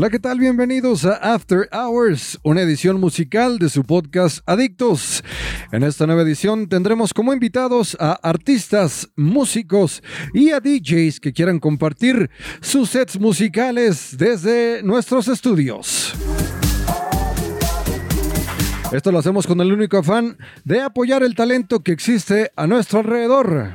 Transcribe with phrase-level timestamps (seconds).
[0.00, 0.38] Hola, ¿qué tal?
[0.38, 5.22] Bienvenidos a After Hours, una edición musical de su podcast Adictos.
[5.72, 10.02] En esta nueva edición tendremos como invitados a artistas, músicos
[10.32, 12.30] y a DJs que quieran compartir
[12.62, 16.14] sus sets musicales desde nuestros estudios.
[18.92, 23.00] Esto lo hacemos con el único afán de apoyar el talento que existe a nuestro
[23.00, 23.74] alrededor.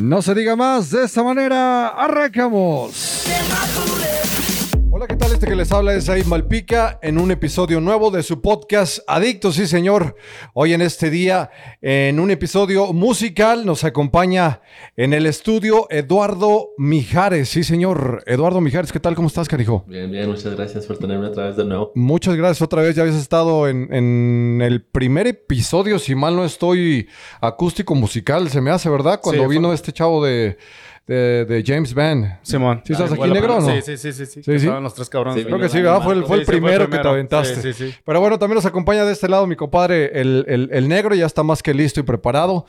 [0.00, 3.13] No se diga más, de esta manera arrancamos.
[4.90, 5.32] Hola, ¿qué tal?
[5.32, 9.56] Este que les habla es Aid Malpica en un episodio nuevo de su podcast Adictos,
[9.56, 10.14] sí señor.
[10.52, 11.50] Hoy en este día,
[11.82, 14.60] en un episodio musical, nos acompaña
[14.96, 18.22] en el estudio Eduardo Mijares, sí señor.
[18.26, 19.14] Eduardo Mijares, ¿qué tal?
[19.14, 19.84] ¿Cómo estás, carijo?
[19.88, 21.92] Bien, bien, muchas gracias por tenerme otra vez de nuevo.
[21.94, 26.44] Muchas gracias otra vez, ya habías estado en, en el primer episodio, si mal no
[26.44, 27.08] estoy,
[27.40, 29.20] acústico musical, se me hace, ¿verdad?
[29.22, 30.56] Cuando Sí, vino fue- este chavo de,
[31.06, 32.38] de, de James Band.
[32.42, 32.80] Simón.
[32.84, 33.68] ¿Sí estás Ah, aquí negro o no?
[33.70, 34.42] Sí, sí, sí, sí.
[34.42, 35.40] sí, Sí, los tres cabrones.
[35.42, 36.02] Sí, Creo que sí, ¿verdad?
[36.02, 37.10] Fue el, fue el sí, fue el primero que te primero.
[37.10, 37.56] aventaste.
[37.56, 37.94] Sí, sí, sí.
[38.06, 41.26] Pero bueno, también nos acompaña de este lado mi compadre, el, el- el negro, ya
[41.26, 42.64] está más que listo y preparado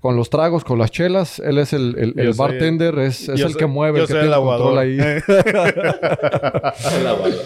[0.00, 1.38] con los tragos, con las chelas.
[1.38, 4.08] Él es el, el- el soy- bartender, es, es el soy- que mueve, yo el
[4.08, 4.78] que soy tiene el el control aguador.
[4.78, 4.98] ahí.
[7.00, 7.36] Hola, bueno.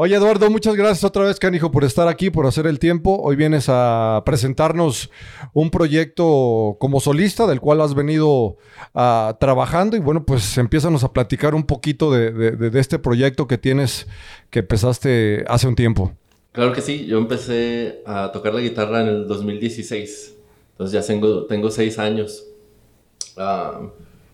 [0.00, 3.18] Oye, Eduardo, muchas gracias otra vez, canijo, por estar aquí, por hacer el tiempo.
[3.20, 5.10] Hoy vienes a presentarnos
[5.52, 8.58] un proyecto como solista del cual has venido
[8.94, 14.06] ah, trabajando y bueno, pues empiézanos a platicar un poquito de, este proyecto que tienes,
[14.50, 16.12] que empezaste hace un tiempo.
[16.52, 20.36] Claro que sí, yo empecé a tocar la guitarra en el 2016.
[20.74, 22.46] Entonces ya tengo, tengo seis años.
[23.36, 23.80] Ah,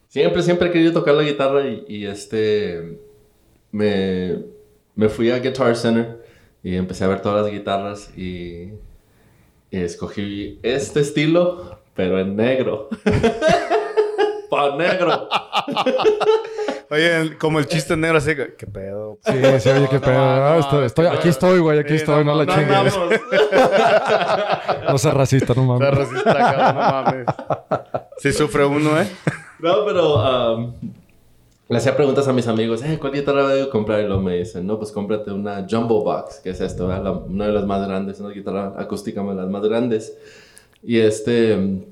[0.09, 2.99] siempre, siempre he querido tocar la guitarra y, este...
[3.73, 4.53] Me,
[4.97, 6.25] me fui a Guitar Center
[6.63, 8.73] y empecé a ver todas las guitarras y,
[9.71, 12.89] y escogí este estilo, pero en negro.
[14.51, 15.29] Pa' negro.
[16.91, 19.19] Oye, como el chiste negro así, que- ¿qué pedo?
[19.25, 20.15] Sí, sí, oye, qué No, pedo.
[20.15, 22.45] no, Ah, no, estoy, no, estoy- qué aquí estoy, güey, aquí Sí, estoy, no, la
[22.45, 22.99] no, chingues.
[24.89, 25.91] No seas racista, no mames.
[25.91, 27.27] racista, cabrón, no mames.
[28.19, 29.09] Sí sufre uno, ¿eh?
[29.59, 30.75] No, pero um,
[31.69, 34.01] le hacía preguntas a mis amigos, eh, ¿cuál guitarra debo comprar?
[34.03, 36.89] Y luego me dicen, no, pues cómprate una Jumbo Box, que es esto.
[36.89, 40.17] La- una de las más grandes, una guitarra acústica de las más grandes.
[40.83, 41.83] Y este,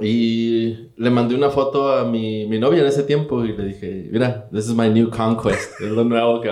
[0.00, 4.08] y le mandé una foto a mi, mi novia en ese tiempo y le dije,
[4.10, 6.50] mira, this is my new conquest, es lo nuevo que,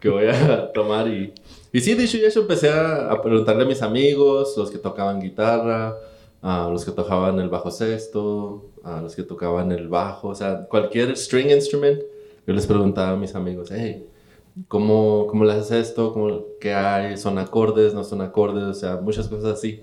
[0.00, 1.08] que voy a tomar.
[1.08, 1.32] Y,
[1.72, 5.20] y sí, dicho y hecho, empecé a, a preguntarle a mis amigos, los que tocaban
[5.20, 5.96] guitarra,
[6.42, 10.66] a los que tocaban el bajo sexto, a los que tocaban el bajo, o sea,
[10.66, 12.00] cualquier string instrument,
[12.46, 14.06] yo les preguntaba a mis amigos, hey,
[14.68, 16.12] ¿cómo, cómo le haces esto?
[16.12, 17.16] ¿Cómo, ¿Qué hay?
[17.16, 17.94] ¿Son acordes?
[17.94, 18.64] ¿No son acordes?
[18.64, 19.80] O sea, muchas cosas así.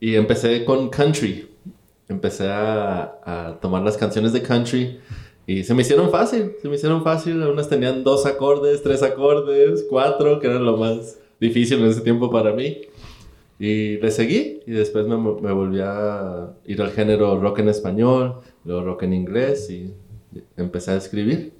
[0.00, 1.48] Y empecé con country.
[2.08, 4.98] Empecé a, a tomar las canciones de country
[5.46, 6.52] y se me hicieron fácil.
[6.60, 7.42] Se me hicieron fácil.
[7.42, 12.30] Algunas tenían dos acordes, tres acordes, cuatro, que era lo más difícil en ese tiempo
[12.30, 12.82] para mí.
[13.58, 18.40] Y le seguí y después me, me volví a ir al género rock en español,
[18.64, 19.94] luego rock en inglés y
[20.56, 21.52] empecé a escribir.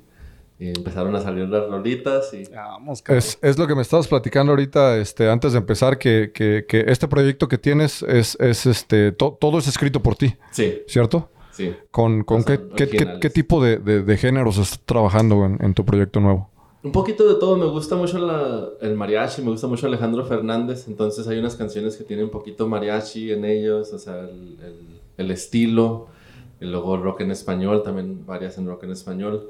[0.59, 2.45] Y empezaron a salir las rolitas y...
[2.55, 3.19] Vamos, cabrón.
[3.19, 6.85] Es, es lo que me estabas platicando ahorita, este, antes de empezar, que, que- que
[6.87, 11.29] este proyecto que tienes es, es este, to- todo es escrito por ti, Sí, ¿cierto?
[11.51, 11.75] sí.
[11.91, 15.75] ¿Con, con qué, qué- qué- qué tipo de, de- de géneros estás trabajando en, en
[15.75, 16.49] tu proyecto nuevo?
[16.85, 20.87] Un poquito de todo, me gusta mucho la- el mariachi, me gusta mucho Alejandro Fernández,
[20.87, 25.01] entonces hay unas canciones que tienen un poquito mariachi en ellos, o sea, el, el-
[25.17, 26.09] el estilo,
[26.61, 29.49] y luego rock en español, también varias en rock en español.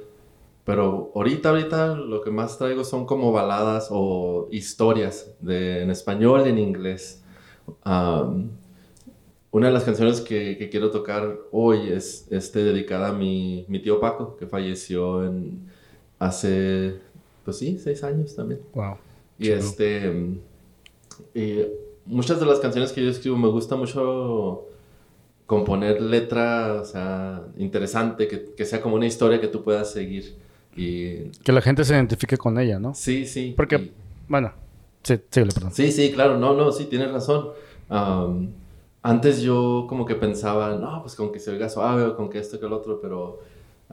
[0.65, 6.45] Pero ahorita, ahorita lo que más traigo son como baladas o historias de, en español
[6.47, 7.23] y en inglés.
[7.85, 8.51] Am,
[9.51, 13.81] una de las canciones que, que quiero tocar hoy es este, dedicada a mi, mi
[13.81, 15.67] tío Paco, que falleció en,
[16.19, 16.99] hace,
[17.45, 18.61] pues sí, seis años también.
[18.75, 18.97] Wow.
[19.39, 20.13] Y este,
[21.35, 21.59] y
[22.07, 24.67] muchas de las canciones que yo escribo me gusta mucho
[25.47, 30.37] componer letra, o sea, interesante, que, que sea como una historia que tú puedas seguir.
[30.77, 32.95] Y Que la gente se identifique con ella, ¿no?
[32.95, 33.53] sí, sí.
[33.57, 33.93] Porque, y-
[34.29, 34.53] bueno,
[35.03, 35.73] sí, perdón.
[35.73, 37.51] Sí, sí, claro, no, no, sí, tienes razón.
[37.89, 38.51] Am,
[39.03, 42.39] antes yo como que pensaba, no, pues con que se oiga suave o con que
[42.39, 43.41] esto que el otro, pero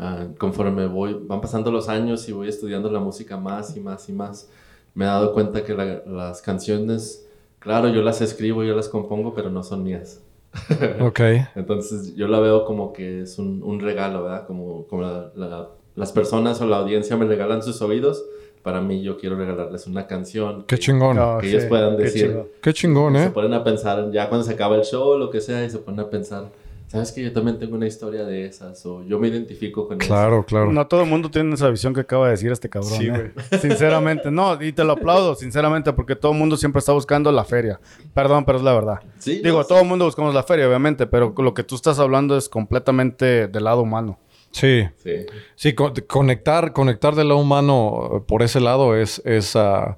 [0.02, 4.10] ah, conforme voy, van pasando los años y voy estudiando la música más y más
[4.10, 4.50] y más,
[4.94, 7.26] me he dado cuenta que la- las canciones,
[7.60, 10.20] claro, yo las escribo, yo las compongo, pero no son mías.
[11.00, 11.22] Ok.
[11.56, 14.46] Entonces yo la veo como que es un, un regalo, ¿verdad?
[14.48, 18.24] Como, como la- la- las personas o la audiencia me regalan sus oídos.
[18.64, 20.66] Para mí yo quiero regalarles una canción.
[20.68, 21.18] Qué que- chingón.
[21.18, 22.44] Oh, Que ellos puedan qué decir.
[22.62, 23.30] Qué chingón, Se ¿eh?
[23.32, 25.80] ponen a pensar, ya cuando se acaba el show o lo que sea, y se
[25.80, 26.46] ponen a pensar,
[26.92, 30.46] sabes que yo también tengo una historia de esas o yo me identifico con Claro,
[30.46, 30.72] claro.
[30.74, 32.92] No todo el mundo tiene esa visión que acaba de decir este cabrón.
[33.00, 33.32] Sí, ¿eh?
[33.62, 37.46] Sinceramente, no, y te lo aplaudo, sinceramente, porque todo el mundo siempre está buscando la
[37.46, 37.80] feria.
[38.14, 39.00] Perdón, pero es la verdad.
[39.20, 41.98] Sí, Digo, no, todo el mundo buscamos la feria, obviamente, pero lo que tú estás
[42.00, 44.20] hablando es completamente del lado humano.
[44.52, 44.84] Sí.
[44.98, 45.12] Sí.
[45.56, 49.98] Sí, co- conectar, conectar del lado humano eh, por ese lado es, es, ah,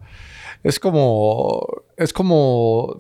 [0.62, 1.66] es como,
[1.98, 3.00] es como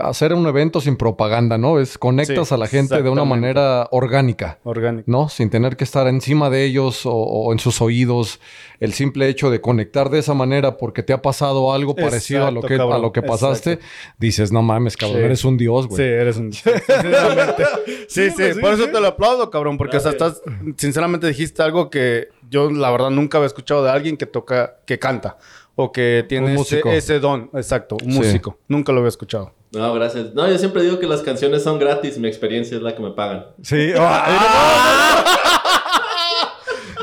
[0.00, 1.78] hacer un evento sin propaganda, ¿no?
[1.80, 4.58] Es conectas Sí, a la gente de una manera orgánica.
[5.06, 5.28] ¿no?
[5.28, 8.40] Sin tener que estar encima de ellos o, o en sus oídos.
[8.80, 12.50] El simple hecho de conectar de esa manera porque te ha pasado algo parecido a
[12.50, 14.14] lo que, a lo que pasaste, Exacto.
[14.18, 15.24] dices, no mames, cabrón, Sí.
[15.24, 16.02] eres un dios, Sí, güey.
[16.08, 16.52] eres un...
[16.52, 17.64] Sinceramente.
[18.08, 18.92] sí, sí, sí, por eso sí.
[18.92, 20.42] te lo aplaudo, cabrón, porque hasta Gracias.
[20.44, 20.54] estás...
[20.76, 24.98] Sinceramente dijiste algo que yo, la verdad, nunca había escuchado de alguien que toca, que
[24.98, 25.38] canta
[25.80, 27.50] o que tiene Un ese, don.
[27.54, 28.18] Exacto, un Sí.
[28.18, 28.58] músico.
[28.66, 29.54] Nunca lo había escuchado.
[29.70, 30.34] No, gracias.
[30.34, 33.12] No, yo siempre digo que las canciones son gratis, mi experiencia es la que me
[33.12, 33.46] pagan.
[33.62, 33.92] Sí.
[33.98, 35.24] ¡Ah!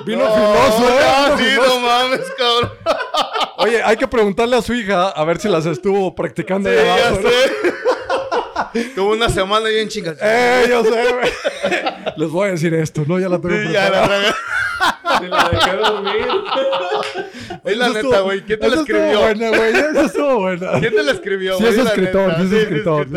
[0.06, 1.36] Vino filoso, ¿eh?
[1.38, 1.80] Vino filoso.
[1.80, 2.72] mames, cabrón.
[3.58, 7.22] Oye, hay que preguntarle a su hija a ver si las estuvo practicando ahí abajo.
[7.24, 8.82] ¿no?
[8.94, 10.18] Tuvo una semana bien chingas.
[10.22, 11.32] Eh, yo sé, güey.
[12.18, 13.18] Les voy a decir esto, ¿no?
[13.20, 14.20] Ya la tengo Sí, ya preparada.
[14.20, 14.36] la
[15.22, 16.28] Y la dejé dormir.
[17.64, 18.42] Es la neta, estuvo- güey.
[18.42, 19.06] ¿Quién te la eso escribió?
[19.06, 19.72] Estuvo buena, güey.
[19.76, 20.72] Eso estuvo buena.
[20.80, 21.76] ¿Quién te la escribió, Sí, güey?
[21.78, 23.08] es La escritor, sí es Sí, escritor.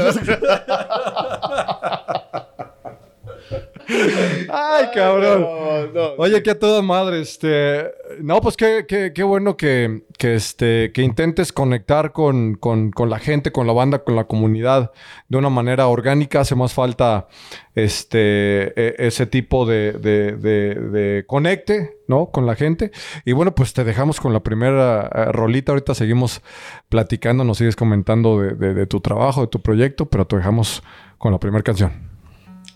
[4.51, 5.41] Ay, cabrón.
[5.43, 6.09] No, no.
[6.19, 7.85] Oye, que a toda madre, este...
[8.21, 13.09] No, pues qué, qué, qué bueno que, que, este, que intentes conectar con, con, con
[13.11, 14.93] la gente, con la banda, con la comunidad
[15.29, 16.41] de una manera orgánica.
[16.41, 17.29] Hace más falta
[17.75, 22.27] este, e- ese tipo de, de, de, de conecte, ¿no?
[22.31, 22.91] Con la gente.
[23.25, 25.73] Y bueno, pues te dejamos con la primera eh, rolita.
[25.73, 26.43] Ahorita seguimos
[26.89, 30.83] platicando, nos sigues comentando de- de tu trabajo, de tu proyecto, pero te dejamos
[31.19, 32.08] con la primera canción.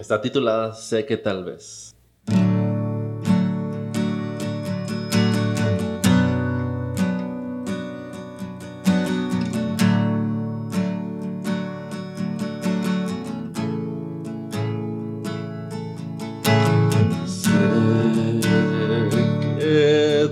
[0.03, 1.95] Está titulada Sé que tal vez.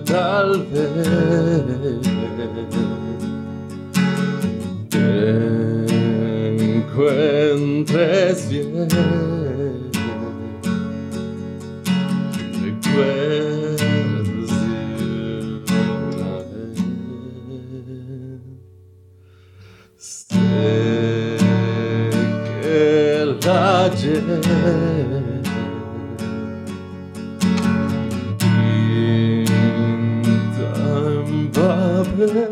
[0.04, 2.00] Tal vez
[4.88, 5.06] te
[6.80, 9.39] encuentres bien.
[23.80, 24.22] El ayer
[31.32, 32.49] pinta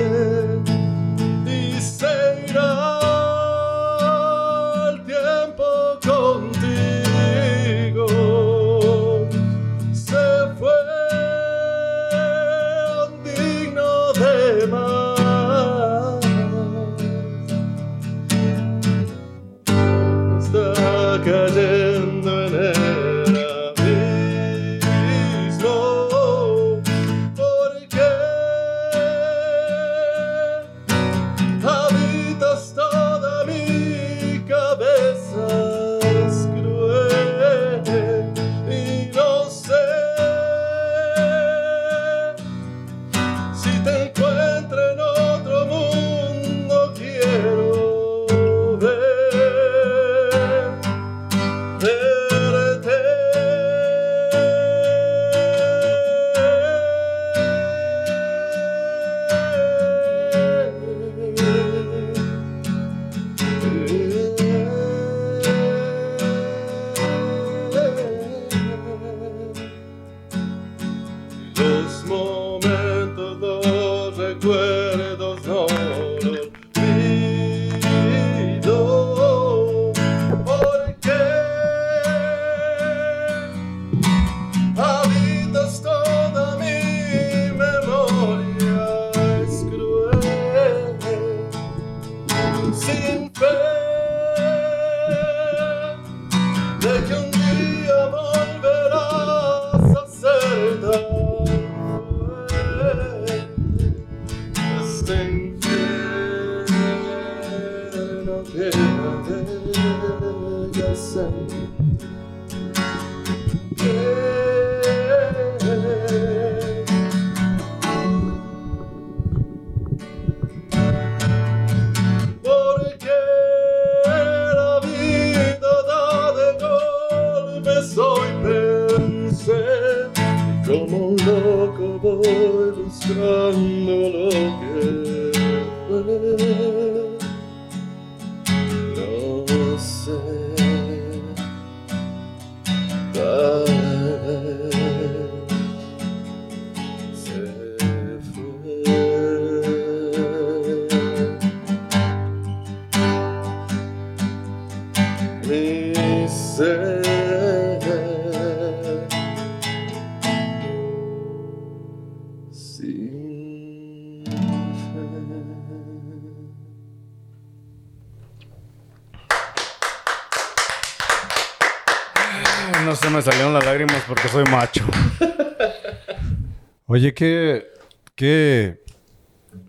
[177.13, 177.67] Oye, qué,
[178.15, 178.81] qué,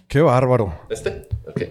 [0.09, 0.75] qué bárbaro.
[0.89, 1.29] ¿Este?
[1.47, 1.63] Ok.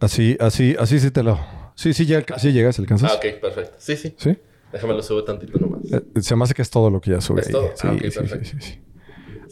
[0.00, 1.38] Así, así, así sí te lo...
[1.74, 3.12] Sí, sí, ya, sí llegas, alcanzas.
[3.12, 3.76] Ah, ok, perfecto.
[3.78, 4.14] Sí, sí.
[4.18, 4.36] ¿Sí?
[4.72, 5.80] Déjame lo subo tantito nomás.
[5.90, 7.52] Eh, se me hace que es todo lo que ya sube ¿Es ahí.
[7.52, 7.70] todo?
[7.74, 8.44] Sí, Ah, sí, sí, perfecto.
[8.44, 8.72] sí, sí.
[8.72, 8.80] Sí,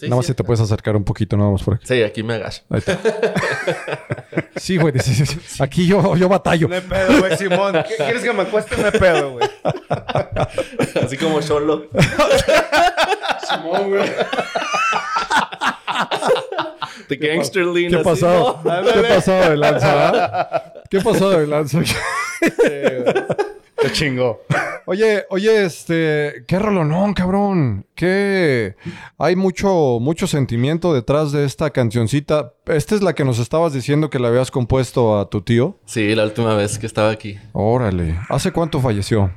[0.09, 1.87] Nada más sí, si te puedes acercar un poquito nada más por aquí.
[1.87, 2.62] Sí, aquí me agacho.
[2.71, 2.99] Ahí está.
[4.56, 4.94] Sí, güey.
[5.00, 5.62] sí, sí, sí.
[5.62, 6.68] Aquí yo, yo batallo.
[6.68, 7.73] No hay pedo, güey, Simón.
[7.88, 8.76] ¿Qué quieres que me acueste?
[8.76, 9.49] No hay pedo, güey.
[11.04, 11.88] Así como solo.
[13.49, 14.11] Simón, güey.
[17.09, 17.90] The gangster lean.
[17.90, 18.61] ¿Qué pasó?
[18.62, 20.09] ¿Qué pasó de lanza?
[20.09, 20.73] ah?
[20.88, 21.80] ¿Qué pasó de lanza?
[23.82, 24.42] Te chingó.
[24.86, 27.86] Oye, oye, este, qué rolonón, cabrón.
[27.94, 28.74] Qué
[29.18, 32.52] hay mucho, mucho sentimiento detrás de esta cancioncita.
[32.66, 35.78] Esta es la que nos estabas diciendo que le habías compuesto a tu tío.
[35.84, 37.38] Sí, la última vez que estaba aquí.
[37.52, 38.18] Órale.
[38.28, 39.32] ¿Hace cuánto falleció?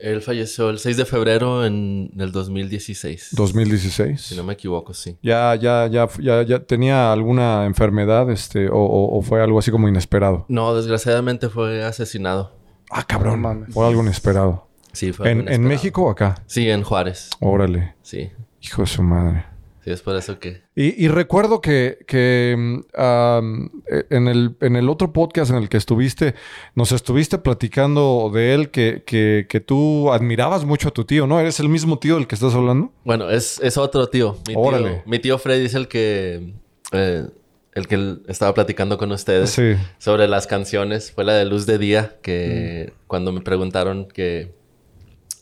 [0.00, 3.30] Él falleció el 6 de febrero en el 2016.
[3.32, 4.20] 2016.
[4.20, 5.16] Si no me equivoco, sí.
[5.22, 9.70] Ya, ya, ya, ya, ya tenía alguna enfermedad, este, o, o- o fue algo así
[9.70, 10.44] como inesperado.
[10.48, 12.52] No, desgraciadamente fue asesinado.
[12.96, 13.42] Ah, cabrón.
[13.42, 13.74] No mames.
[13.74, 14.68] Fue algo inesperado.
[14.92, 15.68] Sí, fue ¿En, algo en inesperado.
[15.68, 16.34] México o acá?
[16.46, 17.30] Sí, en Juárez.
[17.40, 17.94] Órale.
[18.02, 18.30] Sí.
[18.62, 19.44] Hijo de su madre.
[19.84, 20.62] Sí, es por eso que...
[20.74, 22.56] Y, y recuerdo que, que,
[22.96, 26.34] eh, en, el, en el otro podcast en el que estuviste,
[26.74, 31.38] nos estuviste platicando de él que, que, que tú admirabas mucho a tu tío, ¿no?
[31.38, 32.92] ¿Eres el mismo tío del que estás hablando?
[33.04, 34.38] Bueno, es, es otro tío.
[34.48, 34.90] Mi, Órale.
[34.90, 35.02] tío.
[35.04, 36.54] mi tío Freddy es el que...
[36.92, 37.26] eh,
[37.74, 39.74] el que estaba platicando con ustedes Sí.
[39.98, 41.10] sobre las canciones.
[41.12, 44.54] Fue la de Luz de Día que cuando me preguntaron que...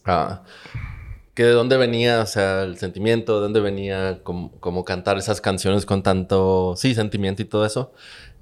[0.05, 0.43] ah,
[1.35, 5.87] que de dónde venía, o sea, el sentimiento, de dónde venía como cantar esas canciones
[5.87, 7.93] con tanto, sí, sentimiento y todo eso.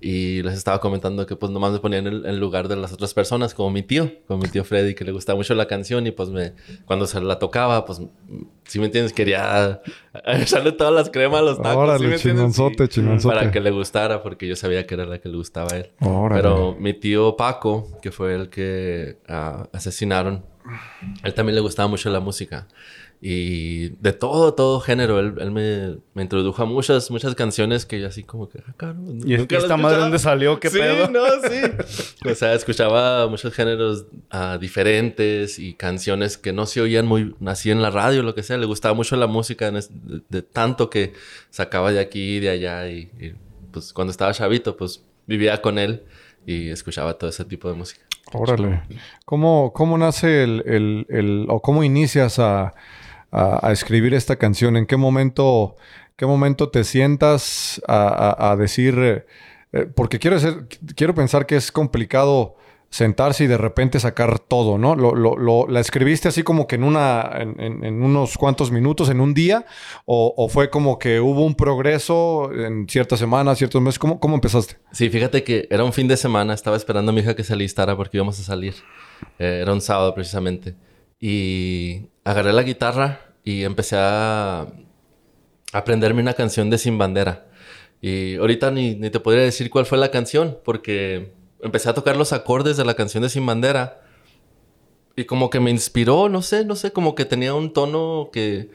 [0.02, 3.12] Y les estaba comentando que pues nomás me ponían en el lugar de las otras
[3.12, 6.11] personas, como mi tío, como mi tío Freddy, que le gustaba mucho la canción y
[6.11, 6.54] pues me,
[6.87, 8.00] cuando se la tocaba, pues,
[8.64, 9.83] si me entiendes, quería
[10.26, 11.76] echarle todas las cremas a los tacos.
[11.76, 13.35] Órale, ¿sí chingonzote, chingonzote.
[13.35, 15.90] Para que le gustara, porque yo sabía que era la que le gustaba a él.
[16.00, 16.40] Órale.
[16.40, 20.45] Pero mi tío Paco, que fue el que ah, asesinaron,
[21.23, 22.69] él también le gustaba mucho la música.
[23.23, 25.19] Y de todo, todo género.
[25.21, 28.61] Él, él me, me introdujo a muchas, muchas canciones que yo así como que...
[28.67, 30.59] Ah, cabrón, ¿Y nunca las esta madre dónde salió?
[30.59, 31.11] ¿Qué sí, pedo?
[31.11, 32.09] no, sí.
[32.31, 37.71] o sea, escuchaba muchos géneros ah, diferentes y canciones que no se oían muy así
[37.71, 38.57] en la radio, lo que sea.
[38.57, 39.91] Le gustaba mucho la música es-
[40.29, 41.12] de tanto que
[41.50, 42.89] sacaba de aquí y de allá.
[42.89, 43.35] Y, y,
[43.71, 46.05] pues cuando estaba chavito, pues vivía con él
[46.47, 48.00] y escuchaba todo ese tipo de música.
[48.33, 48.83] Órale.
[49.27, 52.73] ¿Cómo, cómo nace el, el- el- o cómo inicias a,
[53.33, 54.77] a- escribir esta canción?
[54.77, 55.77] ¿En qué momento,
[56.17, 58.95] qué momento te sientas a, decir?
[58.99, 59.27] eh,
[59.73, 62.57] eh, porque quiero, ser- quiero pensar que es complicado
[62.93, 64.97] sentarse y de repente sacar todo, ¿no?
[64.97, 69.33] Lo, lo- ¿La escribiste así como que en, una, en, unos cuantos minutos, en un
[69.33, 69.65] día?
[70.07, 74.01] ¿O, o fue como que hubo un progreso en ciertas semanas, ciertos meses?
[74.01, 74.77] ¿Cómo, cómo empezaste?
[74.91, 76.53] Sí, fíjate que era un fin de semana.
[76.53, 78.75] Estaba esperando a mi hija que se alistara porque íbamos a salir.
[79.39, 80.75] Eh, era un sábado precisamente.
[81.21, 84.67] Y agarré la guitarra y empecé a
[85.73, 87.47] aprenderme una canción de Sin Bandera.
[88.00, 92.17] Y ahorita ni, ni te podría decir cuál fue la canción porque empecé a tocar
[92.17, 94.00] los acordes de la canción de Sin Bandera.
[95.17, 98.71] Y como que me inspiró, no sé, no sé, como que tenía un tono que...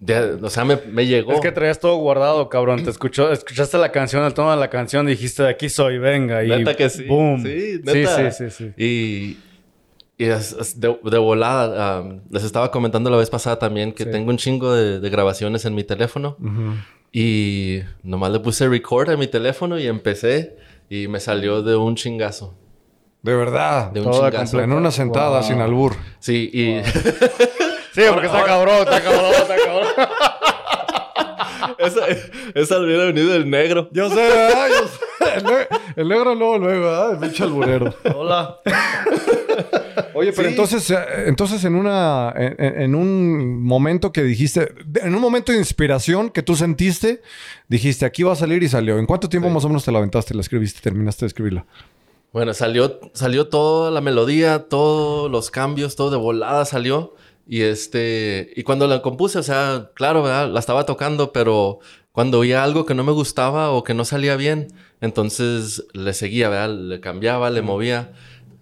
[0.00, 1.32] de- o sea, me, me llegó.
[1.32, 2.82] Es que traías todo guardado, cabrón.
[2.82, 6.42] Te escuchó, escuchaste la canción, el tono de la canción, dijiste de aquí soy, venga.
[6.42, 7.04] Y Neta que sí.
[7.04, 7.44] Boom.
[7.44, 8.30] Sí, sí, neta.
[8.32, 8.82] sí, sí, sí.
[8.84, 9.38] Y,
[10.18, 14.04] y es- es de, de volada, um, les estaba comentando la vez pasada también que
[14.04, 14.10] Sí.
[14.10, 16.36] tengo un chingo de, de grabaciones en mi teléfono
[17.12, 20.56] Y nomás le puse record a mi teléfono y empecé.
[20.90, 22.54] Y me salió de un chingazo.
[23.22, 23.90] De verdad.
[23.92, 24.60] De un Toda chingazo.
[24.60, 25.42] En una sentada, Wow.
[25.48, 25.94] sin albur.
[26.18, 26.82] Sí, y
[27.94, 29.88] Sí, porque está cabrón, está cabrón, está cabrón.
[31.78, 32.00] esa,
[32.54, 33.88] esa hubiera venido del negro.
[33.92, 34.68] Yo sé, ¿verdad?
[34.68, 35.34] Yo sé.
[35.36, 37.12] El, ne- el negro luego, luego, ¿verdad?
[37.12, 37.94] El pinche alburero.
[38.14, 38.58] Hola.
[40.14, 40.96] Oye, pero entonces, eh,
[41.26, 44.72] entonces en una, en, un momento que dijiste,
[45.02, 47.22] en un momento de inspiración que tú sentiste,
[47.68, 48.98] dijiste, aquí va a salir y salió.
[48.98, 51.66] ¿En cuánto tiempo más o menos te la aventaste, la escribiste, terminaste de escribirla?
[52.32, 57.14] Bueno, salió, salió toda la melodía, todos los cambios, todo de volada salió.
[57.46, 60.50] Y este, y cuando la compuse, o sea, claro, ¿verdad?
[60.50, 61.78] La estaba tocando, pero
[62.12, 64.68] cuando oía algo que no me gustaba o que no salía bien,
[65.00, 66.74] entonces le seguía, ¿verdad?
[66.74, 68.12] Le cambiaba, le movía.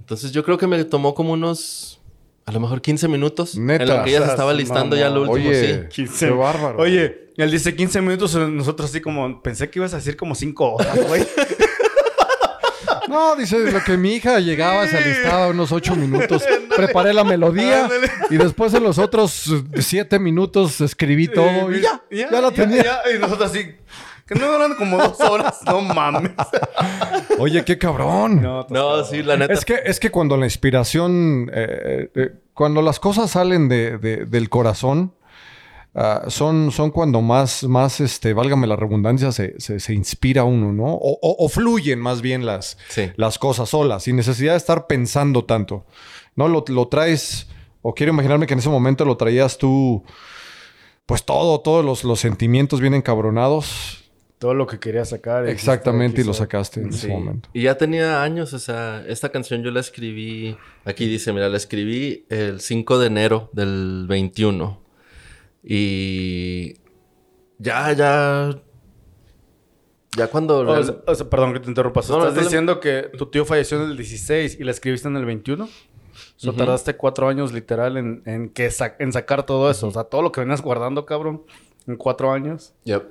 [0.06, 2.00] Entonces yo creo que me tomó como unos,
[2.44, 3.58] a lo mejor 15 minutos.
[3.58, 3.82] Neta.
[3.82, 6.06] En lo que ella se estaba listando ya lo último, Oye, sí.
[6.20, 6.78] qué bárbaro.
[6.78, 9.42] Oye, él dice 15 minutos, nosotros así como...
[9.42, 11.26] Pensé que ibas a decir como 5 horas, güey.
[13.08, 16.42] No, dice lo que mi hija llegaba, se alistaba unos ocho minutos,
[16.76, 17.88] preparé la melodía
[18.30, 22.82] y después en los otros eh, siete minutos escribí todo y ya, ya, la tenía.
[22.82, 23.00] ya.
[23.14, 23.76] Y nosotros así...
[24.26, 25.60] Que no duran como dos horas.
[25.64, 26.32] No mames.
[27.38, 28.42] Oye, qué cabrón.
[28.42, 29.52] No, No, sí, la neta.
[29.52, 34.26] Es que, es que cuando la inspiración, eh, eh, cuando las cosas salen de, de-
[34.26, 35.14] del corazón,
[35.94, 40.72] ah, son, son cuando más, más, este, válgame la redundancia, se, se, se inspira uno,
[40.72, 40.86] ¿no?
[40.92, 43.10] O, o- o fluyen más bien las, Sí.
[43.16, 45.86] las cosas solas, sin necesidad de estar pensando tanto.
[46.34, 46.48] ¿No?
[46.48, 47.46] Lo, lo traes,
[47.80, 50.02] o quiero imaginarme que en ese momento lo traías tú,
[51.06, 54.02] pues todo, todos los, los sentimientos bien encabronados.
[54.38, 55.48] Todo lo que quería sacar.
[55.48, 57.48] Exactamente, y lo sacaste en ese momento.
[57.54, 61.56] Y ya tenía años, o sea, esta canción yo la escribí, aquí dice, mira, la
[61.56, 64.82] escribí el 5 de enero del 21.
[65.64, 66.74] Y
[67.58, 68.50] ya, ya,
[70.16, 70.60] ya cuando...
[70.60, 72.00] O sea, o sea, perdón que te interrumpa.
[72.00, 74.70] O sea, No, no, ¿Estás diciendo que tu tío falleció en el 16 y la
[74.70, 75.64] escribiste en el 21?
[75.64, 75.68] O
[76.36, 79.88] sea, tardaste cuatro años literal en, en, que sa- en sacar todo eso.
[79.88, 81.42] O sea, todo lo que venías guardando, cabrón,
[81.86, 82.74] en cuatro años.
[82.84, 83.04] Yep.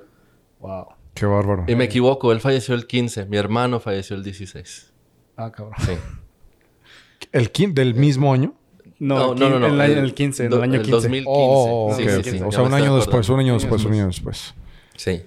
[0.60, 0.86] Wow.
[1.16, 1.64] Qué bárbaro.
[1.66, 4.92] Y me equivoco, él falleció el 15, mi hermano falleció el 16.
[5.36, 5.74] Ah, cabrón.
[5.84, 5.92] Sí.
[7.32, 8.54] ¿El quin- del mismo año?
[8.98, 10.62] No, No, no, no, En, el, no, año- el en el 15, en do- el
[10.62, 10.92] año el 15.
[10.92, 11.24] 2015.
[11.28, 14.54] Oh, Sí, sí, sí, O sea, un año después, un año después, un año después.
[14.94, 15.22] Sí.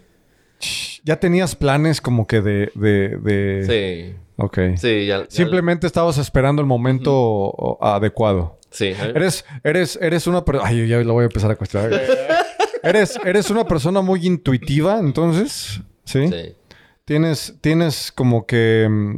[1.04, 2.72] ¿Ya tenías planes como que de...
[2.76, 3.66] de, de...
[4.14, 4.20] Sí.
[4.38, 4.58] Ok.
[4.78, 5.20] Sí, ya.
[5.24, 8.60] ya- Simplemente estabas esperando el momento adecuado.
[8.72, 8.88] Sí.
[9.16, 10.68] Eres, eres, eres una persona...
[10.70, 11.92] Ay, ya lo voy a empezar a cuestionar.
[12.84, 15.82] eres, eres una persona muy intuitiva, entonces.
[16.06, 16.28] ¿Sí?
[16.28, 16.56] Sí.
[17.06, 18.88] Tienes, tienes como que...
[18.90, 19.18] mm,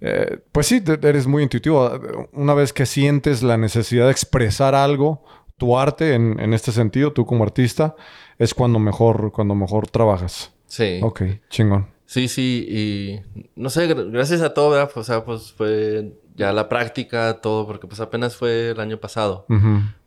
[0.00, 1.90] eh, pues sí, eres muy intuitivo.
[2.32, 5.24] Una vez que sientes la necesidad de expresar algo,
[5.56, 7.96] tu arte en, en este sentido, tú como artista,
[8.38, 10.52] es cuando mejor, cuando mejor trabajas.
[10.66, 10.98] Sí.
[11.02, 11.86] Ok, chingón.
[12.06, 13.20] Sí, sí, y
[13.56, 14.90] no sé, gr- gracias a todo, ¿verdad?
[14.94, 19.46] O sea, pues fue ya la práctica, todo, porque pues apenas fue el año pasado.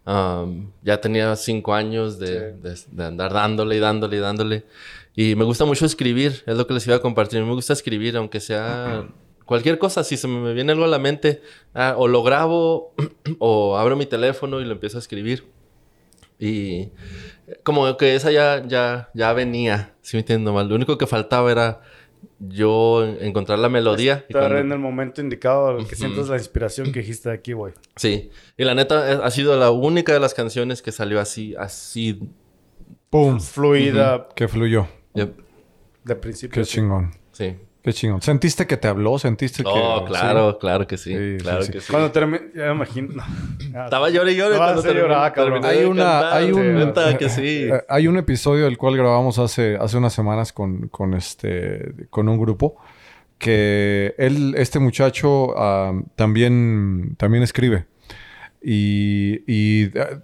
[0.05, 4.65] Um, ya tenía cinco años de, de- de andar dándole y dándole y dándole.
[5.15, 7.43] Y me gusta mucho escribir, es lo que les iba a compartir.
[7.43, 9.07] Me gusta escribir, aunque sea
[9.45, 10.03] cualquier cosa.
[10.03, 11.41] Si se me viene algo a la mente,
[11.73, 12.93] ah, o lo grabo,
[13.39, 15.45] o abro mi teléfono y lo empiezo a escribir.
[16.39, 16.89] Y
[17.63, 20.69] como que esa ya, ya, ya venía, si me entiendo mal.
[20.69, 21.81] Lo único que faltaba era
[22.39, 24.25] yo encontrar la melodía.
[24.27, 27.73] Estar cuando- en el momento indicado que sientas la inspiración que dijiste aquí, güey.
[27.95, 31.55] Sí, y la neta eh, ha sido la única de las canciones que salió así,
[31.57, 32.19] así.
[33.09, 33.39] ¡Pum!
[33.39, 34.87] Fluida Que fluyó.
[35.15, 35.37] Yep,
[36.03, 36.61] de principio.
[36.61, 37.11] Qué chingón.
[37.31, 37.55] sí.
[37.87, 38.21] Qué chingón.
[38.21, 39.17] ¿Sentiste que te habló?
[39.17, 39.69] ¿Sentiste que...?
[39.73, 40.57] Oh, claro, sí?
[40.59, 41.13] claro que sí.
[41.15, 41.71] Sí, claro sí.
[41.71, 41.89] que sí.
[41.89, 43.13] Cuando terminé, ya me imagino.
[43.13, 43.83] no.
[43.85, 45.61] Estaba llorando y llorando No cuando terminé- llorar, cabrón.
[45.61, 46.03] terminé Hay una...
[46.03, 47.17] cantar, Hay un...
[47.17, 47.69] que sí.
[47.71, 52.27] eh, Hay un episodio del cual grabamos hace, hace unas semanas con, con, este, con
[52.27, 52.75] un grupo
[53.37, 57.85] que él, este muchacho ah, también, también escribe.
[58.61, 60.19] Y, y, eh,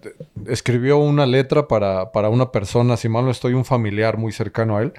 [0.48, 4.76] escribió una letra para, para una persona, si mal no estoy, un familiar muy cercano
[4.76, 4.92] a él.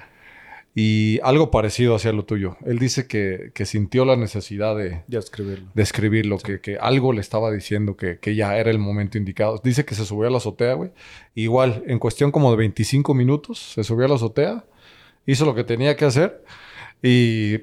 [0.77, 2.57] Y algo parecido hacia lo tuyo.
[2.65, 5.71] Él dice que, que sintió la necesidad de, Ya escribirlo.
[5.73, 9.61] de escribirlo, que, que algo le estaba diciendo que, que ya era el momento indicado.
[9.63, 10.91] Dice que se subió a la azotea, güey.
[11.33, 14.65] Igual, en cuestión como de 25 minutos, se subió a la azotea,
[15.25, 16.43] hizo lo que tenía que hacer
[17.01, 17.55] y,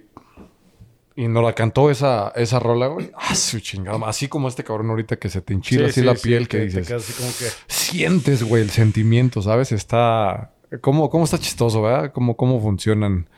[1.14, 3.10] y nos la cantó esa, esa rola, güey.
[3.14, 3.98] Ah, su chingada.
[4.06, 6.60] Así como este cabrón ahorita que se te enchila Sí, así sí, la piel, que
[6.60, 7.44] dices, como que...
[7.66, 9.70] sientes, güey, el sentimiento, ¿sabes?
[9.70, 10.54] Está...
[10.80, 12.12] ¿Cómo, cómo está chistoso, verdad?
[12.12, 13.28] ¿Cómo, cómo funcionan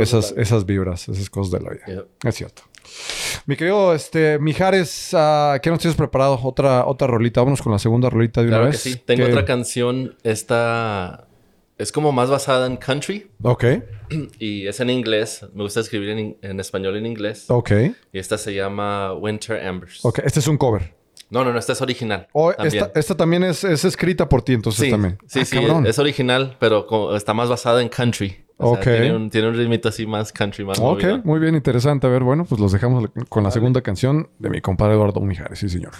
[0.00, 2.04] esas, esas vibras, esas cosas de la vida?
[2.24, 2.62] Es cierto.
[3.46, 6.38] Mi querido este, Mijares, ah, ¿qué nos tienes preparado?
[6.42, 7.40] Otra, otra rolita.
[7.40, 8.80] Vámonos con la segunda rolita de una Claro que vez.
[8.82, 8.96] sí.
[8.96, 9.30] Tengo ¿Qué?
[9.30, 10.16] otra canción.
[10.22, 11.26] Esta
[11.78, 13.64] es como más basada en country Ok,
[14.38, 15.46] y es en inglés.
[15.54, 17.46] Me gusta escribir en, in- en español y en inglés.
[17.48, 17.70] ok,
[18.12, 20.04] Y esta se llama Winter Embers.
[20.04, 20.20] ok.
[20.24, 20.94] Este es un cover.
[21.32, 22.28] No, no, no, esta es original.
[22.32, 22.84] También.
[22.84, 25.18] esta, esta también es, es escrita por ti, entonces sí, también.
[25.26, 25.86] sí, Ah, sí, cabrón.
[25.86, 28.44] es original, pero como está más basada en country.
[28.58, 28.84] O sea, Ok.
[28.84, 31.20] tiene, un, tiene un ritmito así más country, más Ok, movido.
[31.24, 32.06] muy bien, interesante.
[32.06, 35.58] A ver, bueno, pues los dejamos con la segunda canción de mi compadre Eduardo Mijares,
[35.58, 35.92] sí, señor.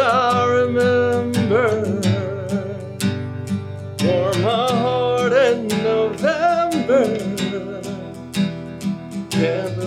[0.00, 1.84] I remember.
[4.02, 7.04] Warm my heart in November.
[9.30, 9.79] Can't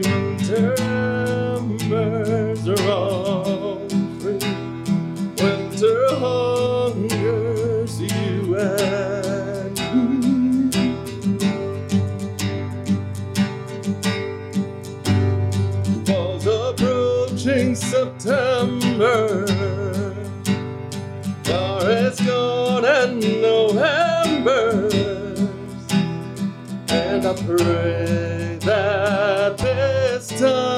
[0.00, 3.88] told me winter embers are all
[4.20, 4.38] free.
[5.38, 10.72] Winter hungers you and me.
[16.06, 19.46] Fall's approaching September.
[21.44, 24.94] Far is gone and November's.
[26.88, 28.31] And I pray
[29.02, 30.71] that this time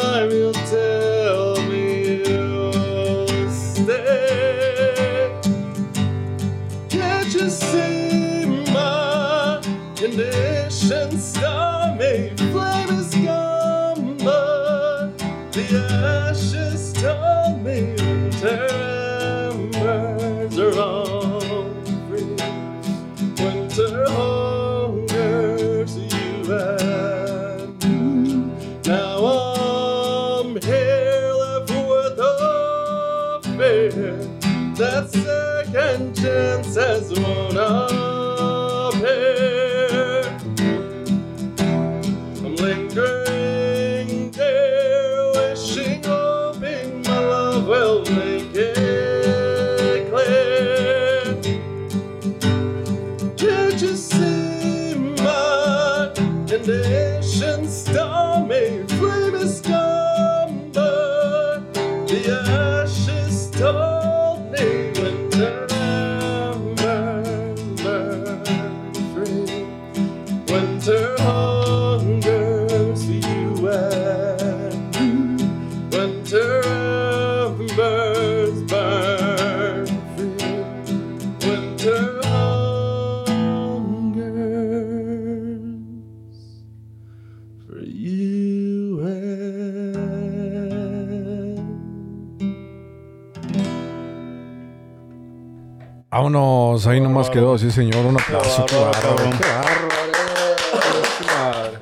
[96.86, 98.04] Ahí nomás quedó, sí, señor.
[98.06, 98.66] Un aplauso.
[98.66, 99.38] Qué bárbaro, bárbaro, cabrón.
[99.38, 101.78] qué bárbaro.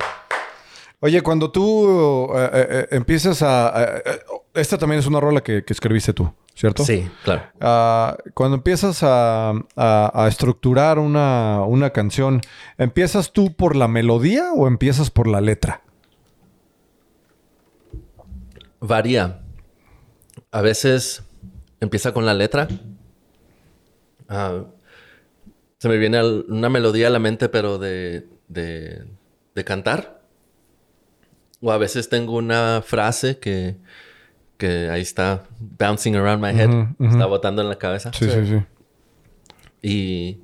[1.01, 3.73] Oye, cuando tú eh, eh, eh, empiezas a...
[4.05, 4.21] eh,
[4.55, 6.85] esta también es una rola que, que escribiste tú, ¿cierto?
[6.85, 7.43] Sí, claro.
[7.61, 12.41] Ah, cuando empiezas a, a- a estructurar una, una canción,
[12.79, 15.83] ¿empiezas tú por la melodía o empiezas por la letra?
[18.81, 19.41] Varía.
[20.51, 21.25] A veces
[21.81, 22.69] empieza con la letra.
[24.29, 24.61] Ah,
[25.83, 29.05] se me viene una melodía a la mente, pero de, de,
[29.57, 30.23] de cantar.
[31.61, 33.79] O a veces tengo una frase que,
[34.59, 37.11] que ahí está bouncing around my head, Ujú, ujú.
[37.11, 38.13] está botando en la cabeza.
[38.13, 38.63] Sí, sí, sí.
[39.83, 40.39] Y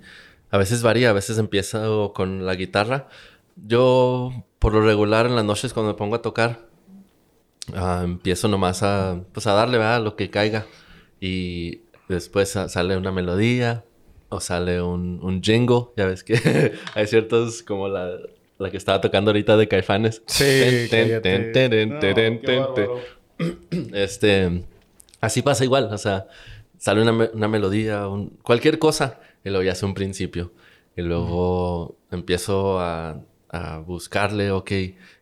[0.50, 3.06] a veces varía, a veces empiezo con la guitarra.
[3.54, 6.66] Yo, por lo regular, en las noches cuando me pongo a tocar,
[7.76, 10.02] ah, empiezo nomás a, pues a darle ¿verdad?
[10.02, 10.66] lo que caiga.
[11.20, 13.84] Y después sa- sale una melodía
[14.28, 15.86] o sale un, un jingle.
[15.96, 18.10] Ya ves que hay ciertos como la,
[18.58, 20.22] la que estaba tocando ahorita de Caifanes.
[20.26, 20.44] Sí,
[20.90, 21.72] Ten, ten, ten,
[22.76, 22.98] No.
[23.94, 24.64] Este,
[25.20, 26.26] así pasa igual, o sea,
[26.78, 30.52] sale una, me- una melodía, un- cualquier cosa, y luego ya hace un principio.
[30.96, 34.70] Y luego empiezo a, a buscarle, ok,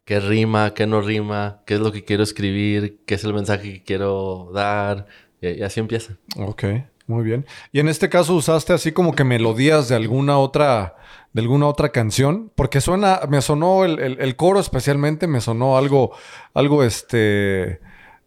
[0.04, 3.72] qué rima, qué no rima, qué es lo que quiero escribir, qué es el mensaje
[3.74, 5.06] que quiero dar,
[5.42, 6.16] y, y así empieza.
[6.38, 6.64] Ok,
[7.06, 7.46] muy bien.
[7.72, 10.96] Y en este caso usaste así como que melodías de alguna otra,
[11.32, 15.76] de alguna otra canción, porque suena, me sonó el, el- el coro especialmente, me sonó
[15.76, 16.12] algo,
[16.54, 17.80] algo este,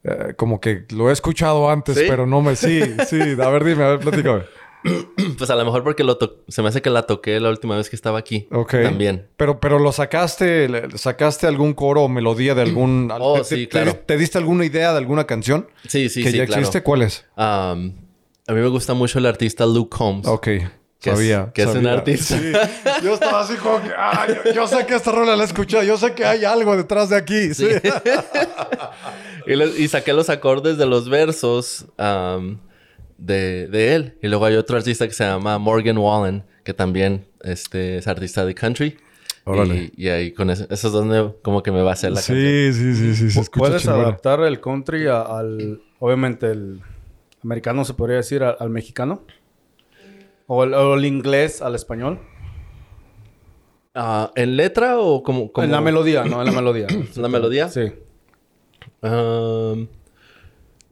[0.04, 2.06] eh, como que lo he escuchado antes, ¿Sí?
[2.08, 4.44] pero no me, sí, sí, a ver, dime, a ver, platícame.
[5.38, 7.76] Pues a lo mejor porque lo to- se me hace que la toqué la última
[7.76, 8.48] vez que estaba aquí.
[8.50, 8.76] Ok.
[8.82, 9.28] También.
[9.36, 13.94] Pero, pero lo sacaste, sacaste algún coro o melodía de algún, Oh, te, sí, claro.
[14.06, 16.62] te diste alguna idea de alguna canción Sí, sí, que sí, ya claro.
[16.62, 16.82] existe?
[16.82, 17.26] ¿Cuál es?
[17.38, 17.94] Um,
[18.50, 20.28] a mí me gusta mucho el artista Luke Combs.
[20.28, 20.44] Ok.
[21.00, 21.52] Que es- sabía.
[21.54, 22.38] que es un artista.
[22.38, 22.52] Sí.
[23.04, 25.82] Yo estaba así como que, ah, yo, yo sé que esta rola la he escuchado,
[25.84, 27.54] yo sé que hay algo detrás de aquí.
[27.54, 27.68] Sí.
[29.48, 32.58] Y, le- y saqué los acordes de los versos um,
[33.18, 34.18] de, de él.
[34.22, 38.46] Y luego hay otro artista que se llama Morgan Wallen, que también este, es artista
[38.46, 38.98] de country.
[39.46, 39.92] Órale.
[39.96, 42.18] Y, y ahí con eso, esos dos me- como que me va a hacer la
[42.18, 42.38] canción.
[42.38, 45.82] Sí, sí, sí, sí, se escucha Puedes adaptar el country a- al...
[46.00, 46.82] Obviamente el
[47.43, 49.23] americano se podría decir al mexicano.
[50.47, 52.19] O el, o el inglés al español.
[53.95, 56.39] Ah, ¿En letra o como, como En la melodía, ¿no?
[56.41, 56.88] En la melodía.
[56.89, 57.69] ¿En la melodía?
[57.69, 57.91] Sí.
[59.02, 59.88] Um,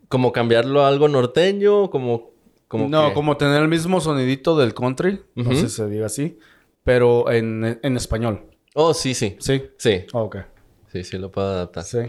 [0.10, 1.90] ¿Como cambiarlo a algo norteño?
[1.90, 2.32] Como,
[2.68, 5.22] como no, que- como tener el mismo sonidito del country.
[5.36, 6.38] No sé si se diga así.
[6.84, 8.46] Pero en, en español.
[8.74, 9.36] Oh, sí, sí.
[9.40, 9.64] Sí.
[9.78, 10.38] Sí, Ah, ok.
[10.92, 11.84] sí, sí lo puedo adaptar.
[11.84, 12.00] Sí.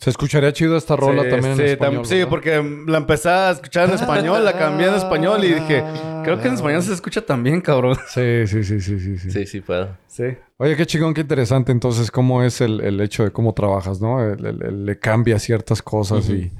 [0.00, 2.02] Se escucharía chido esta rola Sí, también sí, en español.
[2.02, 2.28] tam- sí, ¿verdad?
[2.30, 5.84] porque la empecé a escuchar en español, la cambié en español y dije,
[6.24, 7.98] creo que en español se escucha también, cabrón.
[8.08, 9.30] Sí, sí, sí, sí, sí, sí.
[9.30, 9.94] Sí, sí puedo.
[10.06, 10.24] Sí.
[10.56, 14.24] Oye, qué chingón, qué interesante entonces cómo es el, el hecho de cómo trabajas, ¿no?
[14.24, 16.50] El- el- el- le cambia ciertas cosas y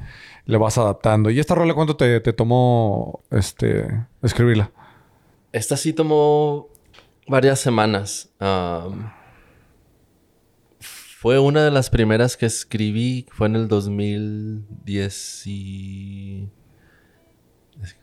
[0.44, 1.30] le vas adaptando.
[1.30, 3.86] ¿Y esta rola cuánto te, te tomó este
[4.22, 4.70] escribirla?
[5.52, 6.68] Esta sí tomó
[7.26, 8.28] varias semanas.
[8.38, 9.10] Am,
[11.20, 13.26] fue una de las primeras que escribí.
[13.30, 16.48] Fue en el 2010 y...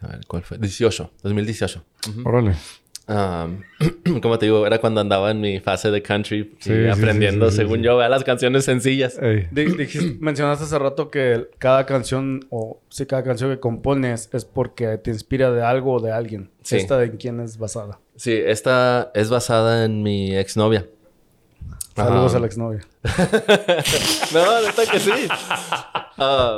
[0.02, 0.60] A ver, ¿cuál fue?
[0.60, 1.12] 18.
[1.24, 1.84] 2018.
[2.10, 2.30] Ujú.
[2.30, 2.54] Órale.
[3.08, 3.64] Am,
[4.22, 7.58] como te digo, era cuando andaba en mi fase de country Sí, aprendiendo, sí, sí,
[7.58, 7.86] sí, según sí.
[7.86, 9.20] yo, a las canciones sencillas.
[9.20, 14.98] Dijiste- mencionaste hace rato que cada canción, o sí, cada canción que compones es porque
[15.00, 16.52] te inspira de algo o de alguien.
[16.62, 16.76] Sí.
[16.76, 18.00] ¿Esta de quién es basada?
[18.16, 20.86] Sí, esta es basada en mi exnovia.
[21.98, 22.38] Saludos Ajá.
[22.38, 22.82] a la exnovia.
[24.32, 25.12] No, neta que sí.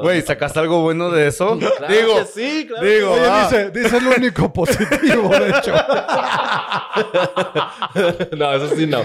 [0.01, 1.57] Güey, ¿sacaste algo bueno de eso?
[1.57, 5.73] claro digo, que sí, claro digo, Oye, ah, dice, dice lo único positivo, de hecho.
[8.37, 9.01] no, eso sí no.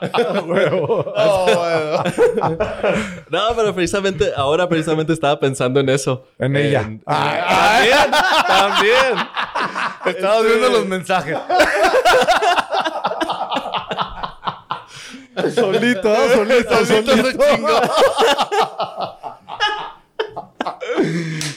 [1.16, 2.02] oh.
[3.30, 6.26] No, pero precisamente, ahora precisamente estaba pensando en eso.
[6.38, 6.82] En ella.
[7.04, 8.10] también,
[8.46, 9.14] también.
[10.06, 11.36] Estabas viendo los mensajes.
[15.54, 16.28] solito, ¿ah?
[16.34, 17.38] solito, Solito solito.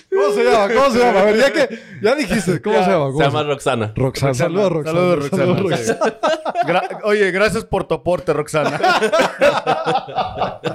[0.09, 0.73] ¿Cómo se llama?
[0.73, 1.19] ¿Cómo se llama?
[1.21, 3.05] A ver, ya que ya dijiste, ¿cómo Ya, se llama?
[3.05, 3.93] ¿Cómo Se llama Roxana.
[3.95, 4.33] Roxana.
[4.33, 4.99] Saludos, Roxana.
[4.99, 5.99] Saludos, Roxana.
[6.67, 8.79] Gra- Oye, gracias por tu aporte, Roxana.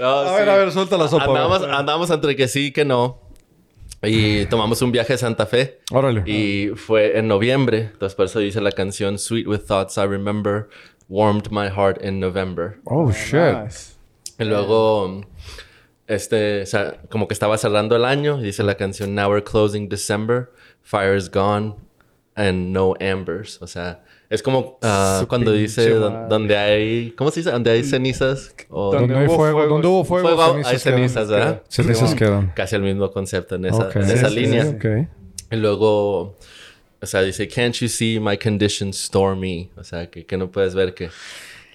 [0.00, 0.34] No, A sí.
[0.36, 1.24] ver, a ver, suelta la sopa.
[1.24, 3.20] Andamos, andamos entre que sí y que no.
[4.02, 5.80] Y tomamos un viaje a Santa Fe.
[5.90, 6.22] Órale.
[6.30, 7.90] Y fue en noviembre.
[7.92, 10.68] Entonces, por eso hice la canción Sweet with Thoughts I Remember.
[11.08, 12.78] Warmed my heart in November.
[12.84, 13.34] Oh, shit.
[13.64, 13.94] Nice.
[14.38, 15.22] Y luego,
[16.06, 18.40] este, o sea, como que estaba cerrando el año.
[18.40, 20.50] Y dice la canción Now we're closing December.
[20.82, 21.74] Fire is gone.
[22.36, 23.62] And no ambers.
[23.62, 27.12] O sea, es como Su cuando dice don- donde hay...
[27.16, 27.52] ¿Cómo se dice?
[27.52, 28.52] Donde hay cenizas.
[28.70, 31.38] O Donde hay hubo fuego, donde hubo fuego, fuego, cenizas hay cenizas, quedan.
[31.40, 31.62] ¿verdad?
[31.68, 32.52] Cenizas quedan.
[32.56, 33.96] Casi el mismo concepto en esa, Ok.
[33.96, 34.64] en esa Sí, línea.
[34.64, 34.84] sí, ok.
[35.52, 36.36] Y luego,
[37.00, 39.70] o sea, dice, can't you see my condition stormy?
[39.76, 41.10] O sea, que, que no puedes ver que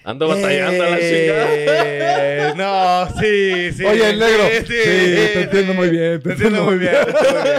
[0.04, 1.46] ando batallando a la chingada.
[1.50, 3.84] Eh, no, sí, sí.
[3.84, 4.44] Oye, el negro.
[4.50, 6.92] Sí, Sí, te entiendo muy bien, Te entiendo muy bien.
[6.92, 7.50] te entiendo muy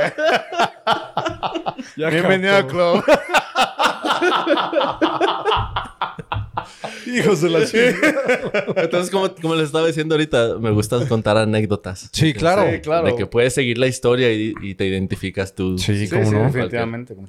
[1.98, 2.12] bien.
[2.12, 3.04] Bienvenido al club.
[7.12, 7.94] Hijos de la chica.
[8.78, 12.10] Entonces, como, como les estaba diciendo ahorita, me gusta contar anécdotas.
[12.14, 12.66] Sí, claro.
[12.72, 13.08] Sí, claro.
[13.08, 15.78] De que puedes seguir la historia y, y te identificas tú.
[15.78, 16.44] Sí, Sí, cómo sí, no.
[16.46, 17.16] definitivamente.
[17.16, 17.28] Con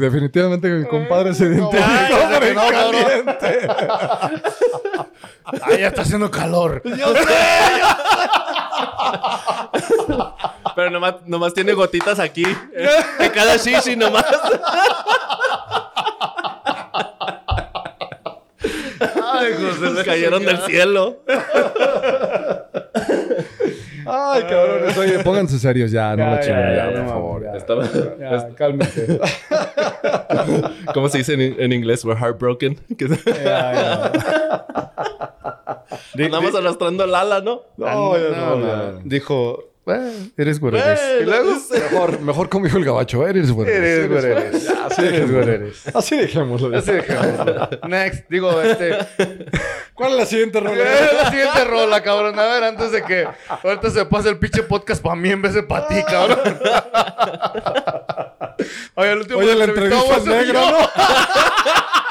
[0.00, 2.54] definitivamente mi compadre se identificó cabrón.
[2.70, 3.68] caliente.
[5.62, 6.82] Ay, ya está haciendo calor.
[10.74, 12.44] Pero nomás, nomás tiene gotitas aquí.
[13.18, 14.24] En cada shishi nomás.
[19.96, 21.22] Se cayeron del cielo.
[24.04, 24.96] Ay, cabrones.
[24.98, 28.18] Oye, pónganse serios ya, no la ya, chinguen ya, por favor.
[28.18, 28.54] ya.
[28.54, 29.20] Cálmate.
[30.94, 32.04] ¿Cómo se dice en, en inglés?
[32.04, 32.78] We're heartbroken.
[36.14, 37.62] Andamos arrastrando el ala, ¿no?
[37.76, 39.00] No, no, no.
[39.04, 41.00] Dijo, eh, eres what eres.
[41.00, 41.52] Eh, Y luego,
[41.90, 43.26] Mejor, mejor conmigo el gabacho.
[43.26, 43.70] Eres bueno.
[43.70, 44.64] eres what eres.
[44.64, 45.52] Ya, así Eres what dejémoslo.
[45.52, 45.96] eres.
[45.96, 46.78] Así dejémoslo.
[46.78, 47.68] Así dejémoslo.
[47.88, 48.24] Next.
[48.28, 48.98] Digo, este...
[49.94, 50.92] ¿Cuál es la siguiente ¿Cuál rola?
[50.92, 52.38] es la siguiente rola, cabrón?
[52.38, 55.54] A ver, antes de que ahorita se pase el pinche podcast para mí en vez
[55.54, 56.38] de para ti, cabrón.
[58.94, 60.60] Oye, el último Oye, la entrevista negro.
[60.60, 60.78] ¿no?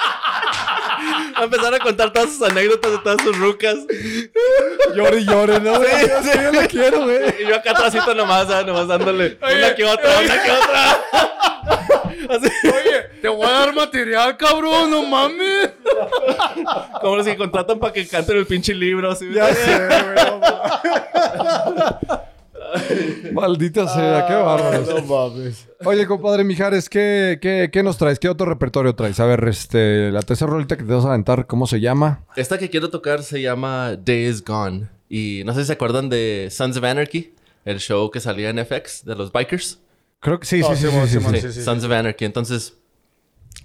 [1.35, 3.75] Va a empezar a contar todas sus anécdotas de todas sus rucas.
[4.95, 5.75] Llore y llore, ¿no?
[5.75, 7.41] Sí, yo la quiero, güey.
[7.43, 8.65] Y yo acá atrásito nomás, ¿sabes?
[8.65, 10.25] nomás dándole Oye, una que otra, oye.
[10.25, 11.01] una que otra.
[12.29, 15.71] Así, Oye, te voy a dar material, cabrón, no mames.
[17.01, 19.11] como los que contratan para que canten el pinche libro.
[19.11, 20.15] Así, Ya sé, güey.
[23.33, 24.33] Maldita sea, qué.
[24.33, 25.67] No mames.
[25.85, 28.19] Oye, compadre Mijares, ¿qué, qué, qué nos traes?
[28.19, 29.19] ¿Qué otro repertorio traes?
[29.19, 32.25] A ver, este, la tercera rolita que te vas a aventar, ¿cómo se llama?
[32.35, 34.89] Esta que quiero tocar se llama Days Gone.
[35.09, 37.33] Y no sé si se acuerdan de Sons of Anarchy,
[37.65, 39.79] el show que salía en FX de los bikers.
[40.19, 41.61] Creo que sí, sí, sí, sí.
[41.63, 42.25] Sons of Anarchy.
[42.25, 42.75] Entonces,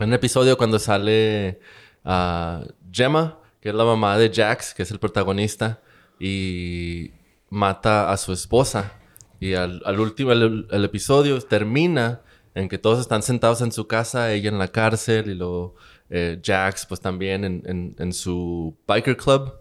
[0.01, 1.61] en un episodio cuando sale
[2.05, 5.81] ah, Gemma, que es la mamá de Jax, que es el protagonista,
[6.19, 7.13] y
[7.51, 8.93] mata a su esposa.
[9.41, 12.23] Y al, al último, el, el episodio termina
[12.55, 15.75] en que todos están sentados en su casa, ella en la cárcel y luego
[16.09, 19.53] eh, Jax pues también en, en- en su biker club.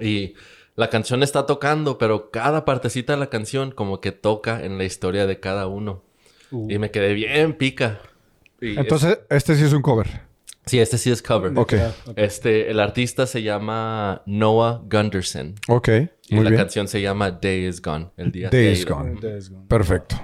[0.00, 0.34] Y
[0.74, 4.84] la canción está tocando, pero cada partecita de la canción como que toca en la
[4.84, 6.02] historia de cada uno.
[6.70, 8.00] Y me quedé bien pica.
[8.60, 10.08] Y Entonces, este sí es un cover.
[10.66, 11.52] Sí, este sí es cover.
[11.56, 11.74] Ok,
[12.16, 15.54] Este, el artista se llama Noah Gunderson.
[15.68, 15.88] ok,
[16.28, 16.62] Y muy la bien.
[16.62, 18.10] canción se llama Day is Gone.
[18.16, 19.18] El día Day is gone.
[19.20, 19.66] Days Gone.
[19.68, 20.16] Perfecto.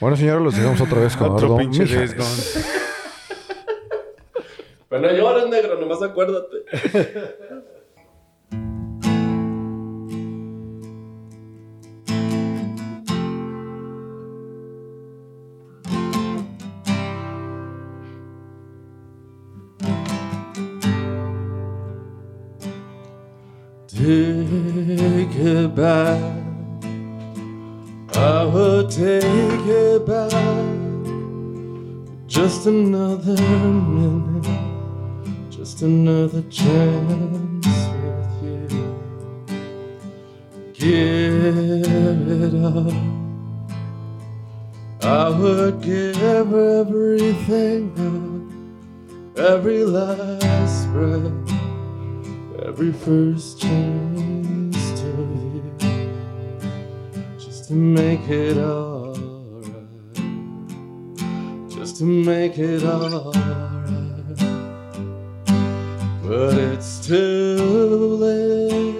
[0.00, 2.16] Bueno, señores, los dejamos otra vez con Otro Eduardo pinche Mijares.
[2.16, 2.64] Days Gone.
[4.88, 6.56] Pero no llores, negro, nomás acuérdate.
[32.66, 34.48] Just another minute.
[35.50, 37.64] Just another chance
[38.02, 38.66] with you.
[40.74, 41.44] Give
[42.42, 42.92] it up.
[45.04, 47.92] I would give everything
[49.36, 51.52] up, every last breath,
[52.66, 55.06] every first chance to
[55.54, 55.62] you,
[57.38, 59.05] just to make it just
[61.98, 63.34] to make it alright.
[66.22, 67.56] But it's too
[68.20, 68.94] late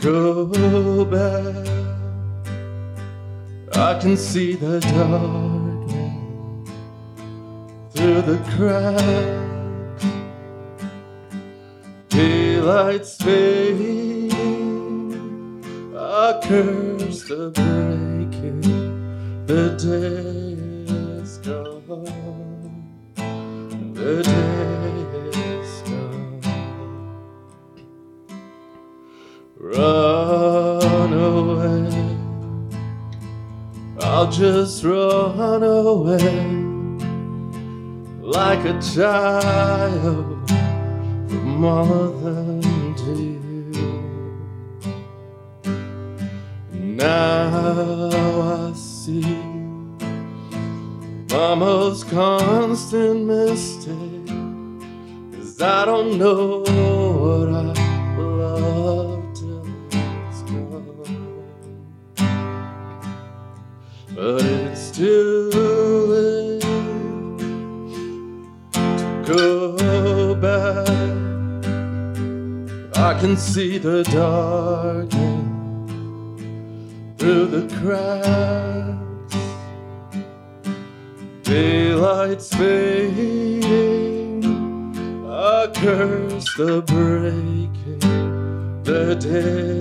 [0.00, 1.68] to go back.
[3.76, 5.92] I can see the darkness
[7.92, 10.06] through the cracks.
[12.08, 14.32] Daylight's fading.
[15.94, 18.73] I curse the breaking.
[19.46, 20.56] The day
[21.20, 22.82] is gone.
[23.92, 25.04] The day
[25.38, 26.40] is gone.
[29.58, 31.92] Run away.
[34.00, 36.64] I'll just run away
[38.22, 40.48] like a child
[41.28, 43.40] from all them to you.
[46.72, 47.23] Now
[51.54, 54.28] my most constant mistake
[55.38, 57.72] is I don't know what I
[58.18, 61.44] love till it's gone.
[64.16, 65.50] But it's too
[66.10, 66.62] late
[68.72, 70.88] to go back.
[72.96, 75.44] I can see the darkness
[77.16, 78.53] through the cracks.
[86.56, 87.98] The breaking.
[88.84, 89.73] The day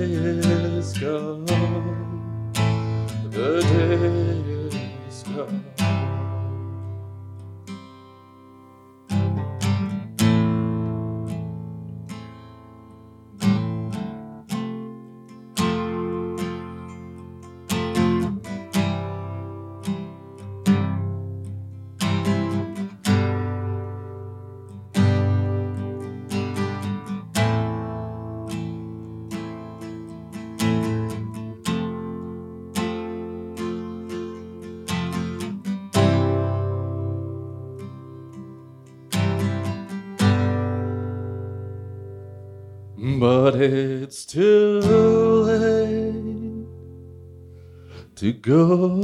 [48.53, 49.02] go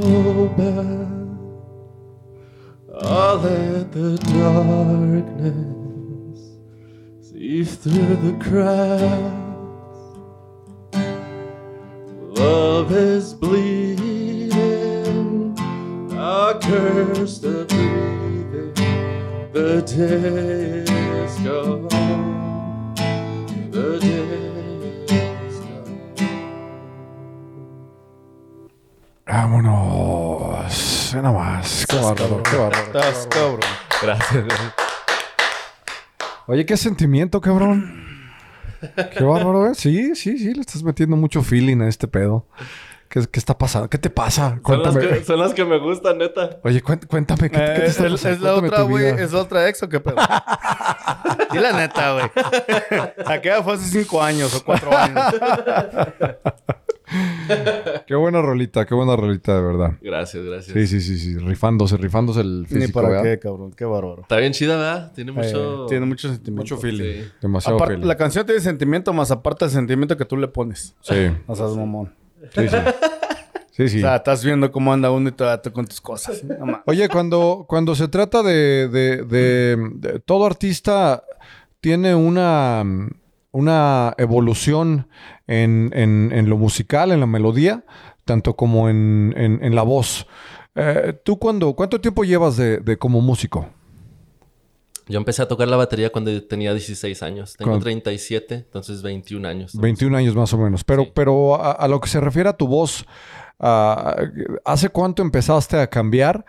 [36.59, 38.03] Oye, qué sentimiento, cabrón.
[39.17, 39.75] Qué bárbaro, ¿eh?
[39.75, 42.47] Sí, sí, sí, le estás metiendo mucho feeling a este pedo.
[43.09, 43.89] ¿Qué, qué está pasando?
[43.89, 44.59] ¿Qué te pasa?
[44.65, 45.07] Son las, Cuéntame.
[45.19, 46.59] que, son las que me gustan, neta.
[46.63, 48.35] Oye, cuént- cuéntame, ¿qué, qué te Eh, está es, pasando?
[48.35, 49.05] es la Cuéntame otra, güey.
[49.23, 50.15] ¿Es la otra ex o qué pedo?
[51.53, 52.31] y la neta, güey.
[53.25, 55.23] Aquella fue hace cinco años o cuatro años.
[58.05, 59.93] Qué buena rolita, qué buena rolita, de verdad.
[60.01, 60.73] Gracias, gracias.
[60.73, 61.37] Sí, sí, sí, sí.
[61.39, 63.23] Rifándose, rifándose el Ni físico, para ¿verdad?
[63.23, 63.71] qué, cabrón.
[63.71, 64.21] Qué bárbaro.
[64.21, 65.11] Está bien chida, ¿verdad?
[65.13, 65.85] Tiene mucho...
[65.85, 66.61] Eh, tiene mucho sentimiento.
[66.75, 67.23] Mucho feeling.
[67.23, 67.31] Sí.
[67.41, 68.07] Demasiado Aparte, feeling.
[68.07, 70.95] la canción tiene sentimiento más aparte del sentimiento que tú le pones.
[71.01, 72.13] Sí, O sea, es mamón.
[72.55, 72.77] Sí, sí.
[73.71, 73.97] Sí, sí.
[73.99, 76.43] O sea, estás viendo cómo anda uno y te tú con tus cosas.
[76.43, 76.81] No.
[76.85, 81.23] Oye, cuando, cuando se trata de, de- de- de- Todo artista
[81.79, 82.83] tiene una,
[83.51, 85.07] una evolución
[85.47, 87.85] en, en- en lo musical, en la melodía,
[88.25, 90.27] tanto como en, en- la voz.
[90.75, 93.69] Eh, ¿Tú cuando, cuánto tiempo llevas de como músico?
[95.09, 97.55] Yo empecé a tocar la batería cuando tenía 16 años.
[97.57, 97.83] Tengo ¿Cuándo?
[97.83, 99.73] 37, entonces 21 años.
[99.75, 100.83] 21 años más o menos.
[100.83, 101.11] Pero, Sí.
[101.15, 103.05] pero a, a lo que se refiere a tu voz,
[104.65, 106.45] ¿hace cuánto empezaste a cambiar,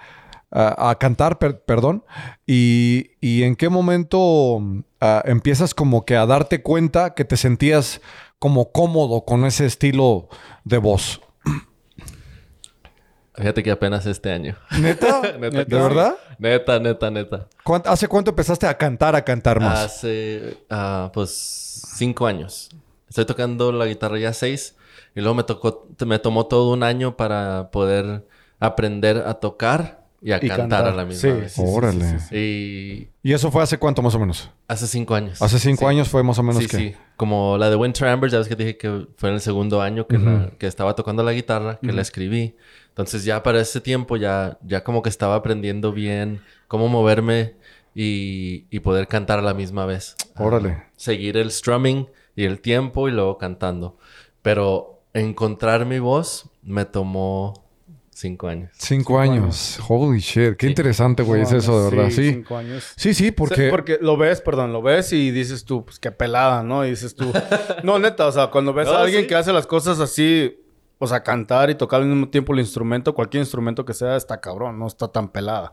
[0.51, 2.05] a cantar, per- perdón?
[2.47, 4.61] Y, y en qué momento
[5.25, 8.01] empiezas como que a darte cuenta que te sentías
[8.39, 10.29] como cómodo con ese estilo
[10.65, 11.21] de voz?
[13.35, 14.57] Fíjate que apenas este año.
[14.81, 15.23] ¿Neta?
[15.41, 15.71] Neta ¿De sí.
[15.71, 16.15] verdad?
[16.39, 17.47] Neta, neta, neta.
[17.65, 19.79] ¿Cuánt- ¿Hace cuánto empezaste a cantar, a cantar más?
[19.79, 22.71] Hace, ah, pues, cinco años.
[23.09, 24.77] Estoy tocando la guitarra ya seis.
[25.15, 28.27] Y luego me tocó, me tomó todo un año para poder
[28.61, 30.87] aprender a tocar y a Y cantar, cantar.
[30.87, 31.53] a la misma Sí, vez.
[31.53, 32.05] sí, Órale.
[32.05, 32.37] sí, sí.
[33.23, 34.51] Y ¿Y eso fue hace cuánto más o menos?
[34.69, 35.41] hace cinco años.
[35.43, 35.85] Hace cinco Sí.
[35.87, 36.77] años fue más o menos Sí, que...
[36.77, 36.95] sí.
[37.17, 39.81] Como la de Winter Amber, ya ves que te dije que fue en el segundo
[39.83, 42.57] año que, la- que estaba tocando la guitarra, que la escribí.
[42.91, 47.55] Entonces ya para ese tiempo ya, ya como que estaba aprendiendo bien cómo moverme
[47.95, 50.17] y, y poder cantar a la misma vez.
[50.37, 50.85] Órale.
[50.97, 53.97] Seguir el strumming y el tiempo y luego cantando.
[54.43, 57.65] Pero encontrar mi voz me tomó
[58.11, 58.71] cinco años.
[58.75, 59.81] Cinco, años.
[59.89, 60.57] Holy shit.
[60.57, 60.71] Qué Sí.
[60.71, 61.43] interesante, güey.
[61.43, 62.11] es eso, de verdad.
[62.11, 62.31] Sí.
[62.33, 62.93] Cinco años.
[62.97, 63.55] Sí, sí, porque...
[63.55, 66.85] Sí, porque lo ves, perdón, lo ves y dices tú, pues qué pelada, ¿no?
[66.87, 67.33] Y dices tú,
[67.83, 69.27] no, neta, o sea, cuando ves No, a alguien sí.
[69.29, 70.55] que hace las cosas así,
[71.03, 74.39] o sea, cantar y tocar al mismo tiempo el instrumento, cualquier instrumento que sea, está
[74.41, 75.73] cabrón, no está tan pelada.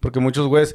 [0.00, 0.74] Porque muchos güeyes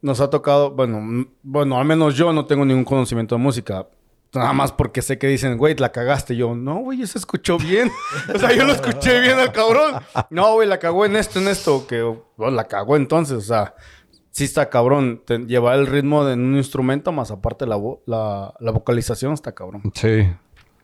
[0.00, 3.86] nos ha tocado, bueno, mm, bueno, al menos yo no tengo ningún conocimiento de música.
[4.34, 6.34] Nada más porque sé que dicen, güey, la cagaste.
[6.34, 7.90] Yo, no, güey, se escuchó bien.
[8.34, 9.96] o sea, yo lo escuché bien al cabrón.
[10.30, 11.86] No, güey, la cagó en esto, en esto.
[11.86, 13.36] Que bueno, la cagó entonces.
[13.36, 13.74] O sea,
[14.30, 15.20] sí está cabrón.
[15.26, 19.82] Te- llevar el ritmo de un instrumento más aparte la, la, la vocalización está cabrón.
[19.92, 20.26] Sí.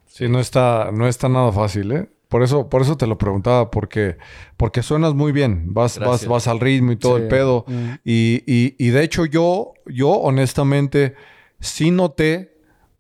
[0.05, 2.11] Sí, no está, no está nada fácil, ¿eh?
[2.29, 4.17] Por eso, por eso te lo preguntaba, porque,
[4.57, 5.73] porque suenas muy bien.
[5.73, 7.23] Vas, vas, vas al ritmo y todo Sí.
[7.23, 7.65] el pedo.
[7.67, 7.89] Mm.
[8.05, 11.15] Y, y, y de hecho, yo, yo honestamente,
[11.59, 12.55] sí noté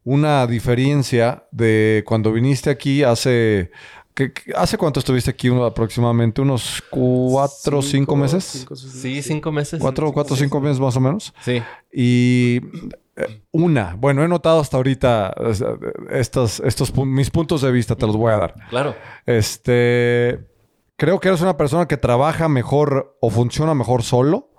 [0.04, 3.70] una diferencia de cuando viniste aquí hace.
[4.18, 5.48] ¿Qué- qué- ¿Hace cuánto estuviste aquí?
[5.48, 8.44] Uno- aproximadamente unos cuatro o cinco meses.
[8.44, 9.80] cinco, seis, Sí, cinco meses.
[9.80, 11.32] Cuatro, cuatro o cinco meses más o menos.
[11.44, 11.62] Sí.
[11.92, 12.60] Y
[13.16, 15.68] eh, una, bueno, he notado hasta ahorita sea,
[16.10, 18.54] estos, estos mis puntos de vista, te los voy a dar.
[18.70, 18.94] Claro.
[19.24, 20.46] Este,
[20.96, 24.50] creo que eres una persona que trabaja mejor o funciona mejor solo,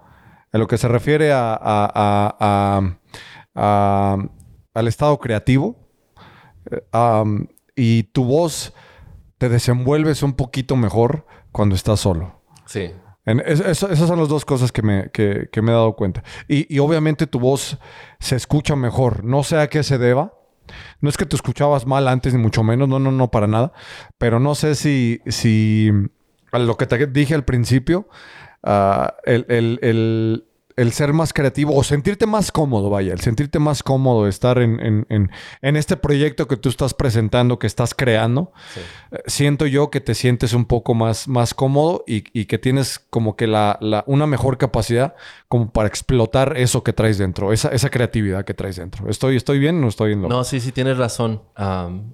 [0.54, 2.98] en lo que se refiere a, a- a- a-
[3.56, 4.18] a-
[4.74, 5.76] al estado creativo.
[6.72, 6.82] Eh,
[7.76, 8.74] y tu voz
[9.40, 12.42] te desenvuelves un poquito mejor cuando estás solo.
[12.68, 12.92] Sí.
[13.26, 15.96] En- es- eso- esas son las dos cosas que me, que- que me he dado
[15.96, 16.24] cuenta.
[16.48, 17.80] Y, y obviamente tu voz
[18.20, 19.24] se escucha mejor.
[19.24, 20.34] No sé a qué se deba.
[21.02, 22.88] No es que te escuchabas mal antes, ni mucho menos.
[22.88, 23.72] No, no, no, para nada.
[24.18, 25.90] Pero no sé si, si
[26.52, 28.08] a lo que te dije al principio,
[28.64, 30.46] ah, el, el- el-
[30.80, 34.60] el ser más creativo o sentirte más cómodo, vaya, el sentirte más cómodo de estar
[34.60, 38.80] en, en- en- en este proyecto que tú estás presentando, que estás creando, Sí.
[39.12, 43.00] eh, siento yo que te sientes un poco más, más cómodo y, y que tienes
[43.10, 45.16] como que la, la- una mejor capacidad
[45.48, 49.10] como para explotar eso que traes dentro, esa, esa creatividad que traes dentro.
[49.10, 50.30] ¿Estoy, estoy bien o no estoy en lo?
[50.30, 51.42] No, sí, sí, tienes razón.
[51.56, 52.14] al,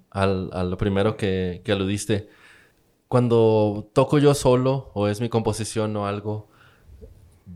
[0.53, 2.30] a lo primero que, que aludiste.
[3.07, 6.49] Cuando toco yo solo o es mi composición o algo,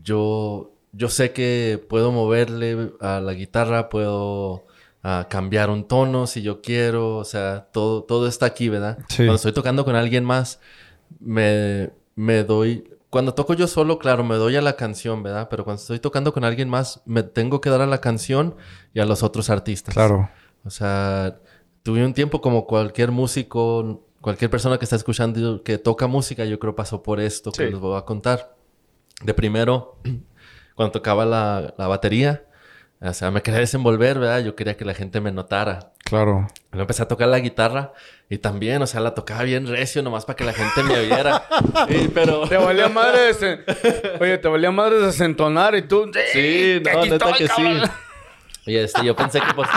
[0.02, 4.66] yo, yo sé que puedo moverle a la guitarra, puedo
[5.02, 8.98] ah, cambiar un tono si yo quiero, o sea, todo, todo está aquí, ¿verdad?
[9.08, 9.18] Sí.
[9.18, 10.60] Cuando estoy tocando con alguien más,
[11.20, 12.84] me, me doy...
[13.08, 15.48] Cuando toco yo solo, claro, me doy a la canción, ¿verdad?
[15.50, 18.54] Pero cuando estoy tocando con alguien más, me tengo que dar a la canción
[18.94, 19.94] y a los otros artistas.
[19.94, 20.30] Claro.
[20.64, 21.40] O sea,
[21.82, 26.58] tuve un tiempo como cualquier músico, cualquier persona que está escuchando que toca música, yo
[26.60, 28.54] creo pasó por esto que les voy a contar.
[29.24, 29.98] De primero,
[30.74, 32.42] cuando tocaba la, la batería,
[33.02, 34.40] o sea, me quería desenvolver, ¿verdad?
[34.40, 35.92] Yo quería que la gente me notara.
[36.04, 36.48] Claro.
[36.72, 37.92] Empecé a tocar la guitarra
[38.28, 41.44] y también, o sea, la tocaba bien recio, nomás para que la gente me oyera.
[41.88, 42.46] Sí, pero...
[42.48, 43.64] Te valía madre desen-
[44.20, 46.10] Oye, te valía madre desentonar y tú...
[46.32, 47.54] Sí, no, neta estoy, que sí.
[47.62, 47.90] cabrón.
[48.66, 49.68] Y este, yo pensé que pues...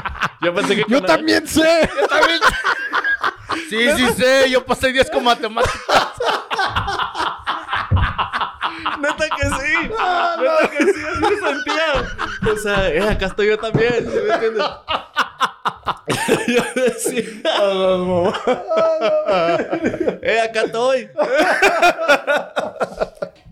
[0.42, 0.84] Yo pensé que...
[0.90, 1.90] Yo también sé.
[2.10, 2.40] También-
[3.70, 4.50] Sí, sí sé.
[4.52, 5.80] Yo pasé 10 con matemáticas.
[9.02, 9.78] Neta que sí.
[9.90, 12.52] Neta que sí, así me sentía.
[12.52, 14.10] O sea, eh, acá estoy yo también.
[14.10, 14.66] ¿sí me entiendes?
[16.48, 17.24] yo decía.
[20.22, 21.10] eh, acá estoy.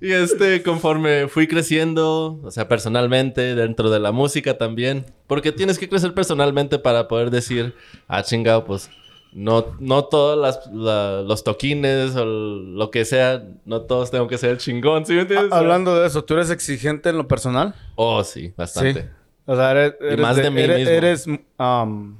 [0.01, 5.05] y este, conforme fui creciendo, o sea, personalmente, dentro de la música también.
[5.27, 7.75] Porque tienes que crecer personalmente para poder decir,
[8.07, 8.89] ah, chingado, pues.
[9.33, 14.37] No, no todos las- la- los toquines o lo que sea, no todos tengo que
[14.37, 15.51] ser el chingón, ¿sí me entiendes?
[15.53, 17.73] Hablando de eso, ¿tú eres exigente en lo personal?
[17.95, 19.09] Oh, sí, bastante.
[19.45, 19.95] O sea, eres...
[20.01, 20.91] eres más de mí eres, mismo.
[20.93, 21.27] eres,
[21.57, 22.17] um,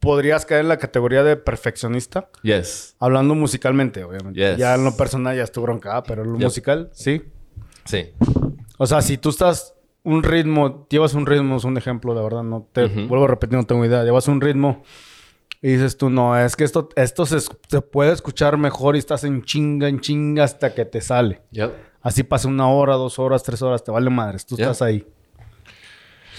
[0.00, 2.28] ¿Podrías caer en la categoría de perfeccionista?
[2.42, 2.94] Yes.
[3.00, 4.38] Hablando musicalmente, obviamente.
[4.38, 4.56] Yes.
[4.56, 6.44] Ya en lo personal ya es tu bronca, pero en lo Yep.
[6.44, 7.22] musical, sí.
[7.84, 8.10] Sí.
[8.78, 9.74] O sea, si tú estás
[10.04, 13.58] un ritmo, llevas un ritmo, es un ejemplo, de verdad, no te vuelvo a repetir,
[13.58, 14.04] no tengo idea.
[14.04, 14.84] Llevas un ritmo
[15.60, 19.24] y dices tú, no, es que esto, esto se, se puede escuchar mejor y estás
[19.24, 21.42] en chinga, en chinga hasta que te sale.
[21.50, 21.72] Yep.
[22.00, 25.04] Así pasa una hora, dos horas, tres horas, te vale madres, tú estás ahí.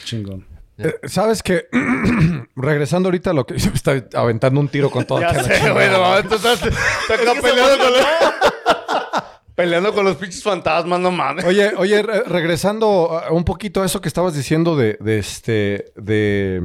[0.05, 0.45] Chingón.
[0.77, 1.67] Eh, Sabes que
[2.55, 5.69] regresando ahorita a lo que me está aventando un tiro con toda Ya la sé,
[5.71, 6.59] güey, no, tú estás,
[7.07, 8.05] peleando con los...
[9.55, 11.43] peleando con los pinches fantasmas, no mames.
[11.43, 16.61] Oye, oye, re- regresando un poquito a eso que estabas diciendo de, de este, de,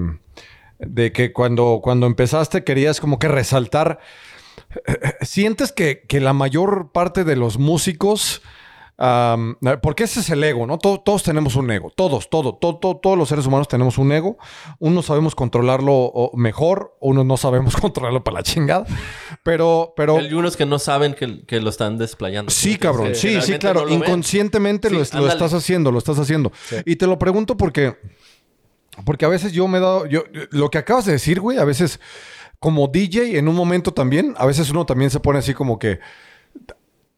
[0.78, 3.98] de que cuando, cuando empezaste querías como que resaltar.
[5.20, 8.42] ¿Sientes que, que la mayor parte de los músicos,
[8.96, 10.78] porque ese es el ego, ¿no?
[10.78, 14.10] Todo- todos tenemos un ego, todos, todo, todo, todo- todos los seres humanos tenemos un
[14.12, 14.36] ego.
[14.78, 18.84] Unos sabemos controlarlo mejor, unos no sabemos controlarlo para la chingada.
[19.42, 22.50] Pero, pero Hay unos que no saben que, que lo están desplayando.
[22.50, 23.08] Sí, cabrón.
[23.08, 23.80] Que Sí, sí, claro.
[23.80, 23.98] no lo ven.
[24.08, 26.52] Inconscientemente lo, Sí, estás haciendo, lo estás haciendo.
[26.84, 27.96] Y te lo pregunto porque,
[29.04, 31.64] porque a veces yo me he dado, yo, lo que acabas de decir, güey, a
[31.64, 32.00] veces
[32.60, 36.00] como DJ en un momento también, a veces uno también se pone así como que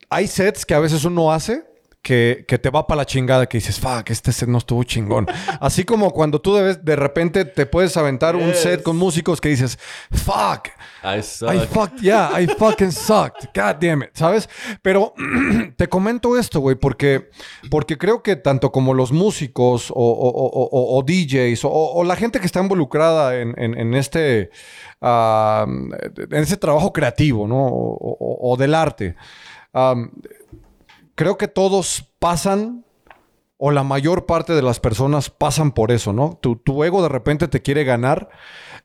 [0.09, 1.65] hay sets que a veces uno hace
[2.07, 5.27] que, que te va para la chingada, que dices, fuck, este set no estuvo chingón.
[5.61, 9.49] Así como cuando tú debes, de repente te puedes aventar un set con músicos que
[9.49, 9.77] dices,
[10.13, 10.69] fuck,
[11.03, 11.53] I suck.
[11.53, 13.47] I fucked, yeah, I fucking sucked.
[13.53, 14.49] God damn it, ¿sabes?
[14.83, 15.15] Pero
[15.77, 17.29] te comento esto, güey, porque,
[17.73, 22.15] porque creo que tanto como los músicos o, o- o- o- o DJs o, la
[22.15, 24.51] gente que está involucrada en, en- en este,
[25.01, 25.91] en
[26.31, 27.67] ese trabajo creativo, ¿no?
[27.69, 29.17] O, del arte,
[29.73, 30.13] am,
[31.17, 32.85] creo que todos pasan
[33.59, 36.39] o la mayor parte de las personas pasan por eso, ¿no?
[36.41, 38.29] Tu, tu ego de repente te quiere ganar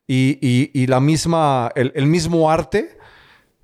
[0.06, 2.98] y, y- y la misma, el, el mismo arte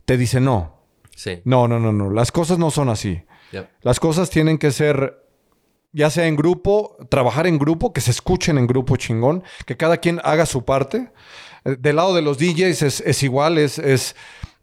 [0.04, 0.76] te dice no,
[1.16, 1.40] Sí.
[1.44, 3.22] no, no, no, no, las cosas no son así.
[3.80, 5.24] Las cosas tienen que ser,
[5.92, 9.96] ya sea en grupo, trabajar en grupo, que se escuchen en grupo chingón, que cada
[9.96, 11.10] quien haga su parte.
[11.64, 14.14] Eh, Del lado de los DJs es, es igual, es, es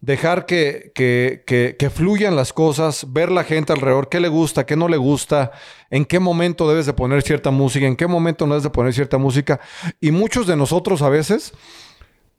[0.02, 4.76] dejar que, que, que- fluyan las cosas, ver la gente alrededor, qué le gusta, qué
[4.76, 5.52] no le gusta,
[5.90, 8.94] en qué momento debes de poner cierta música, en qué momento no debes de poner
[8.94, 9.60] cierta música.
[10.00, 11.54] Y muchos de nosotros a veces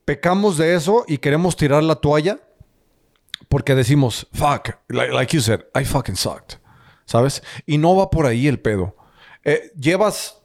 [0.04, 2.38] pecamos de eso y queremos tirar la toalla
[3.48, 6.58] porque decimos, fuck, like, like you said, I fucking sucked.
[7.04, 7.42] ¿Sabes?
[7.66, 8.96] Y no va por ahí el pedo.
[9.44, 10.42] Eh, llevas,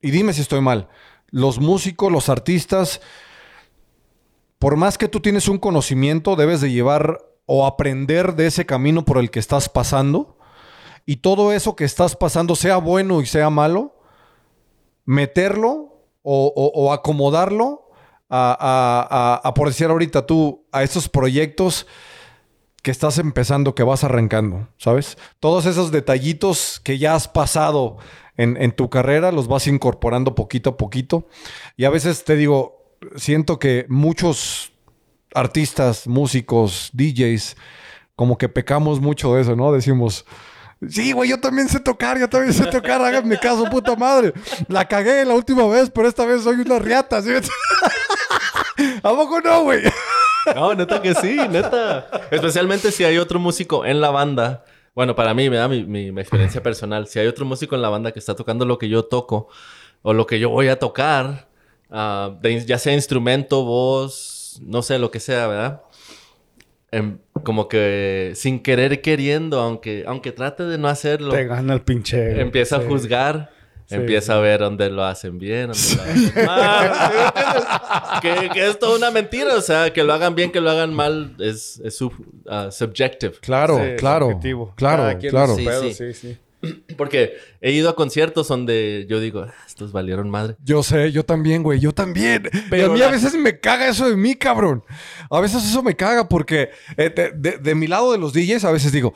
[0.00, 0.88] y dime si estoy mal,
[1.28, 3.02] los músicos, los artistas,
[4.58, 9.04] por más que tú tienes un conocimiento, debes de llevar o aprender de ese camino
[9.04, 10.36] por el que estás pasando
[11.04, 13.94] y todo eso que estás pasando, sea bueno y sea malo,
[15.04, 17.90] meterlo o, o- o acomodarlo
[18.28, 21.86] a, a- a- a, por decir ahorita tú, a esos proyectos
[22.82, 25.18] que estás empezando, que vas arrancando, ¿sabes?
[25.40, 27.96] Todos esos detallitos que ya has pasado
[28.36, 31.26] en, en tu carrera, los vas incorporando poquito a poquito.
[31.76, 32.75] Y a veces te digo,
[33.16, 34.72] siento que muchos
[35.34, 37.56] artistas, músicos, DJs,
[38.14, 39.72] como que pecamos mucho de eso, ¿no?
[39.72, 40.24] Decimos,
[40.88, 44.32] sí, güey, yo también sé tocar, yo también sé tocar, háganme caso, puta madre.
[44.68, 47.30] La cagué la última vez, pero esta vez soy una riata, ¿sí?
[49.02, 49.82] ¿A poco no, güey?
[50.54, 52.08] No, neta que sí, neta.
[52.30, 54.64] Especialmente si hay otro músico en la banda.
[54.94, 57.06] Bueno, para mí, me da mi, mi- mi experiencia personal.
[57.06, 59.48] Si hay otro músico en la banda que está tocando lo que yo toco
[60.02, 61.48] o lo que yo voy a tocar,
[61.90, 65.82] ah, de- ya sea instrumento, voz, no sé, lo que sea, ¿verdad?
[66.92, 71.82] Em, como que sin querer queriendo, aunque, aunque trate de no hacerlo, Te gana el
[71.82, 72.40] pinche.
[72.40, 72.86] empieza a Sí.
[72.88, 73.50] juzgar.
[73.88, 76.90] Sí, empieza a ver dónde lo hacen bien, dónde lo hacen mal.
[78.14, 79.54] ¿Sí que, que es toda una mentira.
[79.54, 82.12] O sea, que lo hagan bien, que lo hagan mal es, es sub-
[82.48, 83.34] ah, subjective.
[83.40, 84.40] Claro, Sí, claro.
[84.74, 85.54] Claro, claro.
[85.56, 86.38] pedo, Sí, sí, sí.
[86.96, 90.56] Porque he ido a conciertos donde yo digo, "Ah, estos valieron madre.
[90.64, 92.48] Yo sé, yo también, güey, yo también.
[92.70, 94.82] Pero y a mí la- a veces me caga eso de mí, cabrón.
[95.30, 98.64] A veces eso me caga porque eh, de, de- de mi lado de los DJs
[98.64, 99.12] a veces digo,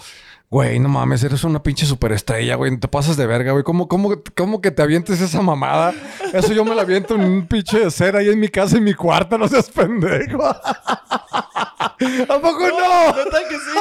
[0.51, 3.63] güey, no mames, eres una pinche superestrella, güey, te pasas de verga, güey.
[3.63, 5.95] ¿Cómo, cómo, cómo que te avientes esa mamada?
[6.33, 8.85] Eso yo me la aviento en un pinche de cera ahí en mi casa, en
[8.85, 10.43] mi cuarto, no seas pendejo.
[10.45, 13.07] ¿A poco no?
[13.25, 13.79] Neta que sí.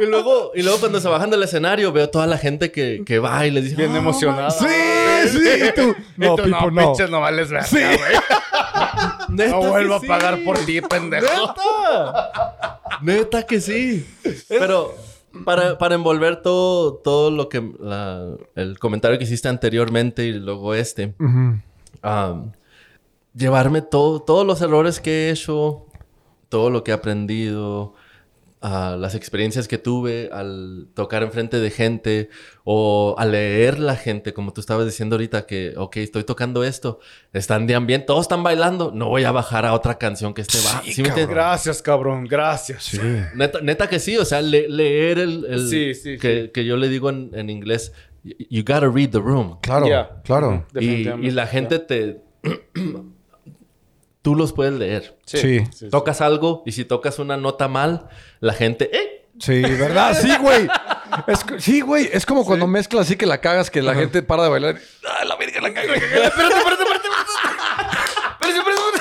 [0.00, 3.18] Y luego, y luego cuando se bajan del escenario veo toda la gente que, que
[3.18, 4.50] va y les dice, Bien "Ah, emocionada.
[4.50, 4.66] Sí,
[5.30, 5.38] sí,
[5.68, 5.94] y tú.
[6.16, 6.86] Y No, tú, no, no.
[6.88, 7.76] pinches, no vales verga, Sí.
[7.78, 8.16] güey.
[9.28, 10.06] "Neta No vuelvo a sí".
[10.06, 11.26] pagar por ti, pendejo.
[11.26, 12.80] ¡Neta!
[13.02, 14.06] ¡Neta que sí!
[14.48, 14.94] Pero
[15.44, 17.60] para, para envolver todo, todo lo que...
[17.80, 21.14] la- el comentario que hiciste anteriormente y luego este...
[22.02, 22.52] Um,
[23.34, 25.86] llevarme todo, todos los errores que he hecho,
[26.48, 27.94] todo lo que he aprendido,
[28.62, 32.28] ah, las experiencias que tuve al tocar enfrente de gente
[32.64, 37.00] o al leer la gente, como tú estabas diciendo ahorita, que, ok, estoy tocando esto,
[37.32, 40.58] están de ambiente, todos están bailando, no voy a bajar a otra canción que esté
[40.64, 40.82] baja.
[40.84, 41.02] Sí.
[41.02, 42.24] Gracias, cabrón.
[42.26, 42.84] Gracias.
[42.84, 43.00] Sí.
[43.34, 46.76] Neta, neta que sí, o sea, le- leer el, el- Sí, sí, que, que yo
[46.76, 47.92] le digo en, en inglés,
[48.50, 49.58] you gotta read the room.
[49.62, 49.86] Claro,
[50.24, 50.66] claro.
[50.72, 51.26] Y, Definitivamente.
[51.28, 52.20] y la gente te...
[54.22, 55.16] Tú los puedes leer.
[55.24, 55.64] Sí.
[55.90, 58.08] Tocas algo y si tocas una nota mal,
[58.40, 58.90] la gente...
[58.92, 59.16] ¡Eh!
[59.38, 60.14] Sí, ¿verdad?
[60.20, 60.68] Sí, güey.
[61.26, 62.10] Es sí, güey.
[62.12, 64.76] Es como cuando mezclas así que la cagas, que la gente para de bailar.
[65.08, 65.94] ¡Ah, la verga, la caga!
[65.94, 67.08] Espérate, espérate, espérate, espérate.
[68.32, 69.00] Espérate, espérate, espérate.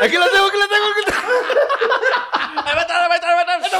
[0.00, 1.28] Aquí la tengo, aquí la tengo, aquí la tengo.
[2.64, 3.78] ¡Ahí va a estar, ahí va a estar, ahí va a estar!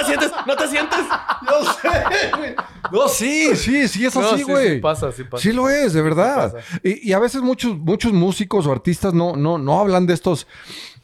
[0.00, 0.32] ¡No te sientes!
[0.46, 0.98] ¡No te sientes!
[1.50, 2.54] Yo sé, güey.
[2.92, 4.74] No, sí, sí, sí es No, así, sí, güey.
[4.74, 5.42] sí pasa, sí pasa.
[5.42, 6.54] Sí lo es, de verdad.
[6.82, 10.46] Y, y a veces muchos, muchos músicos o artistas no, no, no hablan de estos,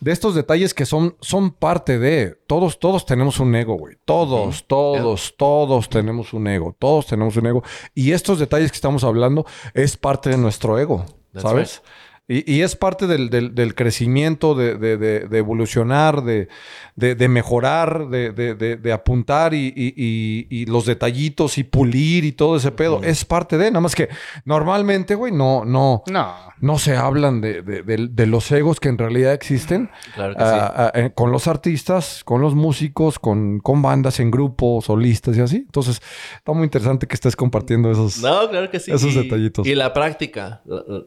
[0.01, 2.37] de estos detalles que son, son parte de.
[2.47, 3.97] Todos, todos tenemos un ego, güey.
[4.05, 6.75] Todos, todos, todos tenemos un ego.
[6.79, 7.63] Todos tenemos un ego.
[7.95, 11.83] Y estos detalles que estamos hablando es parte de nuestro ego, That's ¿sabes?
[12.29, 16.49] Y, y es parte del, del- del crecimiento, de, de- de- de evolucionar, de,
[16.97, 21.63] de- de mejorar, de, de- de- de apuntar y, y- y- y los detallitos y
[21.63, 23.01] pulir y todo ese pedo.
[23.05, 24.09] Es parte de, nada más que
[24.45, 26.35] normalmente, güey, no, no, No.
[26.61, 30.43] no se hablan de, de- de- de los egos que en realidad existen Claro que
[30.43, 35.41] ah, eh, con los artistas, con los músicos, con, con bandas en grupos, solistas y
[35.43, 35.57] así.
[35.59, 36.01] Entonces,
[36.37, 38.19] está muy interesante que estés compartiendo esos.
[38.21, 38.91] No, claro que sí.
[38.91, 39.67] Esos Y- detallitos.
[39.67, 40.63] Y la práctica.
[40.65, 41.03] la- la-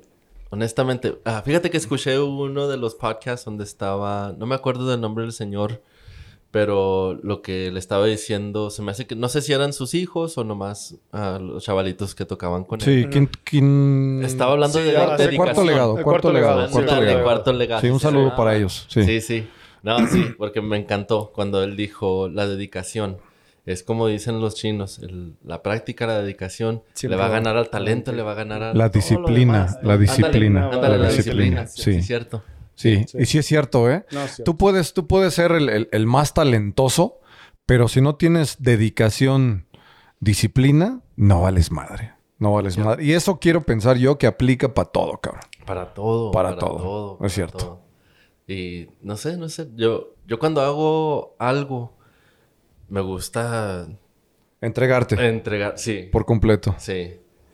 [0.49, 5.01] honestamente, ah, fíjate que escuché uno de los podcasts donde estaba, no me acuerdo del
[5.01, 5.81] nombre del señor,
[6.51, 9.93] pero lo que le estaba diciendo, se me hace que, no sé si eran sus
[9.93, 12.85] hijos o nomás ah, los chavalitos que tocaban con él.
[12.85, 15.67] Sí, ¿quién, quién- Estaba hablando Sí, de, ah, de cuarto dedicación.
[15.67, 17.23] legado, El cuarto cuarto legado, legado, cuarto legado.
[17.23, 17.81] cuarto legado.
[17.81, 18.85] Sí, un saludo Ah, para ellos.
[18.89, 19.03] Sí.
[19.03, 19.47] Sí, sí.
[19.83, 23.17] No, sí, porque me encantó cuando él dijo la dedicación.
[23.69, 27.55] Es como dicen los chinos, el- la práctica, la dedicación, Siempre le va a ganar
[27.57, 29.77] al talento, le va a ganar a La todo lo disciplina, demás.
[29.83, 31.67] la disciplina, ándale, la la disciplina, disciplina.
[31.67, 31.93] Sí, sí.
[31.93, 32.43] sí, cierto.
[32.73, 34.05] Sí, y sí es cierto, ¿eh?
[34.11, 34.51] No, es cierto.
[34.51, 37.19] Tú puedes, tú puedes ser el, el- el más talentoso,
[37.65, 39.67] pero si no tienes dedicación,
[40.19, 42.13] disciplina, no vales madre.
[42.37, 43.03] No vales madre.
[43.03, 45.43] Y eso quiero pensar yo que aplica para todo, cabrón.
[45.65, 46.31] Para todo.
[46.31, 47.57] Para todo, es para cierto.
[47.57, 47.81] todo.
[48.47, 49.67] Y no sé, no sé.
[49.75, 51.97] Yo, yo cuando hago algo,
[52.89, 53.87] me gusta
[54.61, 55.73] Entregarte entregar.
[55.77, 56.09] Sí.
[56.11, 56.75] por completo.
[56.77, 57.13] Sí,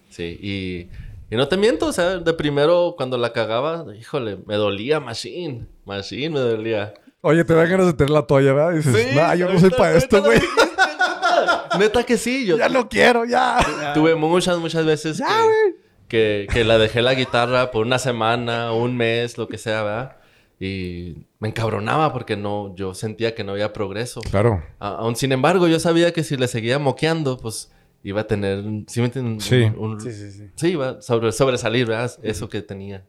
[0.10, 0.40] sí.
[0.42, 0.90] Y,
[1.34, 5.68] y no te miento, o sea, de primero cuando la cagaba, híjole, me dolía Machine.
[5.86, 6.94] Machine me dolía.
[7.22, 8.74] Oye, te dan ganas de tener la toalla, ¿verdad?
[8.74, 10.40] Y dices, nah, yo no soy para esto, güey.
[10.40, 11.78] neta.
[11.80, 12.46] Neta que sí.
[12.46, 13.58] Yo Ya lo quiero, ya.
[13.94, 15.76] tuve muchas, muchas veces Ya, que, güey.
[16.08, 20.18] que, que la dejé la guitarra por una semana, un mes, lo que sea, ¿verdad?
[20.60, 24.22] Y me encabronaba porque no, yo sentía que no había progreso.
[24.22, 24.64] Claro.
[24.80, 27.72] Aún sin embargo, yo sabía que si le seguía moqueando, pues
[28.04, 29.42] iba a tener, ¿sí me entienden?
[29.42, 29.64] Sí.
[29.64, 30.50] Un- un- Sí, sí, sí.
[30.56, 32.12] sí, iba a sobre, sobresalir, ¿verdad?
[32.24, 33.04] Eso que tenía.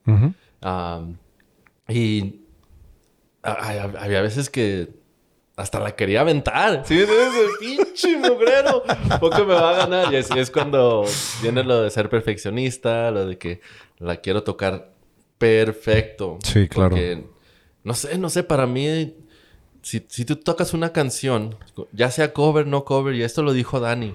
[1.88, 2.40] Y
[3.42, 4.88] a- a- había veces que
[5.56, 6.82] hasta la quería aventar.
[6.84, 6.98] ¿Sí?
[6.98, 8.82] Ese pinche mugrero.
[9.20, 10.12] Poco me va a ganar.
[10.12, 11.04] Y así es cuando
[11.42, 13.60] viene lo de ser perfeccionista, lo de que
[13.98, 14.92] la quiero tocar
[15.38, 16.38] perfecto.
[16.42, 16.90] Sí, claro.
[16.90, 17.24] Porque,
[17.86, 19.14] no sé, no sé, para mí,
[19.82, 21.56] si, si tú tocas una canción,
[21.92, 24.14] ya sea cover, no cover, y esto lo dijo Dani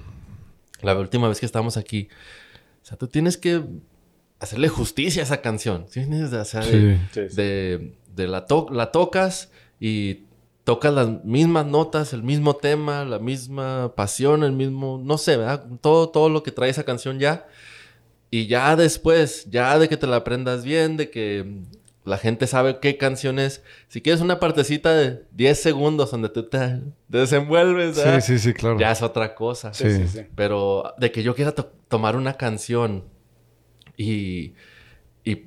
[0.82, 2.09] la última vez que estábamos aquí.
[2.84, 3.63] O sea, tú tienes que
[4.39, 5.86] hacerle justicia a esa canción.
[5.89, 5.99] ¿Sí?
[6.01, 6.34] entiendes?
[6.34, 7.01] O sea, de- Sí.
[7.13, 7.36] Sí, sí.
[7.36, 10.24] de, de la, to- la tocas y
[10.63, 15.65] tocas las mismas notas, el mismo tema, la misma pasión, el mismo, no sé, ¿verdad?
[15.82, 17.47] Todo, todo lo que trae esa canción ya.
[18.32, 21.61] Y ya después, ya de que te la aprendas bien, de que
[22.04, 23.64] la gente sabe qué canción es.
[23.88, 28.20] Si quieres una partecita de 10 segundos donde tú te, desenvuelves, ¿verdad?
[28.22, 28.80] Sí, sí, sí, claro.
[28.80, 29.74] ya es otra cosa.
[29.74, 29.89] Sí.
[29.91, 30.26] Sí, sí, sí.
[30.36, 33.06] Pero de que yo quiera to- tomar una canción
[33.97, 34.54] y,
[35.24, 35.45] y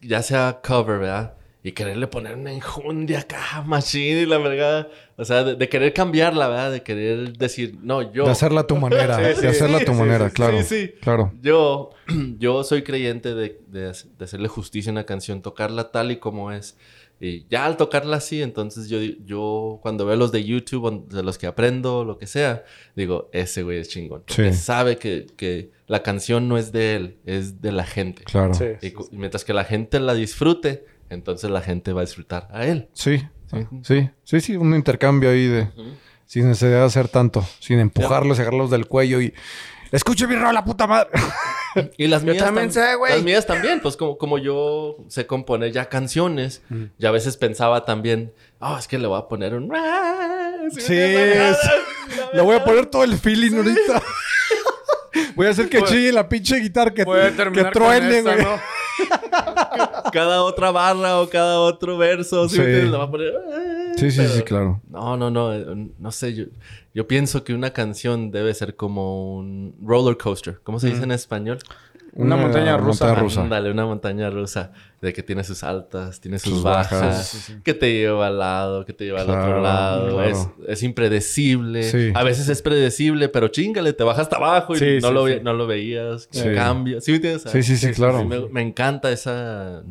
[0.00, 1.34] ya sea cover, ¿verdad?
[1.66, 4.88] Y quererle poner una enjundia acá, machine y la verdad.
[5.16, 6.70] O sea, de, de querer cambiarla, ¿verdad?
[6.72, 8.26] De querer decir, no, yo.
[8.26, 9.16] De hacerla a tu manera.
[9.16, 10.58] Sí, sí, de hacerla a sí, tu sí, manera, sí, claro.
[10.62, 10.94] sí, sí.
[11.00, 11.32] Claro.
[11.40, 11.90] Yo,
[12.38, 16.52] yo soy creyente de, de de hacerle justicia a una canción, tocarla tal y como
[16.52, 16.76] es.
[17.20, 21.38] Y ya al tocarla así, entonces yo, yo cuando veo los de YouTube, de los
[21.38, 22.64] que aprendo, lo que sea,
[22.96, 24.22] digo, ese güey es chingón.
[24.26, 24.58] Porque Sí.
[24.58, 28.24] sabe que, que la canción no es de él, es de la gente.
[28.24, 28.52] Claro.
[28.52, 29.10] Sí, Y sí, cu- sí.
[29.12, 30.84] mientras que la gente la disfrute,
[31.14, 32.88] entonces la gente va a disfrutar a él.
[32.92, 33.26] Sí.
[33.82, 34.10] Sí.
[34.24, 35.68] Sí, sí, un intercambio ahí de...
[36.26, 37.46] Sin necesidad de hacer tanto.
[37.60, 39.32] Sin empujarlos, agarrarlos del cuello y...
[39.92, 41.10] Escuche mi rola, puta madre.
[41.98, 43.14] Y las Yo mías también tam- sé, güey.
[43.14, 46.62] Las mías también, pues como, como yo sé componer ya canciones,
[46.98, 49.72] y a veces pensaba también, oh, es que le voy a poner un...
[50.70, 51.58] Sí, es-
[52.32, 54.02] Le voy a poner todo el feeling ahorita.
[55.36, 58.36] Voy a hacer que chille la pinche guitarra que, Voy a que terminar truene, güey.
[58.38, 58.58] ¿no?
[60.12, 62.62] cada otra barra o cada otro verso, ¿sí Sí.
[62.62, 63.32] Le voy a poner...
[63.52, 64.80] "Ah", Sí, sí, pero- sí, claro.
[64.88, 66.44] No, no, no, eh, no sé, yo,
[66.94, 70.58] yo pienso que una canción debe ser como un roller coaster.
[70.64, 71.58] ¿Cómo se dice en español?
[72.16, 73.06] Una montaña rusa.
[73.06, 73.40] montaña rusa.
[73.42, 77.26] Ándale, una montaña rusa de que tiene sus altas, tiene sus, Sus bajas, bajas.
[77.26, 77.60] Sí, sí, sí.
[77.64, 80.14] que te lleva al lado, que te lleva al otro lado.
[80.14, 80.22] claro.
[80.22, 81.82] Es, es impredecible.
[81.82, 82.12] Sí.
[82.14, 85.26] A veces es predecible, pero chingale, te bajas hasta abajo y Sí, no, sí, lo,
[85.26, 85.32] sí.
[85.34, 86.44] ve- no lo veías, Sí.
[86.54, 87.00] cambia.
[87.00, 87.42] ¿Sí me entiendes?
[87.50, 88.24] Sí, sí, sí, claro.
[88.24, 89.82] Me, me encanta esa...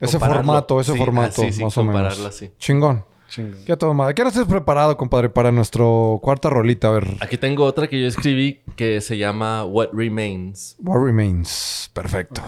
[0.00, 0.42] Ese compararlo.
[0.44, 2.18] formato, ese Sí, formato, así, sí, más o menos.
[2.26, 2.50] así.
[2.58, 3.04] Chingón.
[3.28, 3.64] Chingón.
[3.64, 4.14] ¿Qué todo madre?
[4.14, 6.88] ¿Qué ahora preparado, compadre, para nuestro cuarta rolita?
[6.88, 7.16] A ver.
[7.20, 10.76] Aquí tengo otra que yo escribí que se llama What Remains.
[10.78, 11.90] What Remains.
[11.92, 12.42] Perfecto.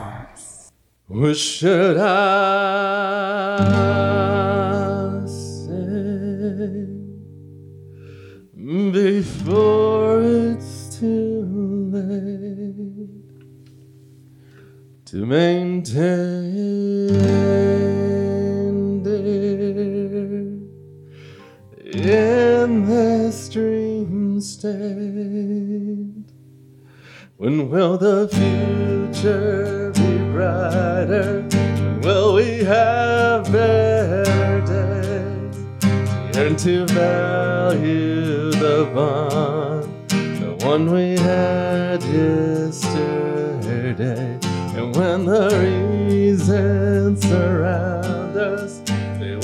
[1.08, 2.06] What should I
[5.26, 6.86] say
[8.90, 13.06] before it's too late
[15.04, 17.06] to maintain
[22.08, 24.72] in this dream state?
[27.36, 31.42] When will the future be brighter?
[31.50, 35.56] When will we have better days?
[36.36, 43.18] Learn to value the bond, the one we had yesterday.
[44.76, 45.48] And when the
[46.08, 48.75] reasons surround us,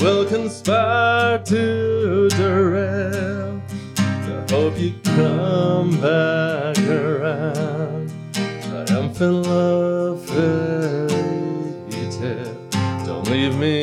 [0.03, 3.61] will conspire to derail.
[3.97, 8.11] I hope you come back around.
[8.33, 11.07] Triumphant love fairy
[12.11, 12.57] tale.
[13.05, 13.81] Don't leave me,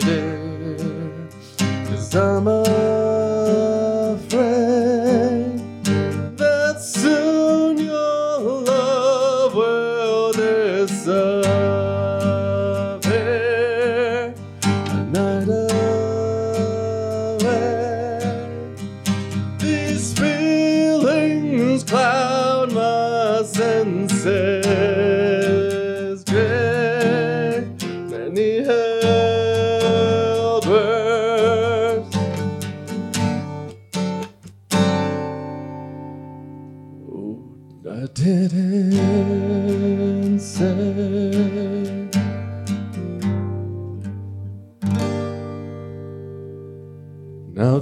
[0.00, 1.28] dear.
[1.86, 2.67] Cause I'm afraid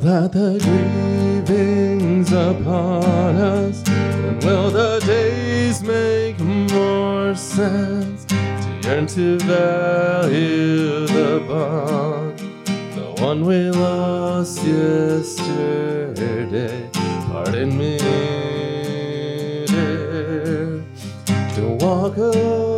[0.03, 3.83] That the grieving feelings upon us?
[3.89, 8.25] When will the days make more sense?
[8.27, 8.35] To
[8.85, 12.39] yearn to value the bond,
[12.95, 15.69] the one we lost yesterday.
[17.27, 17.99] Pardon me,
[19.67, 20.85] dear,
[21.55, 22.76] to walk away.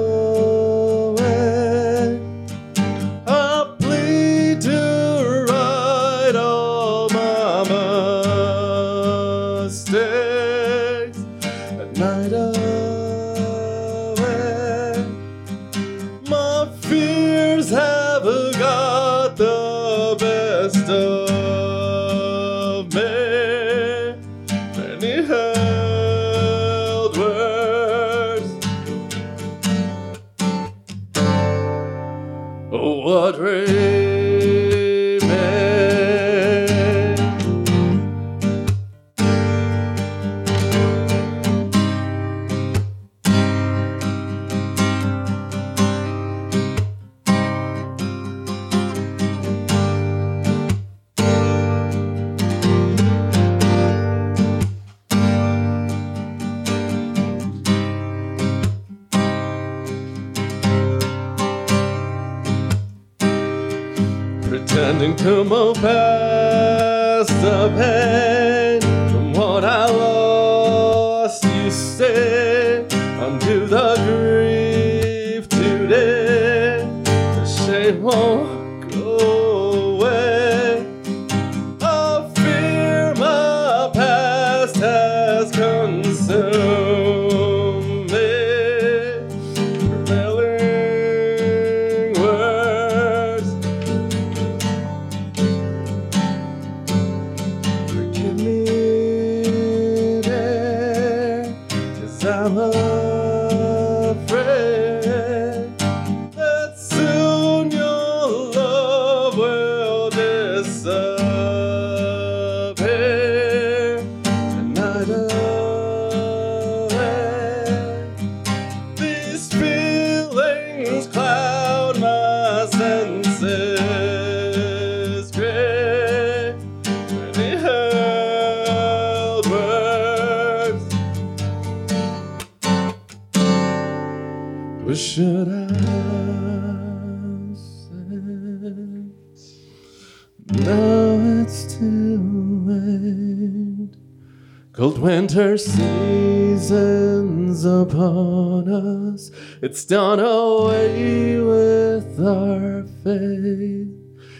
[149.79, 153.87] It's done away with our faith.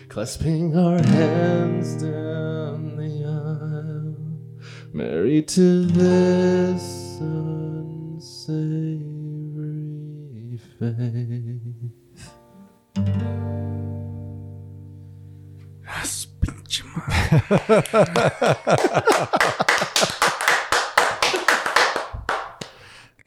[0.09, 4.17] Clasping our hands down the aisle.
[4.93, 8.19] Married to this unsavory
[10.81, 11.69] faith.
[16.41, 16.85] Pinche
[17.69, 19.18] madre.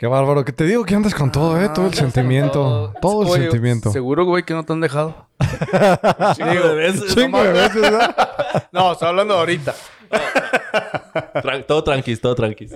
[0.01, 0.43] Qué bárbaro.
[0.43, 1.69] Que te digo que andas con todo, ¿eh?
[1.75, 2.91] Todo el sentimiento.
[2.99, 3.91] Todo el Oye, sentimiento.
[3.91, 5.27] Seguro, güey, que no te han dejado.
[6.35, 7.13] Chingo de veces.
[7.13, 8.15] Chingo de veces, ¿verdad?
[8.71, 9.75] No, estoy hablando ahorita.
[11.43, 12.73] Tran- todo tranquis, todo tranquis.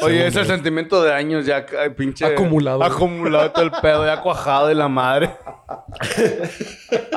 [0.00, 2.24] Oye, ese sentimiento de años ya ay, pinche...
[2.24, 2.84] Acumulado.
[2.84, 5.36] Acumulado todo el pedo, ya cuajado de la madre.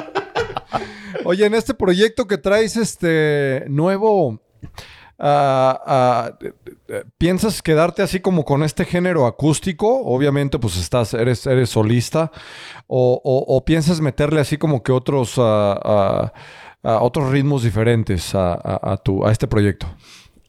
[1.24, 4.42] Oye, en este proyecto que traes este nuevo,
[5.20, 6.38] ah, ah,
[6.88, 10.02] eh, ¿piensas quedarte así como con este género acústico?
[10.06, 12.32] Obviamente, pues estás, eres, eres solista.
[12.88, 16.34] O, o- o piensas meterle así como que otros, ah, ah,
[16.84, 19.88] ah, otros ritmos diferentes a, a- a tu, a este proyecto?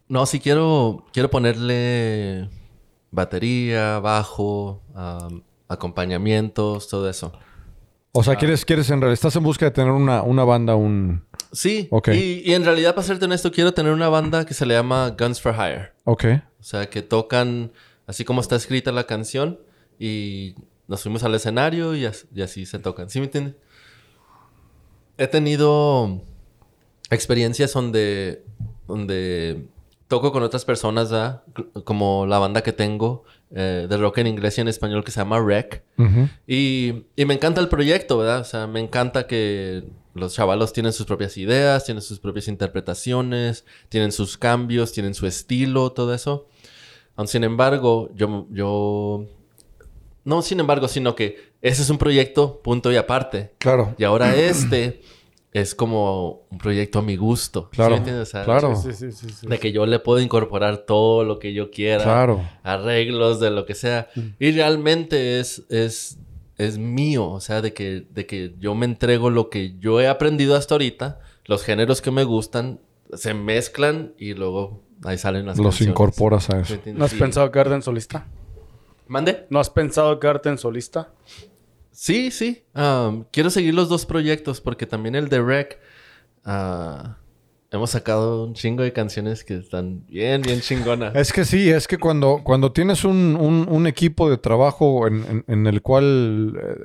[0.08, 2.48] No, sí quiero, quiero ponerle
[3.10, 7.32] batería, bajo, am, acompañamientos, todo eso.
[8.12, 11.24] O sea, quieres, quieres en realidad, estás en busca de tener una, una banda, un...
[11.54, 12.08] Sí, Ok.
[12.08, 15.14] y, y en realidad, para serte honesto, quiero tener una banda que se le llama
[15.18, 15.92] Guns for Hire.
[16.04, 16.24] Ok.
[16.60, 17.72] O sea, que tocan
[18.06, 19.58] así como está escrita la canción
[19.98, 20.54] y
[20.88, 23.08] nos fuimos al escenario y, as- y así se tocan.
[23.08, 23.54] ¿Sí me entiendes?
[25.16, 26.22] He tenido
[27.10, 28.44] experiencias donde,
[28.88, 29.66] donde
[30.08, 31.42] toco con otras personas, ¿verdad?
[31.56, 33.22] C- Como la banda que tengo
[33.54, 35.84] eh, de rock en inglés y en español que se llama Rec.
[35.98, 36.28] Ujú.
[36.46, 38.40] Y, y me encanta el proyecto, ¿verdad?
[38.40, 39.84] O sea, me encanta que
[40.14, 45.26] los chavalos tienen sus propias ideas, tienen sus propias interpretaciones, tienen sus cambios, tienen su
[45.26, 46.46] estilo, todo eso.
[47.26, 49.26] Sin embargo, yo, yo...
[50.24, 53.54] No sin embargo, sino que ese es un proyecto punto y aparte.
[53.58, 53.94] Claro.
[53.98, 55.02] Y ahora este
[55.54, 57.68] es como un proyecto a mi gusto.
[57.70, 58.28] ¿sí Claro, me entiendes?
[58.28, 58.74] O sea, claro.
[58.74, 59.46] Sí, sí, sí, sí.
[59.46, 62.02] De que yo le puedo incorporar todo lo que yo quiera.
[62.02, 62.42] Claro.
[62.64, 64.08] Arreglos de lo que sea.
[64.40, 66.18] Y realmente es, es,
[66.58, 67.28] es mío.
[67.28, 70.74] O sea, de que, de que yo me entrego lo que yo he aprendido hasta
[70.74, 71.20] ahorita.
[71.44, 72.80] Los géneros que me gustan
[73.12, 75.90] se mezclan y luego ahí salen las Los canciones.
[75.92, 76.82] incorporas a ¿Sí eso.
[76.94, 77.18] ¿No has Sí.
[77.18, 78.26] pensado quedarte en solista?
[79.06, 79.46] ¿Mande?
[79.50, 81.12] ¿No has pensado quedarte en solista?
[81.90, 82.64] Sí, sí.
[82.74, 85.78] Um, quiero seguir los dos proyectos porque también el de Rec...
[86.44, 87.18] ah,
[87.76, 91.14] hemos sacado un chingo de canciones que están bien, bien chingonas.
[91.14, 95.24] Es que sí, es que cuando, cuando tienes un, un- un equipo de trabajo en,
[95.28, 96.76] en- en el cual eh,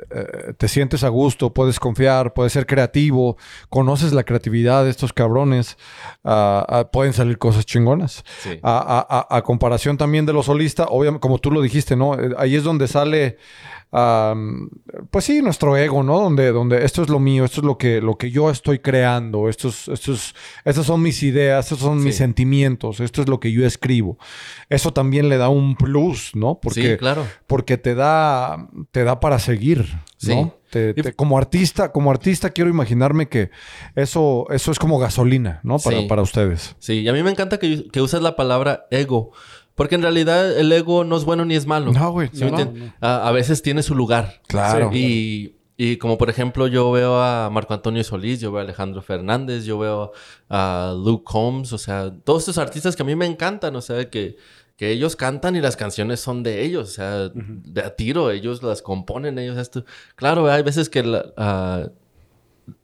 [0.49, 3.37] eh, te sientes a gusto, puedes confiar, puedes ser creativo,
[3.69, 5.77] conoces la creatividad de estos cabrones,
[6.23, 8.23] ah, ah, pueden salir cosas chingonas.
[8.39, 8.59] Sí.
[8.63, 12.15] A, a- a- a comparación también de los solistas, obviamente, como tú lo dijiste, ¿no?
[12.19, 13.37] Eh, Ahí es donde sale,
[13.91, 16.19] pues sí, nuestro ego, ¿no?
[16.19, 19.49] Donde, donde esto es lo mío, esto es lo que, lo que yo estoy creando,
[19.49, 24.17] estos, estas son mis ideas, estos son mis sentimientos, esto es lo que yo escribo.
[24.69, 26.59] Eso también le da un plus, ¿no?
[26.61, 27.25] Porque, Sí, claro.
[27.47, 29.85] porque te da, te da para seguir,
[30.17, 30.35] Sí.
[30.35, 30.55] ¿no?
[30.69, 33.49] Te- Y- te- como artista, como artista quiero imaginarme que
[33.95, 35.79] eso, eso es como gasolina, ¿no?
[35.79, 36.75] Para, para ustedes.
[36.77, 39.31] Sí, y a mí me encanta que, que uses la palabra ego.
[39.79, 41.91] Porque en realidad el ego no es bueno ni es malo.
[41.93, 42.93] No, güey, ¿Sí me no, entiendes?
[43.01, 44.41] A, a veces tiene su lugar.
[44.47, 44.91] Claro.
[44.93, 49.01] Y, y como por ejemplo yo veo a Marco Antonio Solís, yo veo a Alejandro
[49.01, 50.11] Fernández, yo veo
[50.49, 54.09] a Luke Combs, o sea, todos estos artistas que a mí me encantan, o sea,
[54.09, 54.35] que,
[54.75, 58.61] que ellos cantan y las canciones son de ellos, o sea, de a tiro, ellos
[58.61, 59.85] las componen, ellos esto.
[60.15, 61.87] Claro, hay veces que la- ah,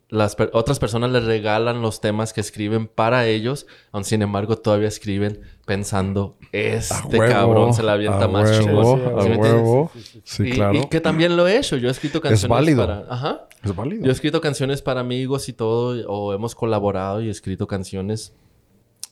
[0.10, 4.56] las per- otras personas les regalan los temas que escriben para ellos, aun sin embargo
[4.58, 9.92] todavía escriben pensando, este huevo, cabrón se la avienta más huevo, a ¿Sí huevo.
[10.40, 10.74] Y, claro.
[10.78, 11.76] y que también lo he hecho.
[11.78, 12.86] Yo he escrito canciones válido.
[12.86, 13.06] para...
[13.10, 13.48] Ajá.
[13.64, 14.04] Es válido.
[14.04, 18.34] Yo he escrito canciones para amigos y todo, o hemos colaborado y he escrito canciones.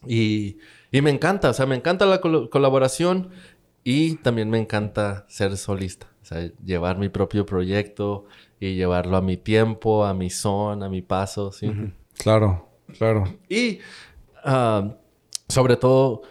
[0.05, 0.57] Y,
[0.91, 3.29] y me encanta, o sea, me encanta la colaboración
[3.83, 6.07] y también me encanta ser solista.
[6.33, 8.25] Sea, llevar mi propio proyecto
[8.59, 11.71] y llevarlo a mi tiempo, a mi son, a mi paso, ¿sí?
[12.17, 13.25] Claro, claro.
[13.49, 13.79] Y
[14.43, 14.95] ah,
[15.47, 16.21] sobre todo,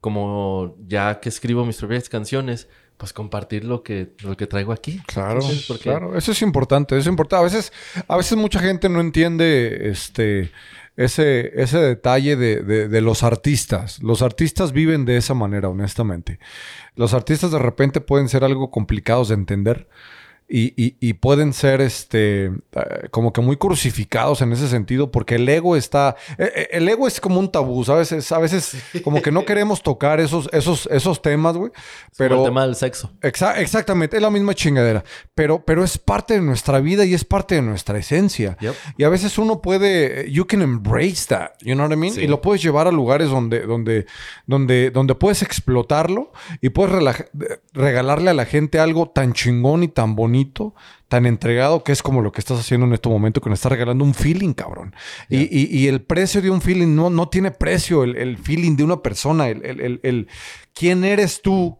[0.00, 5.00] como ya que escribo mis propias canciones, pues compartir lo que, lo que traigo aquí.
[5.06, 5.40] Claro,
[5.82, 6.16] claro.
[6.16, 7.40] Eso es importante, eso es importante.
[7.40, 7.72] A veces,
[8.06, 10.52] a veces mucha gente no entiende este
[10.96, 14.02] ese, ese detalle de, de- de los artistas.
[14.02, 16.38] Los artistas viven de esa manera, honestamente.
[16.96, 19.88] Los artistas de repente pueden ser algo complicados de entender.
[20.54, 22.52] Y, y- y pueden ser este eh,
[23.10, 27.08] como que muy crucificados en ese sentido porque el ego está eh, eh, el ego
[27.08, 30.86] es como un tabú sabes Es- a veces como que no queremos tocar esos esos
[30.92, 31.70] esos temas güey
[32.18, 32.28] Pero...
[32.28, 33.10] pero el tema del sexo.
[33.22, 35.02] Exa- exactamente, es la misma chingadera.
[35.34, 38.58] Pero, pero es parte de nuestra vida y es parte de nuestra esencia.
[38.60, 38.74] Yep.
[38.98, 42.12] Y a veces uno puede, you can embrace that, you know what I mean?
[42.12, 42.22] Sí.
[42.22, 44.04] Y lo puedes llevar a lugares donde, donde,
[44.46, 46.92] donde, donde puedes explotarlo y puedes
[47.72, 50.41] regalarle a la gente algo tan chingón y tan bonito,
[51.08, 53.72] tan entregado, que es como lo que estás haciendo en este momento, que nos estás
[53.72, 54.94] regalando un feeling, cabrón.
[55.28, 58.76] Y, y- y el precio de un feeling no, no tiene precio, el, el feeling
[58.76, 60.28] de una persona, el, el, el- el-
[60.74, 61.78] quién eres tú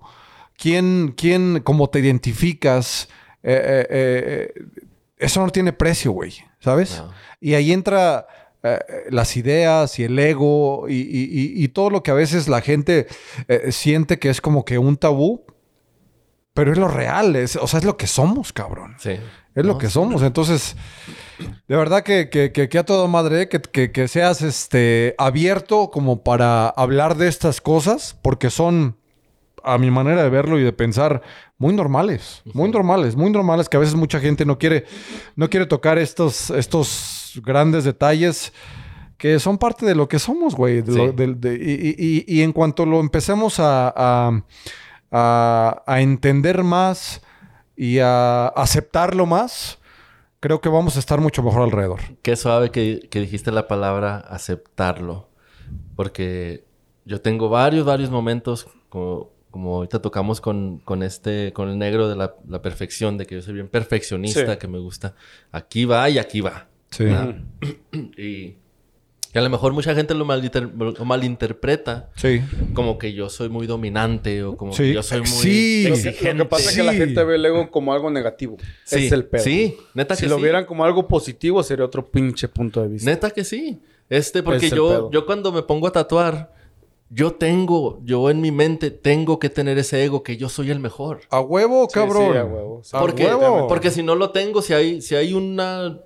[0.59, 3.09] quién, quién, cómo te identificas,
[3.43, 4.65] eh, eh, eh,
[5.19, 6.99] eso no tiene precio, güey, ¿sabes?
[6.99, 7.11] No.
[7.41, 8.27] Y ahí entra
[9.11, 12.61] las ideas y el ego y, y- y- y todo lo que a veces la
[12.61, 13.09] gente
[13.71, 15.45] siente que es como que un tabú,
[16.55, 18.95] pero es lo real, es, o sea, es lo que somos, cabrón.
[18.99, 19.13] Sí.
[19.55, 20.23] Es lo que somos.
[20.23, 20.77] Entonces,
[21.69, 25.91] de verdad que, que, que, que a toda madre, que, que, que seas este, abierto
[25.91, 28.97] como para hablar de estas cosas, porque son,
[29.63, 31.21] a mi manera de verlo y de pensar,
[31.59, 32.43] muy normales.
[32.55, 34.87] Muy normales, muy normales, que a veces mucha gente no quiere,
[35.37, 38.53] no quiere tocar estos, estos grandes detalles
[39.19, 40.81] que son parte de lo que somos, güey.
[40.83, 41.49] de lo- Sí.
[41.63, 44.43] y, y- y- y en cuanto lo empecemos a, a,
[45.13, 47.23] a- a entender más
[47.77, 49.79] y a aceptarlo más,
[50.41, 52.01] creo que vamos a estar mucho mejor alrededor.
[52.23, 55.29] Qué suave que, que dijiste la palabra aceptarlo.
[55.97, 56.65] Porque
[57.05, 62.09] yo tengo varios, varios momentos, como, como ahorita tocamos con, con este, con el negro
[62.09, 64.59] de la, la perfección, de que yo soy bien perfeccionista, Sí.
[64.59, 65.15] que me gusta.
[65.51, 66.69] Aquí va y aquí va.
[66.91, 67.07] Sí.
[68.19, 68.57] Y,
[69.35, 72.41] y a lo mejor mucha gente lo, malinter- lo malinterpreta Sí.
[72.75, 74.83] como que yo soy muy dominante o como Sí.
[74.85, 75.85] que yo soy muy Sí.
[75.89, 76.35] Lo que, exigente.
[76.35, 78.57] lo que pasa es que la gente ve el ego como algo negativo.
[78.85, 79.43] Sí, Es el pedo.
[79.43, 80.43] Sí, neta Si que lo sí.
[80.43, 83.11] vieran como algo positivo, sería otro pinche punto de vista.
[83.11, 83.81] Neta que sí.
[84.09, 85.11] Este, porque Es yo, pedo.
[85.11, 86.53] yo cuando me pongo a tatuar,
[87.09, 90.81] yo tengo, yo en mi mente tengo que tener ese ego que yo soy el
[90.81, 91.21] mejor.
[91.31, 92.33] A huevo, cabrón.
[92.33, 92.81] sí, a huevo.
[92.85, 92.91] Sí.
[92.97, 93.69] A Porque, huevo.
[93.69, 95.99] porque si no lo tengo, si hay, si hay una,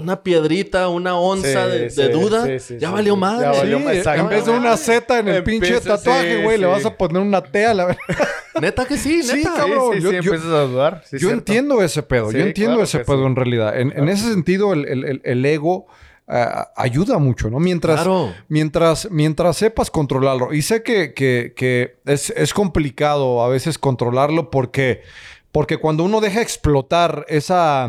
[0.00, 2.08] una piedrita, una onza Sí, de, de sí, sí,
[2.46, 3.20] sí, sí, ya sí, valió sí.
[3.20, 3.44] madre.
[3.46, 6.42] Ya Sí, valió más, en vez de una Z en el Empieza- pinche tatuaje, sí,
[6.42, 8.00] güey, le vas a poner una T a la verdad.
[8.60, 9.54] Neta que sí, Sí, neta.
[9.54, 9.92] cabrón.
[9.94, 11.02] Sí, sí, yo- sí, yo- empiezas a dudar.
[11.04, 11.34] Sí, Yo cierto.
[11.38, 13.26] entiendo ese pedo, Sí, yo entiendo claro ese pedo sí.
[13.26, 13.78] en realidad.
[13.80, 15.86] En, en ese sentido, el, el- el- el ego
[16.32, 17.58] ah, ayuda mucho, ¿no?
[17.58, 18.32] Mientras, Claro.
[18.48, 20.52] mientras, mientras sepas controlarlo.
[20.52, 25.02] Y sé que, que- que es, es complicado a veces controlarlo porque,
[25.50, 27.88] porque cuando uno deja explotar esa,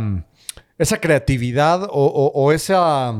[0.82, 3.14] esa creatividad o, o- esa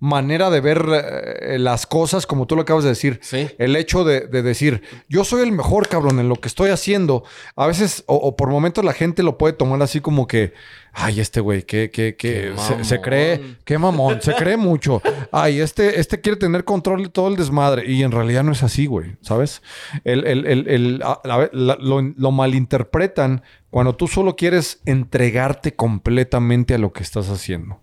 [0.00, 3.48] manera de ver eh, las cosas, como tú lo acabas de decir, Sí.
[3.58, 7.24] el hecho de, de decir, yo soy el mejor cabrón en lo que estoy haciendo,
[7.56, 10.52] a veces o, o por momentos la gente lo puede tomar así como que,
[10.92, 15.02] ay, este güey, que, que, que Qué se, cree, qué mamón, se cree mucho.
[15.32, 17.90] Ay, este, este quiere tener control de todo el desmadre.
[17.90, 19.62] Y en realidad no es así, güey, ¿sabes?
[20.04, 25.74] El, el- el- el- a- la- la- lo, lo malinterpretan cuando tú solo quieres entregarte
[25.74, 27.80] completamente a lo que estás haciendo.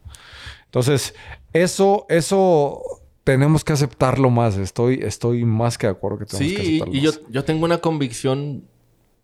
[0.66, 1.14] Entonces,
[1.56, 2.82] eso, eso
[3.24, 4.58] tenemos que aceptarlo más.
[4.58, 7.22] Estoy, estoy más que de acuerdo que tenemos que Sí, aceptarlo y yo, más.
[7.30, 8.66] yo tengo una convicción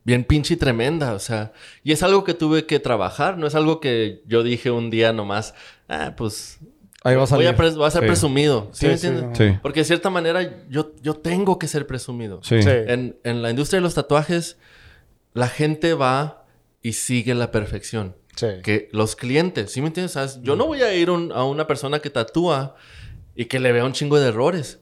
[0.03, 1.53] bien pinche y tremenda, o sea,
[1.83, 5.13] y es algo que tuve que trabajar, no es algo que yo dije un día
[5.13, 5.53] nomás,
[5.89, 6.57] ah, pues
[7.03, 7.45] Ahí va a salir.
[7.45, 8.07] voy a, pres- voy a ser Sí.
[8.07, 9.37] presumido, ¿sí, Sí, me sí, entiendes?
[9.37, 9.59] Sí.
[9.61, 12.39] Porque de cierta manera yo, yo tengo que ser presumido.
[12.43, 12.63] Sí.
[12.63, 12.69] Sí.
[12.69, 14.57] En, en la industria de los tatuajes,
[15.33, 16.45] la gente va
[16.81, 18.15] y sigue la perfección.
[18.41, 18.47] Sí.
[18.63, 20.39] Que los clientes, ¿sí me entiendes?
[20.41, 22.75] Yo no voy a ir un- a una persona que tatúa
[23.35, 24.79] y que le vea un chingo de errores.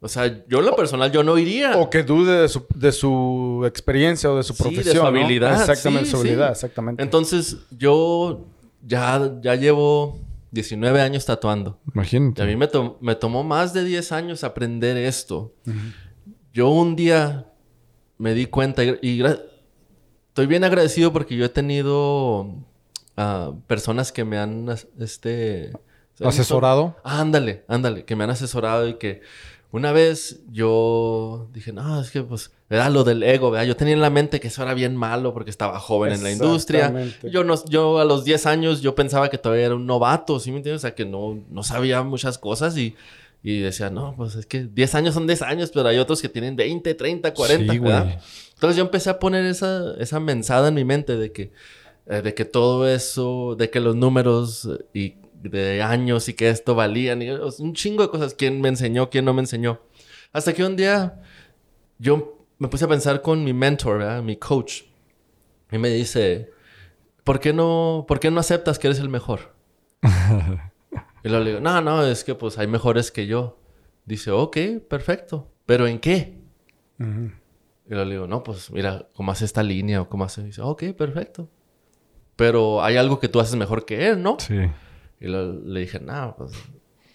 [0.00, 1.76] O sea, yo en lo personal, yo no iría.
[1.78, 5.02] O que dude de su, de su experiencia o de su Sí, de su profesión.
[5.02, 5.08] ¿no?
[5.08, 6.20] habilidad, Exactamente, sí, su sí.
[6.28, 7.02] habilidad, exactamente.
[7.02, 8.46] Entonces, yo
[8.86, 10.18] ya, ya llevo
[10.52, 11.78] 19 años tatuando.
[11.88, 12.42] Y Imagínate.
[12.42, 15.52] a mí me, to- me tomó más de 10 años aprender esto.
[16.52, 17.46] Yo un día
[18.18, 19.22] me di cuenta y, y
[20.28, 22.54] estoy bien agradecido porque yo he tenido
[23.66, 25.72] personas que me han este
[26.20, 26.96] ¿Asesorado?
[27.04, 29.22] Ándale, ándale, que me han asesorado y que
[29.70, 33.66] una vez yo dije, no, es que pues era lo del ego, ¿verdad?
[33.66, 36.30] Yo tenía en la mente que eso era bien malo porque estaba joven en la
[36.30, 36.92] industria.
[37.22, 40.50] Yo, no, yo a los 10 años yo pensaba que todavía era un novato, ¿sí
[40.50, 40.80] me entiendes?
[40.80, 42.94] O sea, que no, no sabía muchas cosas y,
[43.42, 46.28] y decía, no, pues es que 10 años son 10 años, pero hay otros que
[46.28, 47.80] tienen 20, 30, 40, Sí.
[48.54, 51.50] Entonces yo empecé a poner esa, esa mensada en mi mente de que,
[52.06, 56.48] eh, de que todo eso, de que los números eh, y de años y que
[56.48, 59.80] esto valían, y, un chingo de cosas, quién me enseñó, quién no me enseñó.
[60.32, 61.22] Hasta que un día
[61.98, 64.22] yo me puse a pensar con mi mentor, ¿verdad?
[64.22, 64.82] mi coach,
[65.70, 66.50] y me dice,
[67.24, 69.54] ¿por qué no, ¿por qué no aceptas que eres el mejor?
[70.02, 73.58] y luego le digo, no, no, es que pues hay mejores que yo.
[74.04, 74.56] Dice, ok,
[74.88, 76.40] perfecto, pero ¿en qué?
[76.98, 77.30] Ujú.
[77.86, 80.40] Y luego le digo, no, pues mira, cómo hace esta línea o cómo hace.
[80.42, 81.48] Y dice, ok, perfecto.
[82.36, 84.36] Pero hay algo que tú haces mejor que él, ¿no?
[84.40, 84.54] Sí.
[85.20, 86.52] Y lo- le dije, no, pues.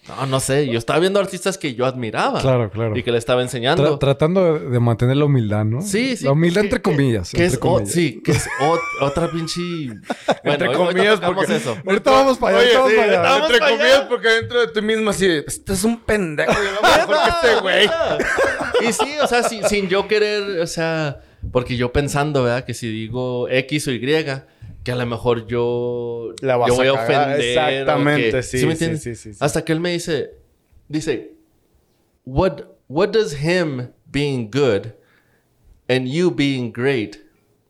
[0.06, 0.66] No, no sé.
[0.68, 2.40] Yo estaba viendo artistas que yo admiraba.
[2.40, 2.96] Claro, claro.
[2.96, 3.84] Y que le estaba enseñando.
[3.84, 5.82] Tra- tratando de, mantener la humildad, ¿no?
[5.82, 6.24] Sí, sí.
[6.24, 7.30] La humildad que- entre comillas.
[7.30, 7.90] Que entre es, comillas.
[7.92, 9.60] sí, que es ot- otra pinche.
[9.90, 10.02] Bueno,
[10.44, 11.76] Entre ahorita comillas, porque- eso.
[11.86, 12.66] Ahorita vamos para allá.
[12.68, 13.30] Oye, ahorita sí, vamos para allá.
[13.30, 14.08] vamos entre para comillas, allá.
[14.08, 17.60] porque dentro de ti mismo así, este es un pendejo, yo lo mejor que este
[17.60, 17.90] güey.
[18.88, 21.20] Y sí, o sea, sin, sin yo querer, o sea,
[21.52, 22.64] porque yo pensando, ¿verdad?
[22.64, 23.98] Que si digo X o Y,
[24.88, 27.28] que a lo mejor yo, La vas yo voy a cagar.
[27.34, 27.40] ofender.
[27.50, 29.02] Exactamente, que- sí, me sí, entiendes?
[29.02, 29.38] sí, sí, sí.
[29.38, 30.30] Hasta que él me dice,
[30.88, 31.34] dice,
[32.24, 34.94] what, what does him being good
[35.90, 37.18] and you being great,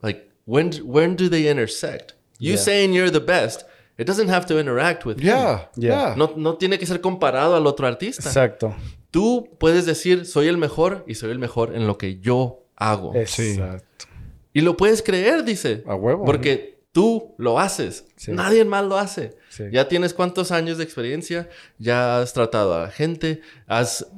[0.01, 2.13] like, when, when do they intersect?
[2.39, 2.63] You Yeah.
[2.63, 3.65] saying you're the best,
[3.99, 5.27] it doesn't have to interact with him.
[5.27, 6.11] Yeah, Yeah.
[6.11, 6.15] yeah.
[6.17, 8.29] No, no tiene que ser comparado al otro artista.
[8.29, 8.77] Exacto.
[9.11, 13.13] Tú puedes decir, soy el mejor y soy el mejor en lo que yo hago.
[13.27, 13.55] Sí.
[13.55, 14.07] Exacto.
[14.53, 15.83] Y lo puedes creer, dice.
[15.85, 16.25] A huevo.
[16.25, 18.07] Porque tú lo haces.
[18.17, 18.33] Sí.
[18.33, 19.37] Nadie más lo hace.
[19.51, 19.63] Sí.
[19.71, 21.49] Ya tienes cuántos años de experiencia,
[21.79, 24.09] ya has tratado a la gente, has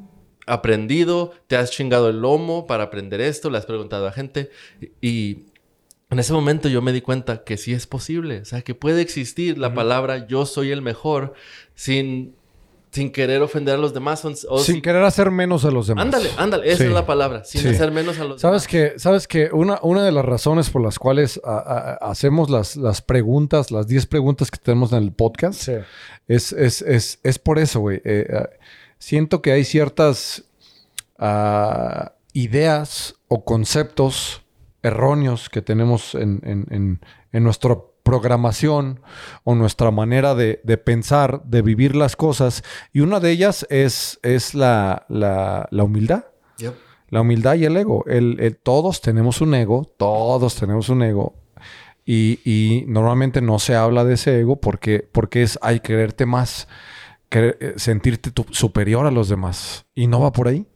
[0.46, 4.50] aprendido, te has chingado el lomo para aprender esto, le has preguntado a gente.
[5.02, 5.44] Y
[6.08, 8.40] en ese momento yo me di cuenta que sí es posible.
[8.40, 11.34] O sea, que puede existir la palabra yo soy el mejor
[11.74, 12.34] sin,
[12.92, 14.24] sin querer ofender a los demás.
[14.24, 16.04] o Sin sin- querer hacer menos a los demás.
[16.04, 16.84] Ándale, ándale, esa Sí.
[16.84, 17.68] es la palabra, sin Sí.
[17.68, 20.98] hacer menos a los Sabes que, sabes que una, una de las razones por las
[20.98, 21.58] cuales a-
[22.00, 25.72] a- hacemos las, las preguntas, las 10 preguntas que tenemos en el podcast, Sí.
[26.26, 27.98] es, es, es, es por eso, güey.
[27.98, 28.48] Eh, eh,
[28.98, 30.44] siento que hay ciertas
[31.18, 34.42] ah, ideas o conceptos
[34.82, 37.00] erróneos que tenemos en, en, en,
[37.32, 39.00] en nuestra programación
[39.44, 42.62] o nuestra manera de, de pensar, de vivir las cosas.
[42.92, 46.24] Y una de ellas es, es la, la, la humildad.
[46.58, 46.74] Yep.
[47.08, 48.04] La humildad y el ego.
[48.06, 51.34] El, el- todos tenemos un ego, todos tenemos un ego.
[52.04, 56.66] Y, y normalmente no se habla de ese ego porque, porque es hay quererte más,
[57.30, 59.86] eh, sentirte tu- superior a los demás.
[59.94, 60.66] Y no va por ahí.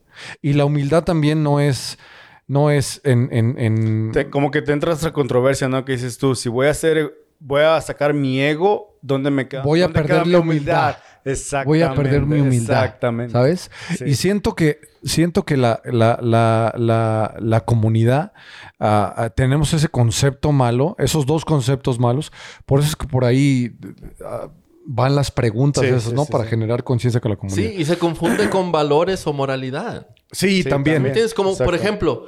[0.42, 1.98] Y la humildad también no es,
[2.46, 3.28] no es en...
[3.32, 5.84] en, en- Te- como que te entras a controversia, ¿no?
[5.84, 9.62] Que dices tú, si voy a hacer, voy a sacar mi ego, ¿dónde me queda?
[9.62, 10.96] Voy a perder la humildad.
[11.26, 11.68] Exactamente.
[11.68, 12.84] voy a perder mi humildad.
[12.84, 13.32] Exactamente.
[13.32, 13.70] ¿Sabes?
[13.96, 14.04] Sí.
[14.08, 18.32] Y siento que, siento que la, la, la, la, la comunidad
[18.78, 22.30] ah, ah, tenemos ese concepto malo, esos dos conceptos malos.
[22.66, 23.74] Por eso es que por ahí
[24.22, 24.48] ah,
[24.84, 26.26] van las preguntas Sí, esas, sí, ¿no?
[26.26, 26.50] sí, Para sí.
[26.50, 27.70] generar conciencia con la Sí, comunidad.
[27.70, 30.08] y se confunde con valores o moralidad.
[30.34, 30.96] Sí, Sí, también.
[30.96, 31.06] también.
[31.12, 31.34] ¿Entiendes?
[31.34, 32.26] Como, por ejemplo,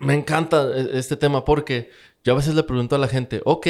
[0.00, 1.90] me encanta e- este tema porque
[2.24, 3.66] yo a veces le pregunto a la gente, ok,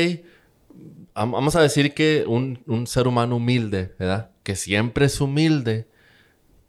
[1.15, 4.31] vam- vamos a decir que un, un ser humano humilde, ¿verdad?
[4.43, 5.89] Que siempre es humilde.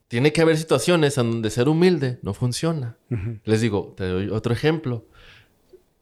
[0.08, 2.98] Tiene que haber situaciones en donde ser humilde no funciona.
[3.44, 5.06] Les digo, te doy otro ejemplo.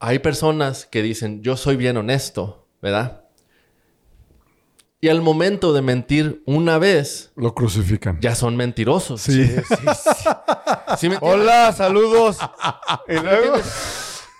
[0.00, 3.24] Hay personas que dicen, yo soy bien honesto, ¿verdad?
[5.00, 8.18] Y al momento de mentir una vez, Lo crucifican.
[8.20, 9.20] ya son mentirosos.
[9.20, 9.46] Sí.
[10.96, 11.18] ¿Sí me entiendes?
[11.22, 12.38] Hola, saludos.
[13.08, 13.54] y luego...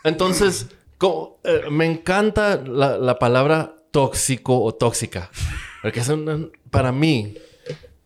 [0.05, 0.67] Entonces,
[0.97, 5.31] co- eh, me encanta la, la palabra tóxico o tóxica.
[5.83, 7.35] Porque es una- para mí,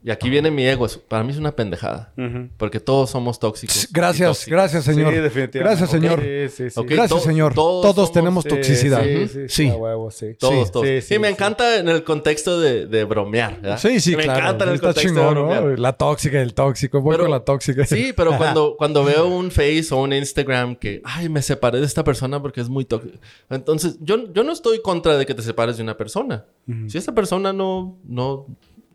[0.05, 2.13] y aquí viene mi ego, es- para mí es una pendejada.
[2.57, 3.89] Porque todos somos tóxicos.
[3.93, 5.13] Gracias, gracias, señor.
[5.13, 5.59] Sí, definitivamente.
[5.61, 6.21] Gracias, señor.
[6.21, 6.81] Sí, sí, sí.
[6.81, 6.87] Ok.
[6.91, 7.55] Gracias, to- señor.
[7.55, 9.03] todos Todos, somos- tenemos toxicidad.
[9.05, 9.27] Sí, Ujú.
[9.29, 9.49] sí, sí.
[9.49, 9.69] Sí.
[9.69, 10.35] a huevo, sí.
[10.39, 10.87] Todos, todos.
[11.05, 11.33] sí, me sí.
[11.35, 13.79] encanta en el contexto de, de bromear, ¿verdad?
[13.79, 14.41] Sí, sí, me claro.
[14.41, 15.63] encanta en el Está contexto de chingón, bromear.
[15.65, 15.77] ¿no?
[15.77, 17.01] La tóxica, el tóxico.
[17.01, 17.87] Voy Pero- con la tóxica.
[17.87, 21.87] Sí, pero cuando, cuando veo un Face o un Instagram que, ay, me separé de
[21.87, 23.19] esta persona porque es muy tóxica.
[23.51, 26.45] Entonces, yo, yo no estoy contra de que te separes de una persona.
[26.89, 28.47] Si esa persona no, no...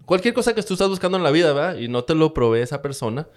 [0.08, 1.78] Cualquier cosa que tú estás buscando en la vida, ¿verdad?
[1.78, 3.28] Y no te lo provee esa persona,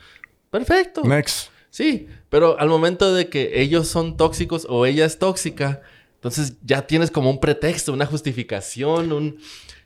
[0.51, 1.03] perfecto.
[1.05, 1.51] Next.
[1.69, 5.83] Sí, pero al momento de que ellos son tóxicos o ella es tóxica,
[6.15, 9.39] entonces ya tienes como un pretexto, una justificación, un...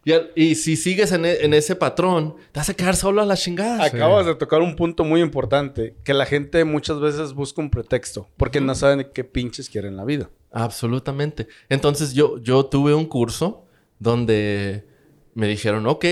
[0.06, 3.23] Y, al- y si sigues en, e- en ese patrón, te vas a quedar solo
[3.23, 3.82] a la chingada.
[3.85, 8.28] Acabas de tocar un punto muy importante, que la gente muchas veces busca un pretexto,
[8.36, 10.28] porque no saben qué pinches quieren en la vida.
[10.52, 11.48] Absolutamente.
[11.70, 13.65] Entonces yo, yo tuve un curso
[13.98, 14.86] donde
[15.35, 16.05] me dijeron, ok,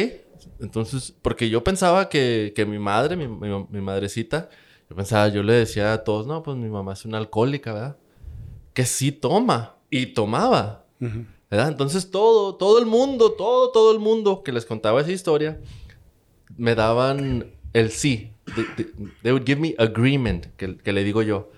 [0.62, 4.48] entonces, porque yo pensaba que, que mi madre, mi, mi- mi madrecita,
[4.88, 7.96] yo pensaba, yo le decía a todos, no, pues mi mamá es una alcohólica, ¿verdad?
[8.74, 10.86] Que sí toma y tomaba,
[11.50, 11.68] ¿verdad?
[11.68, 15.60] Entonces todo, todo el mundo, todo, todo el mundo que les contaba esa historia,
[16.56, 18.32] me daban el sí.
[18.54, 21.50] They, they- they would give me agreement, que, que le digo yo.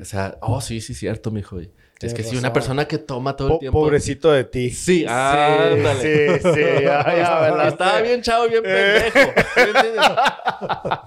[0.00, 1.58] O sea, oh, sí, sí, cierto, mijo.
[2.06, 2.38] Es que si razón.
[2.40, 3.80] una persona que toma todo el Po- tiempo...
[3.80, 4.70] pobrecito de ti.
[4.70, 6.38] Sí, ándale.
[6.40, 6.60] Sí, sí.
[7.68, 9.18] Estaba bien chavo, bien pendejo.
[9.54, 10.04] ¿Sí me entiendes?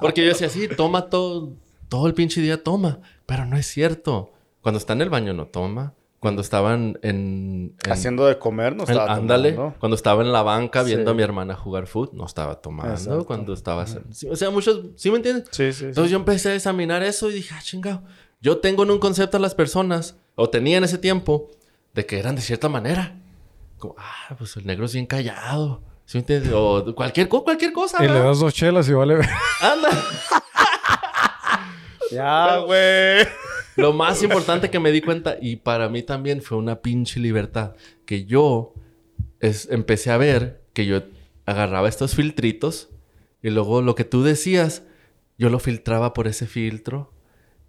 [0.02, 1.54] Porque yo decía, sí, toma todo,
[1.90, 3.00] todo el pinche día, toma.
[3.26, 4.32] Pero no es cierto.
[4.62, 5.94] Cuando está en el baño no toma.
[6.20, 7.76] Cuando estaban en...
[7.84, 9.52] en- Haciendo de comer, no en- estaba ándale.
[9.54, 9.76] tomando.
[9.80, 11.14] Cuando estaba en la banca viendo Sí.
[11.14, 12.94] a mi hermana jugar foot, no estaba tomando.
[12.94, 13.26] Exacto.
[13.26, 13.86] Cuando estaba...
[13.86, 14.82] sí, o sea, muchos...
[14.96, 15.46] ¿Sí me entiendes?
[15.52, 15.86] Sí, sí, sí.
[15.86, 18.02] Entonces yo empecé a examinar eso y dije, ah, chingado.
[18.42, 21.50] Yo tengo en un concepto a las personas, o tenía en ese tiempo,
[21.94, 23.18] de que eran de cierta manera.
[23.78, 25.82] Como, ah, pues el negro es bien callado.
[26.06, 26.52] ¿Sí entiendes?
[26.54, 28.04] O cualquier, cualquier cosa.
[28.04, 28.28] Y le ¿verdad?
[28.28, 29.16] das dos chelas y vale.
[29.62, 29.90] Anda.
[32.12, 33.28] Ya, güey.
[33.76, 37.74] Lo más importante que me di cuenta, y para mí también fue una pinche libertad,
[38.06, 38.74] que yo
[39.40, 41.02] es, empecé a ver que yo
[41.46, 42.90] agarraba estos filtritos
[43.42, 44.84] y luego lo que tú decías,
[45.38, 47.12] yo lo filtraba por ese filtro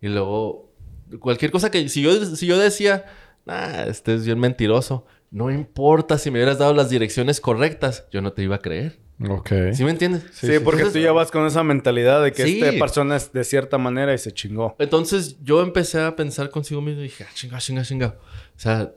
[0.06, 0.72] y luego
[1.20, 3.04] cualquier cosa que si yo, si yo decía,
[3.46, 8.22] ah, este es bien mentiroso, no importa si me hubieras dado las direcciones correctas, yo
[8.22, 8.98] no te iba a creer.
[9.28, 9.50] ok.
[9.72, 10.24] ¿Sí me entiendes?
[10.32, 12.60] Sí, porque Entonces- tú ya vas con esa mentalidad de que Sí.
[12.62, 14.76] esta persona es de cierta manera y se chingó.
[14.78, 18.16] Entonces yo empecé a pensar consigo mismo y dije, ah, chinga, chinga, chinga.
[18.56, 18.92] O sea,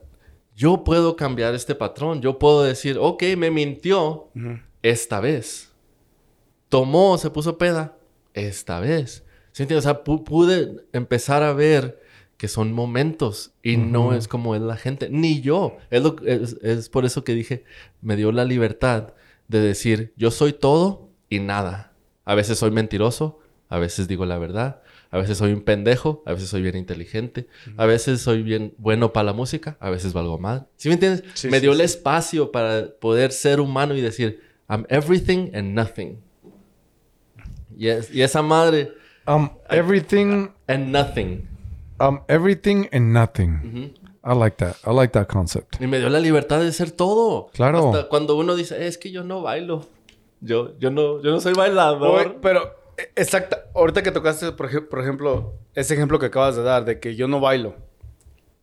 [0.55, 2.21] yo puedo cambiar este patrón.
[2.21, 4.29] Yo puedo decir, ok, me mintió
[4.83, 5.71] esta vez.
[6.67, 7.97] Tomó, se puso peda
[8.33, 9.23] esta vez.
[9.59, 9.85] ¿Sí entiendes?
[9.85, 11.99] O sea, pu- pude empezar a ver
[12.37, 15.75] que son momentos y no es como es la gente, ni yo.
[15.91, 17.65] Es, lo- es, es por eso que dije,
[18.01, 19.15] me dio la libertad
[19.49, 21.91] de decir, yo soy todo y nada.
[22.23, 24.81] A veces soy mentiroso, a veces digo la verdad,
[25.11, 29.11] a veces soy un pendejo, a veces soy bien inteligente, a veces soy bien bueno
[29.11, 30.67] para la música, a veces valgo mal.
[30.77, 31.25] ¿Sí me entiendes?
[31.33, 35.73] Sí, me sí, dio el espacio para poder ser humano y decir, I'm everything and
[35.75, 36.15] nothing.
[37.77, 38.93] Y, es- y esa madre,
[39.29, 41.47] Um, everything, and nothing.
[41.99, 43.93] um, everything and nothing.
[44.23, 44.75] I like that.
[44.85, 45.79] I like that concept.
[45.79, 47.49] Y me dio la libertad de ser todo.
[47.53, 47.91] Claro.
[47.93, 49.85] Hasta cuando uno dice, "Eh, es que yo no bailo.
[50.41, 52.19] Yo, yo, no, yo no soy bailador.
[52.27, 52.63] Oye, pero,
[52.97, 53.65] eh, exacta.
[53.75, 57.15] Ahorita que tocaste, por, ej- por ejemplo, ese ejemplo que acabas de dar, de que
[57.15, 57.75] yo no bailo.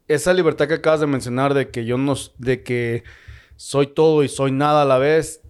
[0.09, 3.02] esa libertad que acabas de mencionar de que yo no, de que
[3.56, 5.43] soy todo y soy nada a la vez,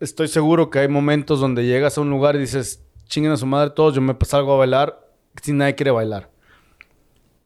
[0.00, 3.44] estoy seguro que hay momentos donde llegas a un lugar y dices, chinguen a su
[3.44, 5.06] madre todos, yo me salgo a bailar
[5.42, 6.30] si nadie quiere bailar.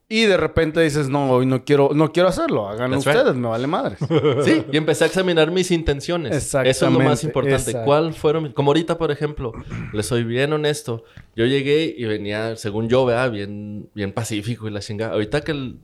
[0.07, 3.17] Y de repente dices, no, hoy no quiero, no quiero hacerlo, háganlo That's right.
[3.17, 3.97] ustedes, me vale madre.
[4.45, 6.31] Sí, y empecé a examinar mis intenciones.
[6.37, 7.57] Eso es lo más Exactamente, importante.
[7.71, 7.85] exacto.
[7.87, 8.43] ¿Cuál fueron?
[8.45, 9.53] mis- Como ahorita, por ejemplo,
[9.93, 11.05] le soy bien honesto.
[11.35, 15.15] Yo llegué y venía, según yo, vea, bien, bien pacífico y la chingada.
[15.15, 15.79] Ahorita que el-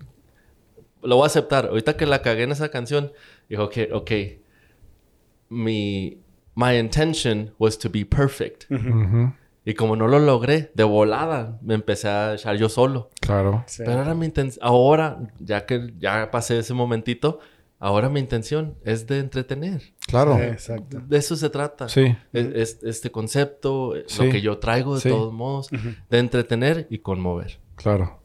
[1.03, 1.67] lo voy a aceptar.
[1.69, 3.13] Ahorita que la cagué en esa canción,
[3.49, 4.11] dijo que, ok,
[5.49, 6.19] mi
[6.55, 8.67] my intention was to be perfect.
[8.71, 9.33] Ujú,
[9.65, 13.11] Y como no lo logré, de volada me empecé a echar yo solo.
[13.21, 13.63] Claro.
[13.67, 13.83] Sí.
[13.85, 17.41] Pero ahora mi intención, ahora, ya que ya pasé ese momentito,
[17.79, 19.83] ahora mi intención es de entretener.
[20.07, 20.39] Claro.
[20.39, 21.01] Exacto.
[21.07, 21.89] De eso se trata.
[21.89, 22.17] Sí.
[22.33, 24.25] Es- es- este concepto, Sí.
[24.25, 25.09] lo que yo traigo de Sí.
[25.11, 25.69] todos modos,
[26.09, 27.59] de entretener y conmover.
[27.77, 28.20] Claro.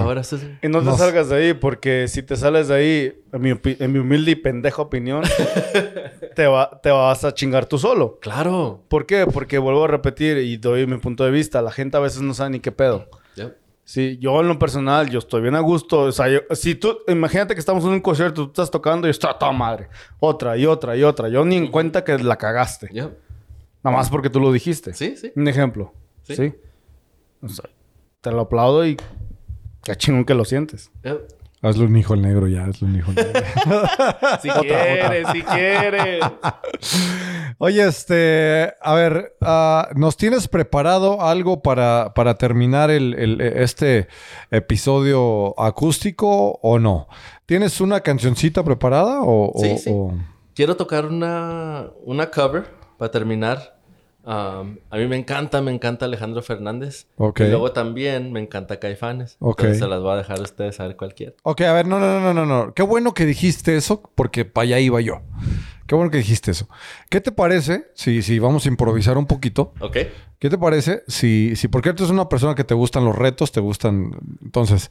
[0.00, 0.32] Ahora es...
[0.62, 3.76] Y no te salgas de ahí, porque si te sales de ahí, en mi, opi-
[3.80, 5.22] en mi humilde y pendeja opinión,
[6.36, 8.18] te, va, te vas a chingar tú solo.
[8.20, 8.82] Claro.
[8.88, 9.26] ¿Por qué?
[9.26, 11.62] Porque vuelvo a repetir y doy mi punto de vista.
[11.62, 13.08] La gente a veces no sabe ni qué pedo.
[13.36, 13.56] Yep.
[13.84, 16.00] Sí, yo en lo personal, yo estoy bien a gusto.
[16.02, 19.10] O sea, yo- si tú, imagínate que estamos en un concierto, tú estás tocando y
[19.10, 19.88] está toda madre.
[20.20, 21.28] Otra y otra y otra.
[21.28, 22.88] Yo ni en cuenta que la cagaste.
[22.92, 23.10] Yep.
[23.82, 24.92] Nada más porque tú lo dijiste.
[24.94, 25.32] Sí, sí.
[25.34, 25.92] Un ejemplo.
[26.24, 26.36] Sí.
[26.36, 26.54] Sí.
[27.42, 27.64] O sea,
[28.20, 28.96] te lo aplaudo y
[29.84, 30.90] qué chingón que lo sientes.
[31.04, 31.20] Yep.
[31.64, 33.40] Hazle un hijo al negro ya, hazle un hijo al negro.
[34.42, 36.24] Si quieres, si quieres.
[37.58, 44.08] Oye, este, a ver, ah, ¿nos tienes preparado algo para, para terminar el, el- este
[44.50, 47.06] episodio acústico o no?
[47.46, 49.52] ¿Tienes una cancioncita preparada o...?
[49.56, 49.90] Sí, o- sí.
[49.92, 50.14] o-
[50.54, 52.64] Quiero tocar una, una cover
[52.98, 53.80] para terminar.
[54.24, 57.06] Um, a mí me encanta, me encanta Alejandro Fernández.
[57.16, 57.40] Ok.
[57.40, 59.36] Y luego también me encanta Caifanes.
[59.40, 59.60] Ok.
[59.60, 61.32] Entonces se las voy a dejar a ustedes a ver cualquiera.
[61.42, 62.72] Ok, a ver, no, no, no, no, no.
[62.74, 65.22] Qué bueno que dijiste eso, porque para allá iba yo.
[65.86, 66.68] Qué bueno que dijiste eso.
[67.10, 69.74] ¿Qué te parece si, si vamos a improvisar un poquito?
[69.80, 69.98] ¿Ok?
[70.38, 73.52] ¿Qué te parece si, si porque tú eres una persona que te gustan los retos,
[73.52, 74.12] te gustan...
[74.42, 74.90] Entonces,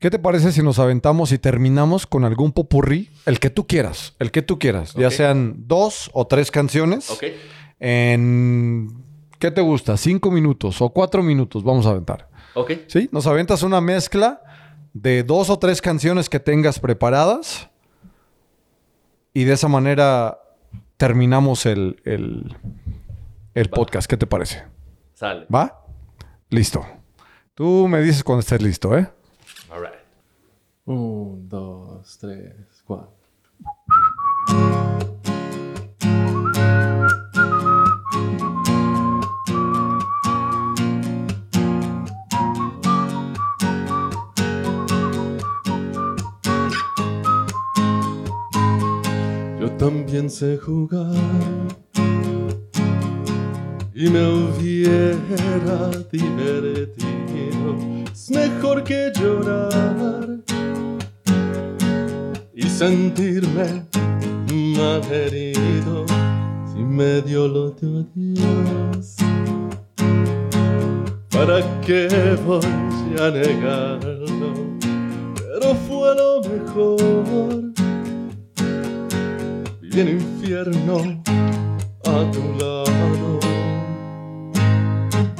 [0.00, 3.10] ¿qué te parece si nos aventamos y terminamos con algún popurrí?
[3.26, 4.94] El que tú quieras, el que tú quieras.
[4.94, 7.10] Ya sean dos o tres canciones.
[7.10, 7.24] ¿Ok?
[7.80, 9.04] En...
[9.38, 9.96] ¿Qué te gusta?
[9.96, 11.64] ¿Cinco minutos o cuatro minutos?
[11.64, 12.28] Vamos a aventar.
[12.54, 12.72] ¿Ok?
[12.86, 13.08] ¿Sí?
[13.10, 14.42] Nos aventas una mezcla
[14.92, 17.70] de dos o tres canciones que tengas preparadas.
[19.32, 20.38] Y de esa manera
[20.96, 22.54] terminamos el, el,
[23.54, 24.10] el podcast.
[24.10, 24.62] ¿Qué te parece?
[25.14, 25.46] Sale.
[25.52, 25.84] ¿Va?
[26.50, 26.84] Listo.
[27.54, 29.08] Tú me dices cuando estés listo, ¿eh?
[29.70, 29.94] All right.
[30.84, 33.14] Un, dos, tres, cuatro.
[49.80, 51.16] También sé jugar
[53.94, 57.76] y me hubiera divertido.
[58.12, 60.28] Es mejor que llorar
[62.54, 63.86] y sentirme
[64.76, 66.04] mal herido
[66.70, 69.16] si medio lo dio Dios.
[71.30, 74.76] ¿Para qué voy a negarlo?
[75.36, 77.89] Pero fue lo mejor.
[79.90, 81.20] Viví en infierno
[82.04, 83.40] a tu lado.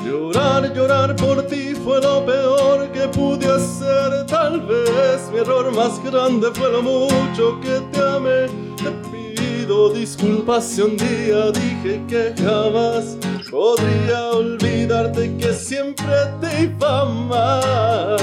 [0.05, 4.27] Llorar, llorar por ti fue lo peor que pude hacer.
[4.27, 8.49] Tal vez mi error más grande fue lo mucho que te amé.
[8.77, 13.17] Te pido disculpas si un día dije que jamás
[13.49, 18.19] podría olvidarte que siempre te iba amar.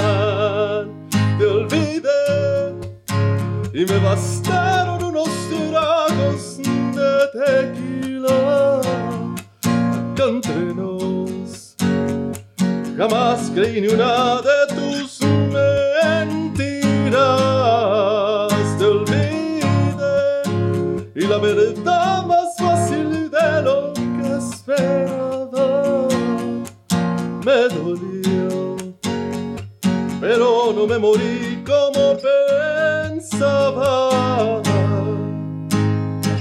[1.38, 2.77] Te olvidé
[3.78, 8.80] y me bastaron unos tragos de tequila.
[10.16, 10.74] Entre
[12.96, 15.20] jamás creí ni una de tus
[15.52, 16.48] mentiras.
[18.78, 20.42] Te olvidé
[21.14, 26.08] y la verdad más fácil de lo que esperaba
[27.46, 28.76] me dolió
[30.20, 32.16] pero no me morí como
[33.30, 34.62] pensaba.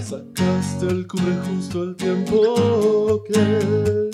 [0.04, 4.08] Sacaste el cubre justo el tiempo que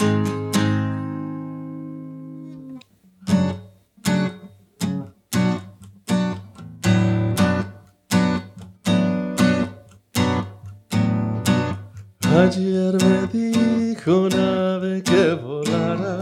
[12.35, 16.19] Ayer me dijo una ave que volara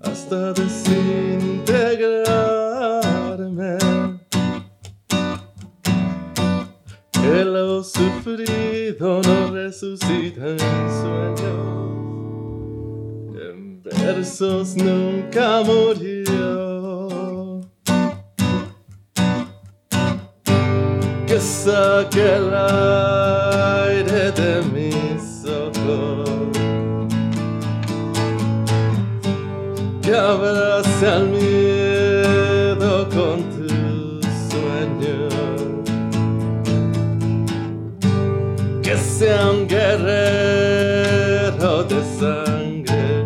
[0.00, 1.45] hasta desintegrarme.
[7.96, 10.58] Sufrido no resucita en
[11.00, 11.86] sueños.
[13.40, 17.08] En versos nunca murió.
[21.26, 26.52] Que saque el aire de mis ojos.
[30.02, 35.55] Que abrace al miedo con tus sueños.
[38.96, 43.24] Un guerrero de sangre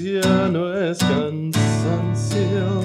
[0.01, 2.81] No es cansancio,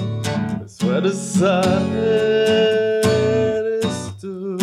[0.64, 1.62] es fuerza
[1.94, 4.58] eres tú.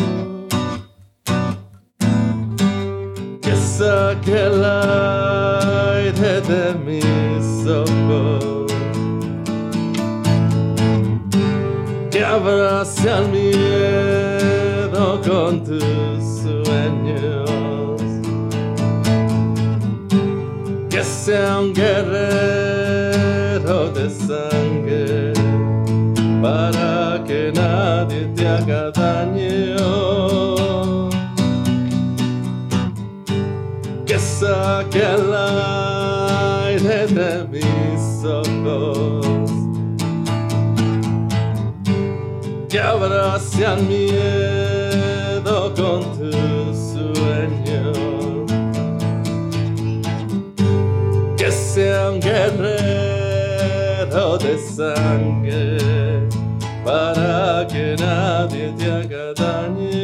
[3.42, 8.72] Que saque el aire de mis ojos.
[12.12, 16.23] Que abrace al miedo con tus
[21.26, 22.18] sea un guerrero
[23.94, 25.32] de sangre
[26.42, 29.78] para que nadie te haga daño.
[34.06, 35.34] Que saque el
[36.68, 39.26] aire de mis ojos.
[42.68, 44.43] Que abrace al miedo
[54.58, 55.78] sangre
[56.84, 60.03] para que nadie te haga daño.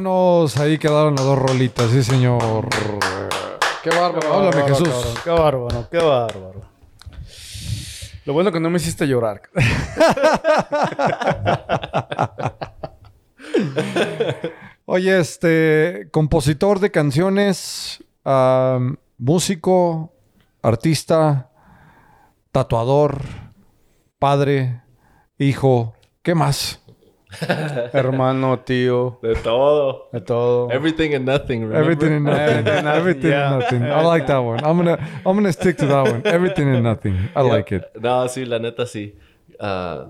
[0.00, 2.66] Vámonos, ahí quedaron las dos rolitas, sí señor.
[3.82, 4.32] Qué bárbaro.
[4.32, 4.88] Háblame, bárbaro, Jesús.
[4.88, 5.14] cabrón.
[5.22, 6.62] Qué bárbaro, qué bárbaro.
[8.24, 9.42] Lo bueno que no me hiciste llorar.
[14.86, 18.02] Oye, este, compositor de canciones,
[19.18, 20.14] músico,
[20.62, 21.50] artista,
[22.52, 23.18] tatuador,
[24.18, 24.80] padre,
[25.36, 26.79] hijo, ¿qué más?
[27.92, 30.08] Hermano, tío, De todo.
[30.12, 30.70] de todo.
[30.70, 31.78] Everything and nothing, remember?
[31.80, 32.40] Everything and nothing.
[32.66, 33.52] Everything and nothing, Everything yeah.
[33.52, 33.82] and nothing.
[33.84, 34.58] I like that one.
[34.64, 36.22] I'm gonna, I'm gonna stick to that one.
[36.24, 37.16] Everything and nothing.
[37.36, 37.84] I like it.
[38.00, 39.14] No, sí, la neta sí.
[39.60, 40.06] Ah,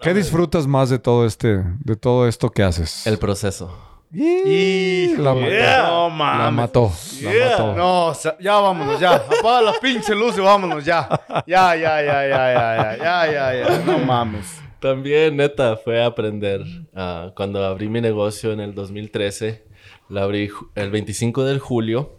[0.00, 3.06] ¿Qué disfrutas más de todo este, de todo esto que haces?
[3.06, 3.70] el proceso.
[4.12, 5.48] Y la mató.
[5.48, 5.82] Yeah.
[5.88, 6.08] No
[6.38, 6.92] La mató.
[7.22, 7.50] La Yeah.
[7.50, 7.74] mató.
[7.74, 9.14] No, o sea, ya vámonos, ya.
[9.16, 11.08] Apaga la pinche luz y vámonos, ya.
[11.46, 13.78] Ya, ya, ya, ya, ya, ya, ya, ya, ya.
[13.84, 14.60] No mames.
[14.84, 16.62] También, neta, fue aprender.
[16.94, 19.64] Ah, cuando abrí mi negocio en el 2013,
[20.10, 22.18] lo abrí el 25 de julio.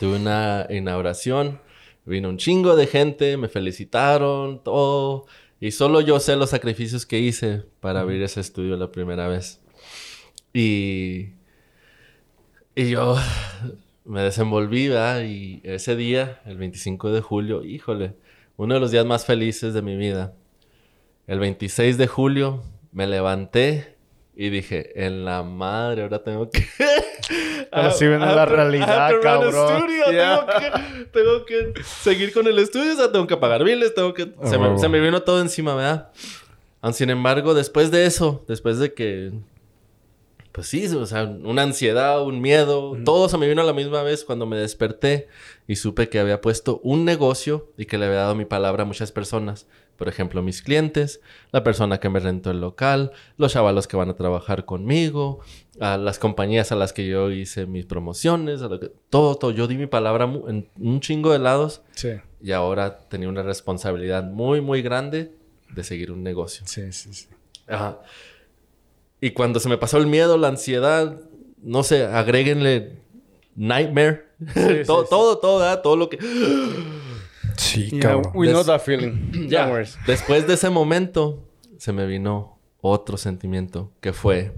[0.00, 1.60] Tuve una inauguración.
[2.04, 5.26] Vino un chingo de gente, me felicitaron, todo.
[5.60, 9.60] Y solo yo sé los sacrificios que hice para abrir ese estudio la primera vez.
[10.52, 11.34] Y,
[12.74, 13.14] y yo
[14.04, 15.22] me desenvolví, ¿verdad?
[15.22, 18.16] Y ese día, el 25 de julio, híjole,
[18.56, 20.34] uno de los días más felices de mi vida.
[21.28, 23.98] El 26 de julio me levanté
[24.34, 26.64] y dije, en la madre, ahora tengo que...
[27.70, 29.52] Pero sí viene la realidad, cabrón.
[29.52, 30.46] studio, Yeah.
[31.12, 34.14] Tengo, que, tengo que seguir con el estudio, o sea, tengo que pagar biles, tengo
[34.14, 34.32] que...
[34.40, 34.78] Ah, se, me, huevo.
[34.78, 36.10] se me vino todo encima, ¿verdad?
[36.80, 39.32] Aun sin embargo, después de eso, después de que...
[40.52, 44.02] Pues sí, o sea, una ansiedad, un miedo, todo se me vino a la misma
[44.02, 45.28] vez cuando me desperté
[45.66, 48.86] y supe que había puesto un negocio y que le había dado mi palabra a
[48.86, 49.66] muchas personas.
[49.98, 51.20] Por ejemplo, mis clientes,
[51.50, 55.40] la persona que me rentó el local, los chavalos que van a trabajar conmigo,
[55.80, 59.50] a las compañías a las que yo hice mis promociones, a lo que- todo, todo.
[59.50, 64.22] Yo di mi palabra en un chingo de lados Sí, y ahora tenía una responsabilidad
[64.22, 65.32] muy, muy grande
[65.74, 66.62] de seguir un negocio.
[66.66, 67.26] sí, sí, sí.
[67.66, 67.98] Ajá.
[69.20, 71.20] Y cuando se me pasó el miedo, la ansiedad,
[71.60, 73.00] no sé, agréguenle
[73.56, 74.26] nightmare.
[74.54, 75.82] Sí, todo, sí, todo, todo, ¿verdad?
[75.82, 76.18] todo lo que...
[77.58, 78.32] Sí, Yeah, cabrón.
[78.34, 79.30] we know that feeling.
[79.48, 79.66] Ya.
[79.66, 79.98] No worries.
[80.06, 81.44] Después de ese momento,
[81.76, 84.54] se me vino otro sentimiento que fue,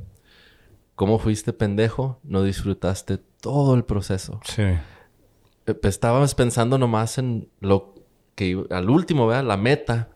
[0.95, 2.21] ¿cómo fuiste pendejo?
[2.23, 4.41] No disfrutaste todo el proceso.
[4.45, 4.63] Sí.
[4.63, 7.95] Eh, pues, Estábamos pensando nomás en lo
[8.35, 9.45] que iba- al último, ¿verdad?
[9.45, 10.11] La meta.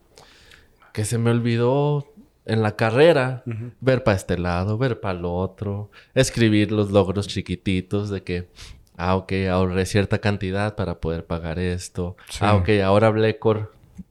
[0.92, 2.06] Que se me olvidó
[2.46, 3.42] en la carrera
[3.80, 8.48] ver para este lado, ver para el otro, escribir los logros chiquititos de que,
[8.96, 12.16] ah, ok, ahorré cierta cantidad para poder pagar esto.
[12.30, 12.38] Sí.
[12.40, 13.68] Ah, ok, ahora hablé con,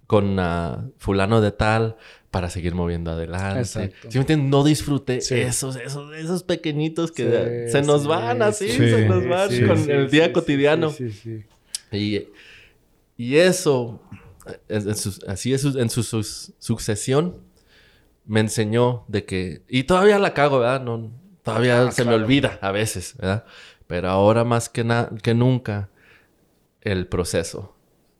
[0.07, 1.95] con ah, fulano de tal
[2.31, 3.59] para seguir moviendo adelante.
[3.59, 3.95] Exacto.
[4.09, 4.49] ¿Sí me entiendes?
[4.49, 5.35] No disfruté Sí.
[5.35, 9.89] esos, esos, esos pequeñitos que Sí, se nos van así, sí, se nos van con
[9.91, 10.89] el día cotidiano.
[10.89, 11.43] Sí.
[11.91, 12.27] Y,
[13.17, 14.01] y eso,
[14.67, 16.01] en, en sus- así es, en su
[16.59, 17.37] sucesión,
[18.25, 19.61] me enseñó de que...
[19.67, 20.81] Y todavía la cago, ¿verdad?
[20.81, 21.11] No,
[21.43, 23.45] todavía Ah, se me olvida a veces, ¿verdad?
[23.87, 24.85] Pero ahora más que,
[25.21, 25.89] que nunca,
[26.81, 27.75] el proceso.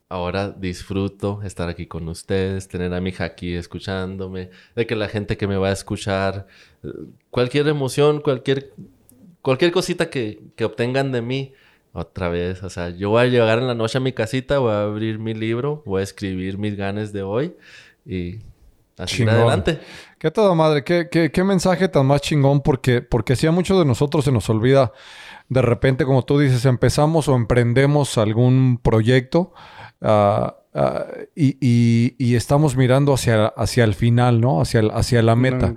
[0.09, 5.07] Ahora disfruto estar aquí con ustedes, tener a mi hija aquí escuchándome, de que la
[5.07, 6.47] gente que me va a escuchar,
[7.31, 8.73] cualquier emoción, cualquier,
[9.41, 11.53] cualquier cosita que, que obtengan de mí,
[11.93, 14.71] otra vez, o sea, yo voy a llegar en la noche a mi casita, voy
[14.71, 17.55] a abrir mi libro, voy a escribir mis ganes de hoy
[18.05, 18.39] y
[18.97, 19.35] así Chingón.
[19.35, 19.79] adelante.
[20.17, 23.77] Qué toda madre, qué, qué, qué mensaje tan más chingón, porque, porque sí a muchos
[23.77, 24.91] de nosotros se nos olvida
[25.53, 29.53] de repente, como tú dices, empezamos o emprendemos algún proyecto
[30.01, 31.05] ah, ah,
[31.35, 34.59] y, y- y estamos mirando hacia, hacia el final, ¿no?
[34.61, 35.67] Hacia, el- hacia la meta.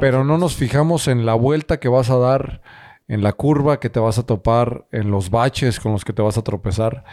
[0.00, 2.62] Pero no nos fijamos en la vuelta que vas a dar,
[3.08, 6.22] en la curva que te vas a topar, en los baches con los que te
[6.22, 7.04] vas a tropezar.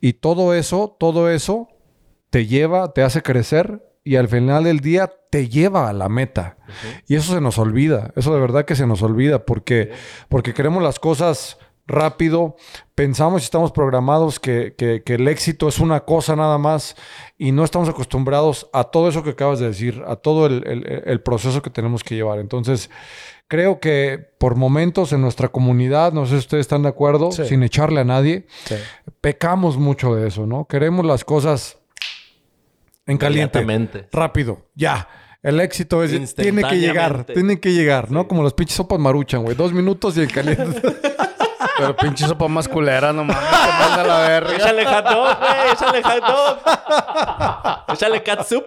[0.00, 1.68] Y todo eso, todo eso
[2.30, 6.56] te lleva, te hace crecer y al final del día te lleva a la meta.
[7.06, 9.90] Y eso se nos olvida, eso de verdad que se nos olvida porque,
[10.28, 12.56] porque queremos las cosas rápido,
[12.94, 16.96] pensamos y estamos programados que, que- que el éxito es una cosa nada más
[17.38, 21.02] y no estamos acostumbrados a todo eso que acabas de decir, a todo el, el-
[21.06, 22.40] el proceso que tenemos que llevar.
[22.40, 22.90] Entonces,
[23.48, 27.46] creo que por momentos en nuestra comunidad, no sé si ustedes están de acuerdo, Sí.
[27.46, 28.74] sin echarle a nadie, Sí.
[29.22, 30.66] pecamos mucho de eso, ¿no?
[30.66, 31.77] Queremos las cosas
[33.08, 35.08] en caliente, rápido, ya.
[35.42, 38.26] El éxito es tiene que llegar, tiene que llegar, ¿no?
[38.28, 39.56] Como los pinches sopas maruchan, güey.
[39.56, 40.82] Dos minutos y el caliente.
[41.78, 43.40] Pero pinche sopa más culera, no mames,
[43.80, 44.52] manda la verga.
[44.56, 47.94] Échale hot dog, güey, échale hot dog.
[47.94, 48.64] échale catsup.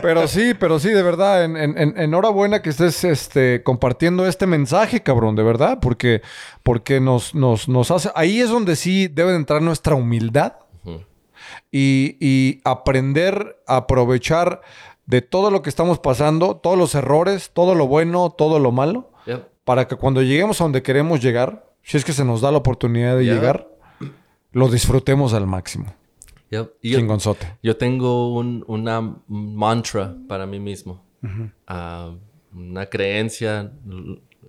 [0.00, 4.46] pero sí, pero sí, de verdad, en, en- en- enhorabuena que estés este, compartiendo este
[4.46, 6.22] mensaje, cabrón, de verdad, porque,
[6.62, 8.10] porque nos, nos, nos hace.
[8.14, 10.54] Ahí es donde sí debe de entrar nuestra humildad.
[11.72, 14.60] Y, y aprender a aprovechar
[15.06, 19.10] de todo lo que estamos pasando, todos los errores, todo lo bueno, todo lo malo,
[19.26, 19.48] Yep.
[19.64, 22.58] para que cuando lleguemos a donde queremos llegar, si es que se nos da la
[22.58, 23.68] oportunidad de llegar,
[24.52, 25.94] lo disfrutemos al máximo.
[26.50, 26.72] Yep.
[26.82, 26.90] Y
[27.62, 31.04] yo, tengo un, una mantra para mí mismo.
[31.66, 32.12] Ah,
[32.52, 33.72] una creencia.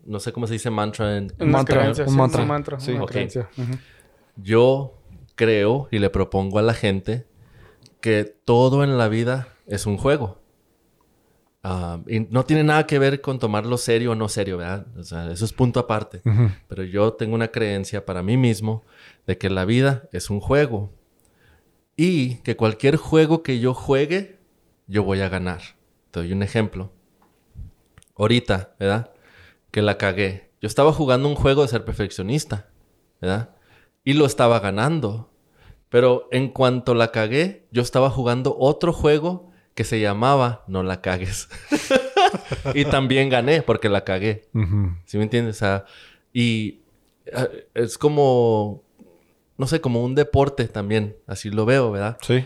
[0.05, 2.39] No sé cómo se dice mantra en, en Una mantra, creencia, un sí, mantra.
[2.43, 2.91] una mantra, Sí.
[2.93, 3.11] una Ok.
[3.11, 3.49] creencia.
[3.55, 3.71] Ujú.
[4.37, 4.93] Yo
[5.41, 7.25] creo y le propongo a la gente
[7.99, 10.39] que todo en la vida es un juego.
[11.63, 14.85] Ah, y no tiene nada que ver con tomarlo serio o no serio, ¿verdad?
[14.99, 16.21] O sea, eso es punto aparte.
[16.67, 18.83] Pero yo tengo una creencia para mí mismo
[19.25, 20.93] de que la vida es un juego.
[21.97, 24.37] Y que cualquier juego que yo juegue,
[24.85, 25.61] yo voy a ganar.
[26.11, 26.91] Te doy un ejemplo.
[28.15, 29.11] Ahorita, ¿verdad?
[29.71, 30.51] Que la cagué.
[30.61, 32.69] Yo estaba jugando un juego de ser perfeccionista,
[33.19, 33.55] ¿verdad?
[34.03, 35.30] Y lo estaba ganando.
[35.91, 41.01] Pero en cuanto la cagué, yo estaba jugando otro juego que se llamaba No la
[41.01, 41.49] cagues.
[42.73, 44.47] y también gané porque la cagué.
[44.53, 44.95] Ujú.
[45.03, 45.57] ¿Sí me entiendes?
[45.57, 45.85] O sea,
[46.31, 46.79] y
[47.25, 48.83] eh, es como,
[49.57, 51.17] no sé, como un deporte también.
[51.27, 52.17] Así lo veo, ¿verdad?
[52.21, 52.45] Sí.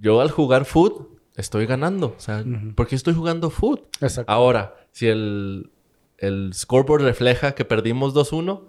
[0.00, 2.14] Yo al jugar foot estoy ganando.
[2.16, 2.44] O sea,
[2.76, 3.80] ¿por qué estoy jugando foot?
[4.00, 4.30] Exacto.
[4.30, 5.72] Ahora, si el,
[6.18, 8.62] el scoreboard refleja que perdimos 2-1,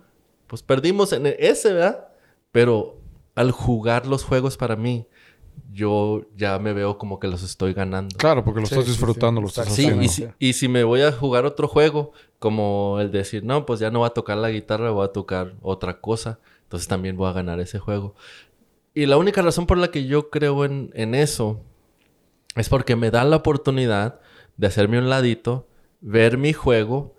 [0.48, 2.08] pues perdimos en ese, ¿verdad?
[2.52, 3.01] Pero
[3.36, 5.08] al jugar los juegos para mí,
[5.74, 8.16] yo ya me veo como que los estoy ganando.
[8.18, 9.44] Claro, porque lo Sí, estás disfrutando, sí.
[9.44, 10.04] lo estás Sí, haciendo.
[10.04, 13.80] y si, y si me voy a jugar otro juego, como el decir, no, pues
[13.80, 17.30] ya no voy a tocar la guitarra, voy a tocar otra cosa, entonces también voy
[17.30, 18.16] a ganar ese juego.
[18.94, 21.62] Y la única razón por la que yo creo en, en eso
[22.56, 24.20] es porque me da la oportunidad
[24.58, 25.68] de hacerme un ladito,
[26.02, 27.16] ver mi juego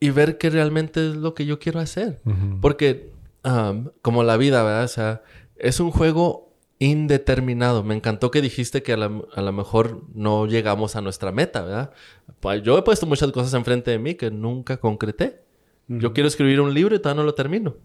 [0.00, 2.20] y ver que realmente es lo que yo quiero hacer.
[2.60, 3.12] Porque,
[3.46, 4.84] um, como la vida, ¿verdad?
[4.84, 5.22] O sea,
[5.56, 6.46] es un juego
[6.78, 7.82] indeterminado.
[7.82, 11.92] Me encantó que dijiste que a lo mejor no llegamos a nuestra meta, ¿verdad?
[12.40, 15.42] Pues yo he puesto muchas cosas enfrente de mí que nunca concreté.
[15.88, 17.76] Yo quiero escribir un libro y todavía no lo termino.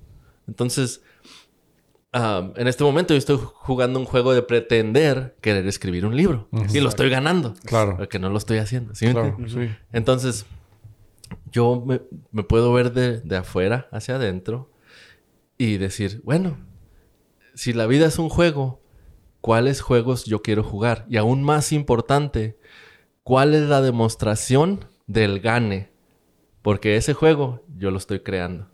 [0.48, 1.04] Entonces,
[2.14, 6.50] en este momento yo estoy jugando un juego de pretender querer escribir un libro.
[6.74, 7.54] Y lo estoy ganando.
[7.66, 7.96] Claro.
[7.98, 8.96] Porque no lo estoy haciendo.
[8.96, 9.08] ¿sí?
[9.94, 10.46] Entonces,
[11.52, 14.70] yo me, puedo ver de, de, afuera hacia adentro
[15.62, 16.58] y decir, bueno,
[17.54, 18.82] si la vida es un juego,
[19.42, 21.06] ¿cuáles juegos yo quiero jugar?
[21.08, 22.58] Y aún más importante,
[23.22, 25.92] ¿cuál es la demostración del gane?
[26.64, 28.70] Porque ese juego yo lo estoy creando.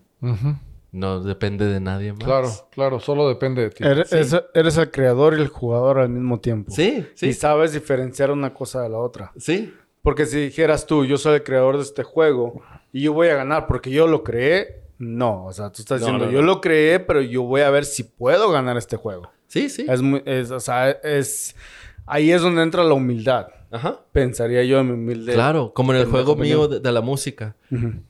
[0.93, 2.23] No depende de nadie más.
[2.23, 3.84] Claro, claro, solo depende de ti.
[3.84, 4.14] Eres,
[4.53, 6.72] eres, el creador y el jugador al mismo tiempo.
[6.72, 7.27] Sí, sí.
[7.27, 9.34] Y sabes diferenciar una cosa de la otra.
[9.35, 9.73] Sí.
[10.01, 12.61] Porque si dijeras tú, yo soy el creador de este juego
[12.93, 15.45] y yo voy a ganar porque yo lo creé, no.
[15.45, 18.52] O sea, tú estás diciendo, yo lo creé, pero yo voy a ver si puedo
[18.52, 19.32] ganar este juego.
[19.48, 19.86] Sí, sí.
[19.88, 21.56] Es muy, es, o sea, es...
[22.06, 23.48] Ahí es donde entra la humildad.
[23.69, 23.99] Ajá.
[24.14, 25.34] Pensaría yo en mi humildad.
[25.34, 27.57] Claro, como en el juego mío de, la música.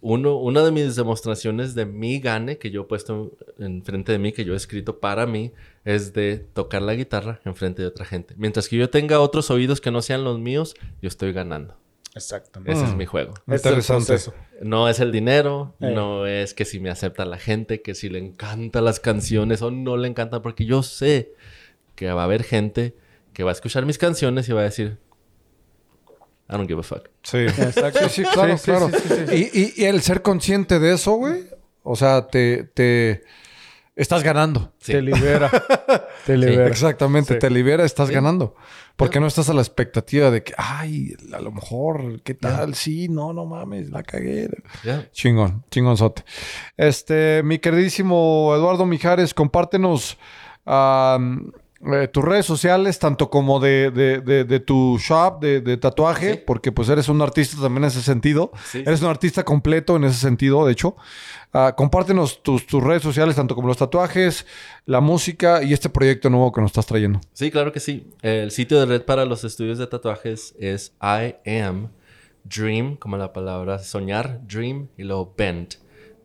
[0.01, 4.31] Uno, una de mis demostraciones de mi gane que yo he puesto enfrente de mí,
[4.33, 5.51] que yo he escrito para mí,
[5.83, 8.35] es de tocar la guitarra enfrente de otra gente.
[8.37, 11.75] Mientras que yo tenga otros oídos que no sean los míos, yo estoy ganando.
[12.17, 12.73] Exactamente.
[12.73, 12.97] Ese es mm.
[12.97, 13.33] mi juego.
[13.47, 14.15] Interesante.
[14.15, 14.31] Es
[14.61, 15.91] no es el dinero, eh.
[15.93, 19.71] no es que si me acepta la gente, que si le encantan las canciones o
[19.71, 21.33] no le encantan, porque yo sé
[21.95, 22.95] que va a haber gente
[23.33, 24.97] que va a escuchar mis canciones y va a decir,
[26.49, 27.09] I don't give a fuck.
[27.23, 28.09] Sí, exacto.
[28.09, 28.89] Sí, claro, claro.
[29.31, 31.43] Y, y, el ser consciente de eso, güey,
[31.83, 33.23] o sea, te, te
[33.95, 34.73] estás ganando.
[34.83, 35.51] Te libera.
[36.25, 36.67] te libera.
[36.67, 38.55] exactamente, te libera, estás ganando.
[38.97, 42.73] Porque no estás a la expectativa de que, ay, a lo mejor, ¿qué tal?
[42.73, 44.49] Sí, no, no mames, la cagué.
[45.11, 46.23] Chingón, chingonzote.
[46.75, 50.17] Este, mi queridísimo Eduardo Mijares, compártenos
[51.85, 57.07] eh, tus redes sociales, tanto como de, de, tu shop de, tatuaje, porque pues eres
[57.07, 58.51] un artista también en ese sentido.
[58.73, 60.95] Eres un artista completo en ese sentido, de hecho.
[61.53, 64.45] Ah, compártenos tus, redes sociales, tanto como los tatuajes,
[64.85, 67.21] la música y este proyecto nuevo que nos estás trayendo.
[67.33, 68.07] Sí, claro que sí.
[68.21, 71.89] El sitio de red para los estudios de tatuajes es I am
[72.43, 75.75] dream, como la palabra soñar, dream y luego bend.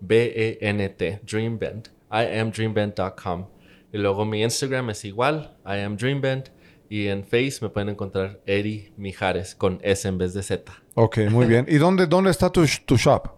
[0.00, 1.88] B-E-N-T, dream bend.
[2.10, 3.51] I am dreambend.com.
[3.93, 6.51] Y luego mi Instagram es igual, I am dreambend.
[6.89, 10.73] Y en Face me pueden encontrar Eddie Mijares con S en vez de Z.
[10.94, 11.64] Ok, muy bien.
[11.69, 13.28] ¿Y dónde, dónde está tu, tu shop?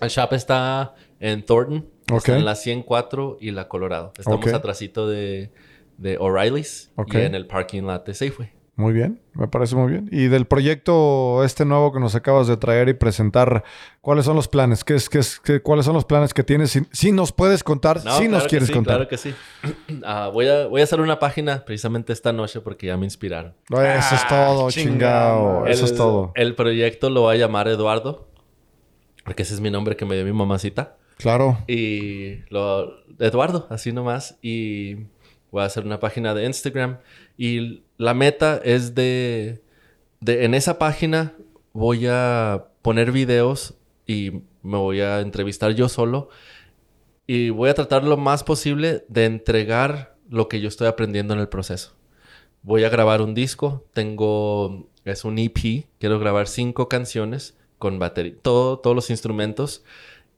[0.00, 1.88] El shop está en Thornton.
[2.14, 4.12] Está en la 104 y la Colorado.
[4.16, 5.50] Estamos atrásito de,
[5.98, 8.52] de O'Reilly's y en el parking lot de Safeway.
[8.78, 10.06] Muy bien, me parece muy bien.
[10.12, 13.64] Y del proyecto este nuevo que nos acabas de traer y presentar,
[14.02, 14.84] ¿cuáles son los planes?
[14.84, 16.78] ¿Qué es, qué es, qué, ¿Cuáles son los planes que tienes?
[16.92, 18.96] Si, nos puedes contar, si nos quieres contar.
[18.96, 19.34] Claro que sí.
[20.04, 23.54] Ah, voy, a, voy a hacer una página precisamente esta noche porque ya me inspiraron.
[23.70, 25.66] eso es ah, todo, chingado.
[25.66, 26.32] Eso es todo.
[26.34, 28.28] El proyecto lo voy a llamar Eduardo,
[29.24, 30.98] porque ese es mi nombre que me dio mi mamacita.
[31.16, 31.58] Claro.
[31.66, 34.38] Y lo, Eduardo, así nomás.
[34.42, 35.06] Y
[35.50, 36.98] voy a hacer una página de Instagram.
[37.38, 39.62] Y la meta es de,
[40.20, 41.34] de, en esa página
[41.72, 43.74] voy a poner videos
[44.06, 46.28] y me voy a entrevistar yo solo.
[47.26, 51.40] Y voy a tratar lo más posible de entregar lo que yo estoy aprendiendo en
[51.40, 51.94] el proceso.
[52.62, 53.84] Voy a grabar un disco.
[53.92, 55.86] Tengo, es un EP.
[55.98, 59.84] Quiero grabar cinco canciones con batería, todo, todos los instrumentos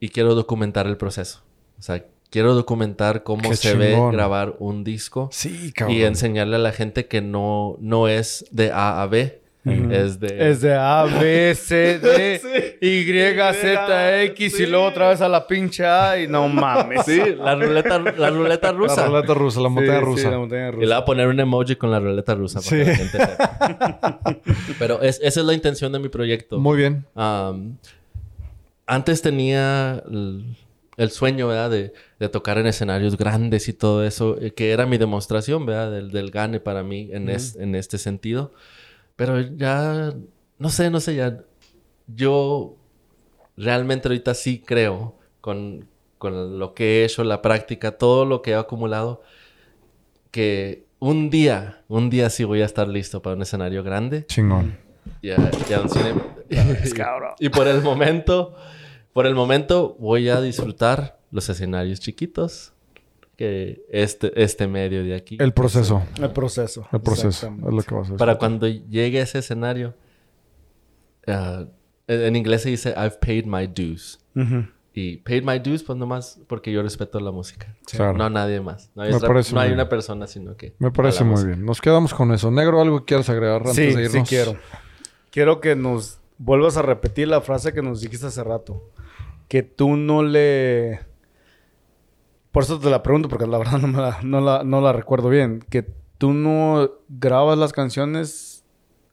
[0.00, 1.42] y quiero documentar el proceso.
[1.78, 5.28] O sea, quiero documentar cómo se ve grabar un disco.
[5.32, 5.96] Sí, cabrón.
[5.96, 9.40] Y enseñarle a la gente que no, no es de A a B.
[9.64, 10.50] Es de...
[10.50, 15.46] Es de A, B, C, D, Y, Z, X y luego otra vez a la
[15.46, 17.04] pinche A y no mames.
[17.04, 19.02] Sí, la ruleta, la ruleta rusa.
[19.02, 20.30] La ruleta rusa, la montaña rusa.
[20.30, 20.84] la montaña rusa.
[20.84, 23.18] Y le voy a poner un emoji con la ruleta rusa para que la gente.
[24.78, 26.58] Pero esa es la intención de mi proyecto.
[26.58, 27.04] Muy bien
[28.88, 30.02] antes tenía
[30.96, 31.70] el, sueño, ¿verdad?
[31.70, 31.92] De,
[32.26, 35.92] tocar en escenarios grandes y todo eso, eh, que era mi demostración, ¿verdad?
[35.92, 38.52] Del, del gane para mí en, en este sentido.
[39.14, 40.12] Pero ya,
[40.58, 41.38] no sé, no sé, ya.
[42.08, 42.76] Yo
[43.56, 45.86] realmente ahorita sí creo con,
[46.18, 49.22] con lo que he hecho, la práctica, todo lo que he acumulado,
[50.32, 54.26] que un día, un día sí voy a estar listo para un escenario grande.
[54.26, 54.76] Chingón.
[55.22, 55.36] Ya,
[55.68, 56.14] ya un cine.
[57.38, 58.54] y por el momento
[59.18, 62.72] por el momento voy a disfrutar los escenarios chiquitos
[63.36, 65.36] que este, este medio de aquí.
[65.40, 66.02] El proceso.
[66.20, 66.88] El proceso.
[66.92, 67.46] El proceso.
[67.66, 68.16] Es lo que vas a hacer.
[68.16, 69.94] Para cuando llegue a ese escenario,
[71.26, 71.64] ah,
[72.06, 74.18] en inglés se dice, I've paid my dues.
[74.94, 77.76] Y paid my dues, pues nomás porque yo respeto la música.
[77.86, 78.16] Claro.
[78.18, 78.90] No a nadie más.
[78.96, 80.74] No hay, otra- no hay una persona, sino que.
[80.78, 81.48] Me parece muy música.
[81.50, 81.64] bien.
[81.64, 82.50] Nos quedamos con eso.
[82.50, 84.28] Negro, ¿algo que quieras agregar antes Sí, de sí irnos?
[84.28, 84.56] quiero.
[85.30, 88.90] Quiero que nos vuelvas a repetir la frase que nos dijiste hace rato.
[89.46, 91.00] Que tú no le...
[92.52, 94.92] Por eso te la pregunto, porque la verdad no, me la, no, la, no la
[94.92, 95.64] recuerdo bien.
[95.68, 95.86] Que
[96.18, 98.64] tú no grabas las canciones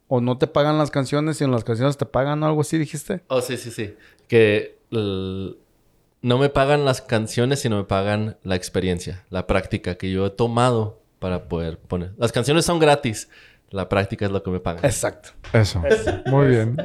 [0.07, 3.23] o no te pagan las canciones en las canciones te pagan o algo así, dijiste.
[3.27, 3.95] Oh, sí, sí, sí.
[4.27, 10.25] Que no me pagan las canciones, sino me pagan la experiencia, la práctica que yo
[10.25, 12.13] he tomado para poder poner.
[12.17, 13.29] Las canciones son gratis.
[13.75, 14.85] La práctica es lo que me pagan.
[14.85, 15.31] Exacto.
[15.51, 15.83] Eso.
[16.27, 16.77] Muy bien.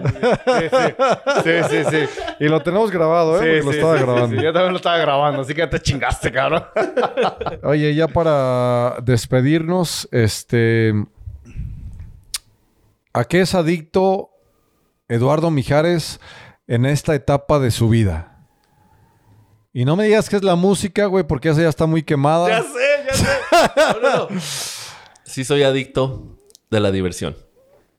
[1.44, 2.24] Sí, sí, sí.
[2.40, 3.62] Y lo tenemos grabado, ¿eh?
[3.62, 4.42] Porque lo estaba grabando.
[4.42, 6.64] Yo también lo estaba grabando, así que ya te chingaste, cabrón.
[7.62, 10.92] Oye, ya para despedirnos, este...
[13.12, 14.30] ¿A qué es adicto
[15.08, 16.18] Eduardo Mijares
[16.66, 18.48] en esta etapa de su vida?
[19.72, 22.48] Y no me digas que es la música, güey, porque esa ya está muy quemada.
[22.48, 23.26] Ya sé, ya sé.
[23.76, 24.40] No, no, no.
[25.22, 26.39] Sí soy adicto
[26.70, 27.36] de la diversión.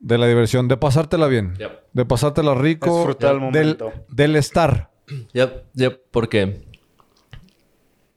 [0.00, 1.54] De la diversión, de pasártela bien.
[1.58, 1.70] Yep.
[1.92, 2.96] De pasártela rico.
[2.96, 3.92] Disfrutar el del, momento.
[4.08, 4.90] del estar.
[5.32, 6.64] Ya, ya, porque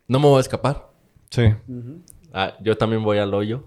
[0.08, 0.90] no me voy a escapar.
[1.30, 1.44] Sí.
[2.34, 3.66] Ah, yo también voy al hoyo.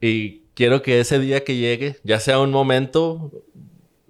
[0.00, 3.30] Y quiero que ese día que llegue, ya sea un momento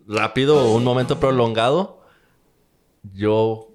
[0.07, 2.01] rápido o un momento prolongado,
[3.13, 3.69] yo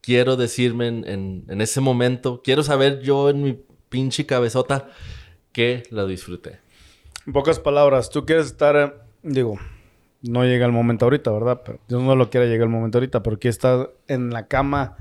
[0.00, 4.88] quiero decirme en, en- en ese momento, quiero saber yo en mi pinche cabezota
[5.52, 6.60] que lo disfruté.
[7.26, 8.92] En pocas palabras, tú quieres estar, eh,
[9.22, 9.58] digo,
[10.22, 11.62] no llega el momento ahorita, ¿verdad?
[11.64, 14.96] Pero Dios no lo quiere llegar el momento ahorita, pero que estás en la cama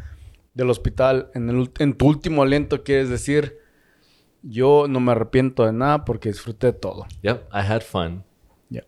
[0.53, 3.57] del hospital, en, el, ult- en tu último aliento, quieres decir,
[4.41, 7.05] yo no me arrepiento de nada porque disfruté todo.
[7.21, 8.23] Yep, I had fun.
[8.69, 8.83] Ya.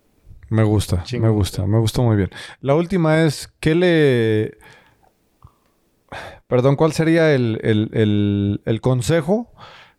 [0.50, 2.30] Me gusta, me gusta, me gustó muy bien.
[2.62, 4.58] La última es, ¿qué le...
[6.48, 9.52] Perdón, ¿cuál sería el, el- el- el consejo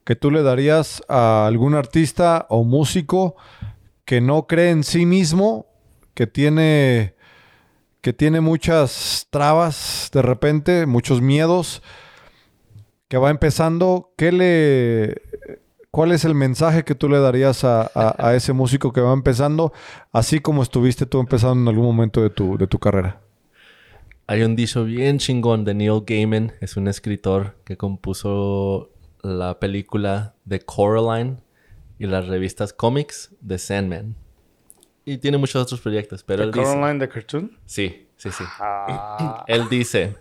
[0.08, 3.36] que tú le darías a algún artista o músico
[4.06, 5.66] que no cree en sí mismo,
[6.14, 7.14] que tiene,
[8.00, 11.82] que tiene muchas trabas de repente, muchos miedos,
[13.08, 14.14] que va empezando?
[14.16, 15.20] ¿Qué le...
[15.90, 19.12] ¿Cuál es el mensaje que tú le darías a, a- a ese músico que va
[19.12, 19.74] empezando,
[20.10, 23.20] así como estuviste tú empezando en algún momento de tu, de tu carrera?
[24.26, 28.90] Hay un dicho bien chingón de Neil Gaiman, es un escritor que compuso
[29.28, 31.38] la película de Coraline
[31.98, 34.16] y las revistas cómics de Sandman.
[35.04, 36.72] Y tiene muchos otros proyectos, pero él ¿The dice...
[36.74, 37.58] Coraline the Cartoon?
[37.66, 38.44] Sí, sí, sí.
[38.60, 40.16] Ah, Él dice,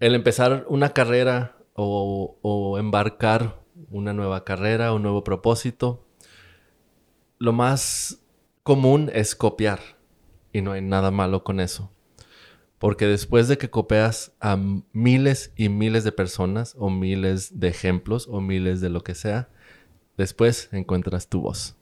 [0.00, 3.60] el empezar una carrera o, o embarcar
[3.90, 6.06] una nueva carrera, un nuevo propósito,
[7.38, 8.20] lo más
[8.62, 9.80] común es copiar.
[10.52, 11.90] Y no hay nada malo con eso.
[12.84, 14.58] Porque después de que copias a
[14.92, 19.48] miles y miles de personas, o miles de ejemplos, o miles de lo que sea,
[20.18, 21.78] después encuentras tu voz.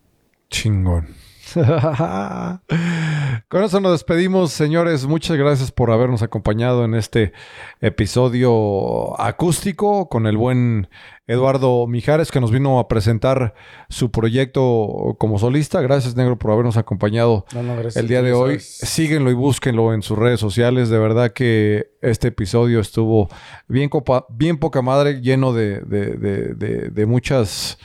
[0.49, 1.09] Chingón.
[3.49, 5.07] Con eso nos despedimos, señores.
[5.07, 7.33] Muchas gracias por habernos acompañado en este
[7.81, 10.89] episodio acústico con el buen
[11.27, 13.55] Eduardo Mijares, que nos vino a presentar
[13.89, 15.81] su proyecto como solista.
[15.81, 17.97] Gracias, Negro, por habernos acompañado no, no, gracias.
[17.97, 18.59] el día de hoy.
[18.61, 20.89] Síguenlo y búsquenlo en sus redes sociales.
[20.89, 23.29] De verdad que este episodio estuvo
[23.69, 27.79] bien, copa- bien poca madre, lleno de, de- de- de- de muchas...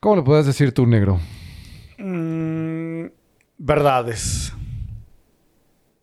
[0.00, 1.18] ¿Cómo le puedes decir tú, Negro?
[2.04, 3.06] Mm,
[3.56, 4.52] verdades.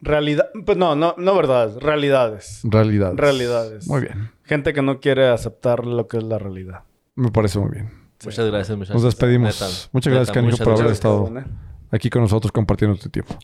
[0.01, 0.49] Realidad.
[0.65, 1.75] Pues no, no, no verdades.
[1.75, 2.61] Realidades.
[2.63, 3.13] Realidad.
[3.15, 3.87] Realidades.
[3.87, 4.31] Muy bien.
[4.43, 6.83] Gente que no quiere aceptar lo que es la realidad.
[7.15, 7.91] Me parece muy bien.
[8.23, 8.95] Muchas gracias, muchachos.
[8.95, 9.61] Nos despedimos.
[9.61, 11.43] Neta, Muchas gracias, Canijo, por haber estado ¿eh?
[11.91, 13.35] aquí con nosotros compartiendo tu tiempo.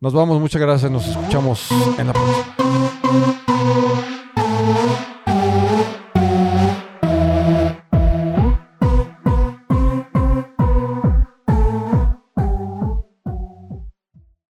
[0.00, 0.40] Nos vamos.
[0.40, 0.90] Muchas gracias.
[0.90, 2.83] Nos escuchamos en la próxima.